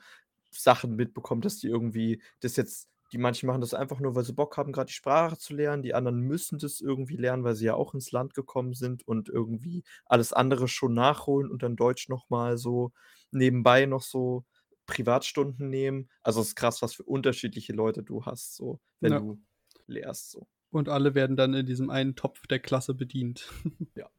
Sachen 0.51 0.97
mitbekommt, 0.97 1.45
dass 1.45 1.59
die 1.59 1.69
irgendwie 1.69 2.23
das 2.41 2.57
jetzt 2.57 2.89
die 3.13 3.19
manche 3.19 3.45
machen 3.47 3.61
das 3.61 3.75
einfach 3.75 3.99
nur, 4.01 4.15
weil 4.15 4.25
sie 4.25 4.33
Bock 4.35 4.57
haben, 4.57 4.71
gerade 4.73 4.87
die 4.87 4.93
Sprache 4.95 5.37
zu 5.37 5.53
lernen, 5.55 5.83
die 5.83 5.95
anderen 5.95 6.21
müssen 6.21 6.61
das 6.61 6.81
irgendwie 6.81 7.17
lernen, 7.17 7.43
weil 7.45 7.57
sie 7.57 7.67
ja 7.67 7.75
auch 7.75 7.93
ins 7.95 8.13
Land 8.13 8.35
gekommen 8.35 8.73
sind 8.75 9.07
und 9.09 9.29
irgendwie 9.29 9.83
alles 10.07 10.33
andere 10.33 10.69
schon 10.69 10.95
nachholen 10.95 11.51
und 11.51 11.65
dann 11.65 11.75
Deutsch 11.77 12.09
noch 12.09 12.31
mal 12.31 12.57
so 12.59 12.93
nebenbei 13.33 13.87
noch 13.87 14.03
so 14.03 14.45
Privatstunden 14.87 15.69
nehmen. 15.71 16.09
Also, 16.23 16.41
es 16.41 16.49
ist 16.49 16.55
krass, 16.57 16.83
was 16.83 16.95
für 16.95 17.03
unterschiedliche 17.05 17.73
Leute 17.73 18.03
du 18.05 18.25
hast, 18.27 18.55
so, 18.57 18.81
wenn 19.01 19.15
Ja. 19.15 19.21
du 19.21 19.41
lehrst, 19.89 20.31
so. 20.31 20.47
Und 20.71 20.89
alle 20.89 21.15
werden 21.15 21.37
dann 21.37 21.55
in 21.55 21.67
diesem 21.67 21.91
einen 21.91 22.15
Topf 22.15 22.47
der 22.47 22.61
Klasse 22.61 22.95
bedient. 22.95 23.49
Ja. 23.97 24.11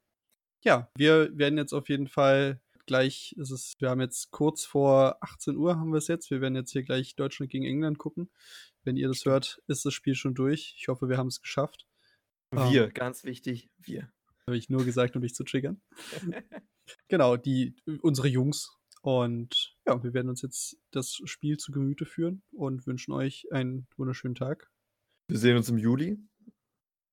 Ja, 0.63 0.91
wir 0.95 1.35
werden 1.35 1.57
jetzt 1.57 1.73
auf 1.73 1.89
jeden 1.89 2.07
Fall 2.07 2.61
gleich, 2.85 3.35
es 3.39 3.49
ist, 3.49 3.81
wir 3.81 3.89
haben 3.89 4.01
jetzt 4.01 4.29
kurz 4.31 4.63
vor 4.63 5.17
18 5.21 5.55
Uhr 5.55 5.77
haben 5.77 5.91
wir 5.91 5.97
es 5.97 6.07
jetzt. 6.07 6.29
Wir 6.29 6.41
werden 6.41 6.55
jetzt 6.55 6.71
hier 6.71 6.83
gleich 6.83 7.15
Deutschland 7.15 7.51
gegen 7.51 7.65
England 7.65 7.97
gucken. 7.97 8.29
Wenn 8.83 8.97
ihr 8.97 9.07
das 9.07 9.25
hört, 9.25 9.61
ist 9.67 9.85
das 9.85 9.93
Spiel 9.93 10.13
schon 10.13 10.35
durch. 10.35 10.75
Ich 10.77 10.87
hoffe, 10.87 11.09
wir 11.09 11.17
haben 11.17 11.27
es 11.27 11.41
geschafft. 11.41 11.87
Wir, 12.51 12.85
Ähm, 12.85 12.93
ganz 12.93 13.23
wichtig, 13.23 13.69
wir. 13.77 14.11
Habe 14.45 14.57
ich 14.57 14.69
nur 14.69 14.83
gesagt, 14.83 15.15
um 15.15 15.21
dich 15.21 15.33
zu 15.33 15.43
triggern. 15.43 15.81
genau, 17.07 17.37
die, 17.37 17.75
unsere 18.01 18.27
Jungs. 18.27 18.77
Und 19.01 19.75
ja, 19.87 20.03
wir 20.03 20.13
werden 20.13 20.29
uns 20.29 20.41
jetzt 20.41 20.77
das 20.91 21.21
Spiel 21.25 21.57
zu 21.57 21.71
Gemüte 21.71 22.05
führen 22.05 22.43
und 22.51 22.85
wünschen 22.85 23.13
euch 23.13 23.47
einen 23.51 23.87
wunderschönen 23.97 24.35
Tag. 24.35 24.69
Wir 25.27 25.39
sehen 25.39 25.57
uns 25.57 25.69
im 25.69 25.77
Juli. 25.77 26.19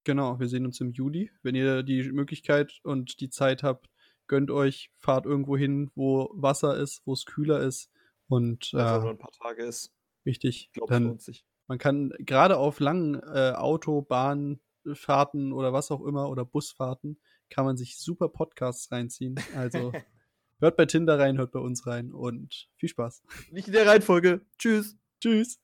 Genau, 0.09 0.41
wir 0.41 0.49
sehen 0.49 0.65
uns 0.65 0.81
im 0.81 0.93
Juli. 0.93 1.31
Wenn 1.43 1.55
ihr 1.55 1.83
die 1.83 2.11
Möglichkeit 2.11 2.81
und 2.83 3.21
die 3.21 3.29
Zeit 3.29 3.63
habt, 3.63 3.91
gönnt 4.27 4.51
euch, 4.51 4.91
fahrt 4.97 5.27
irgendwo 5.27 5.55
hin, 5.55 5.91
wo 5.95 6.31
Wasser 6.33 6.79
ist, 6.79 7.03
wo 7.05 7.13
es 7.13 7.27
kühler 7.27 7.61
ist. 7.61 7.91
Und 8.27 8.71
äh, 8.73 8.77
nur 8.79 9.11
ein 9.11 9.19
paar 9.19 9.33
Tage 9.33 9.65
ist. 9.65 9.93
wichtig, 10.25 10.69
Ich 10.69 10.73
glaube, 10.73 10.95
es 10.95 11.27
dann 11.27 11.35
man 11.67 11.77
kann 11.77 12.15
gerade 12.21 12.57
auf 12.57 12.81
langen 12.81 13.17
äh, 13.17 13.53
Autobahnfahrten 13.55 15.53
oder 15.53 15.75
was 15.75 15.91
auch 15.91 16.03
immer 16.07 16.31
oder 16.31 16.47
Busfahrten 16.47 17.21
kann 17.51 17.67
man 17.67 17.77
sich 17.77 17.99
super 17.99 18.31
Podcasts 18.31 18.91
reinziehen. 18.91 19.39
Also 19.55 19.93
hört 20.59 20.79
bei 20.79 20.87
Tinder 20.87 21.19
rein, 21.19 21.37
hört 21.37 21.53
bei 21.53 21.61
uns 21.61 21.87
rein 21.87 22.15
und 22.15 22.71
viel 22.77 22.89
Spaß. 22.89 23.23
Nicht 23.51 23.67
in 23.67 23.75
der 23.75 23.87
Reihenfolge. 23.87 24.41
Tschüss. 24.57 24.97
Tschüss. 25.21 25.61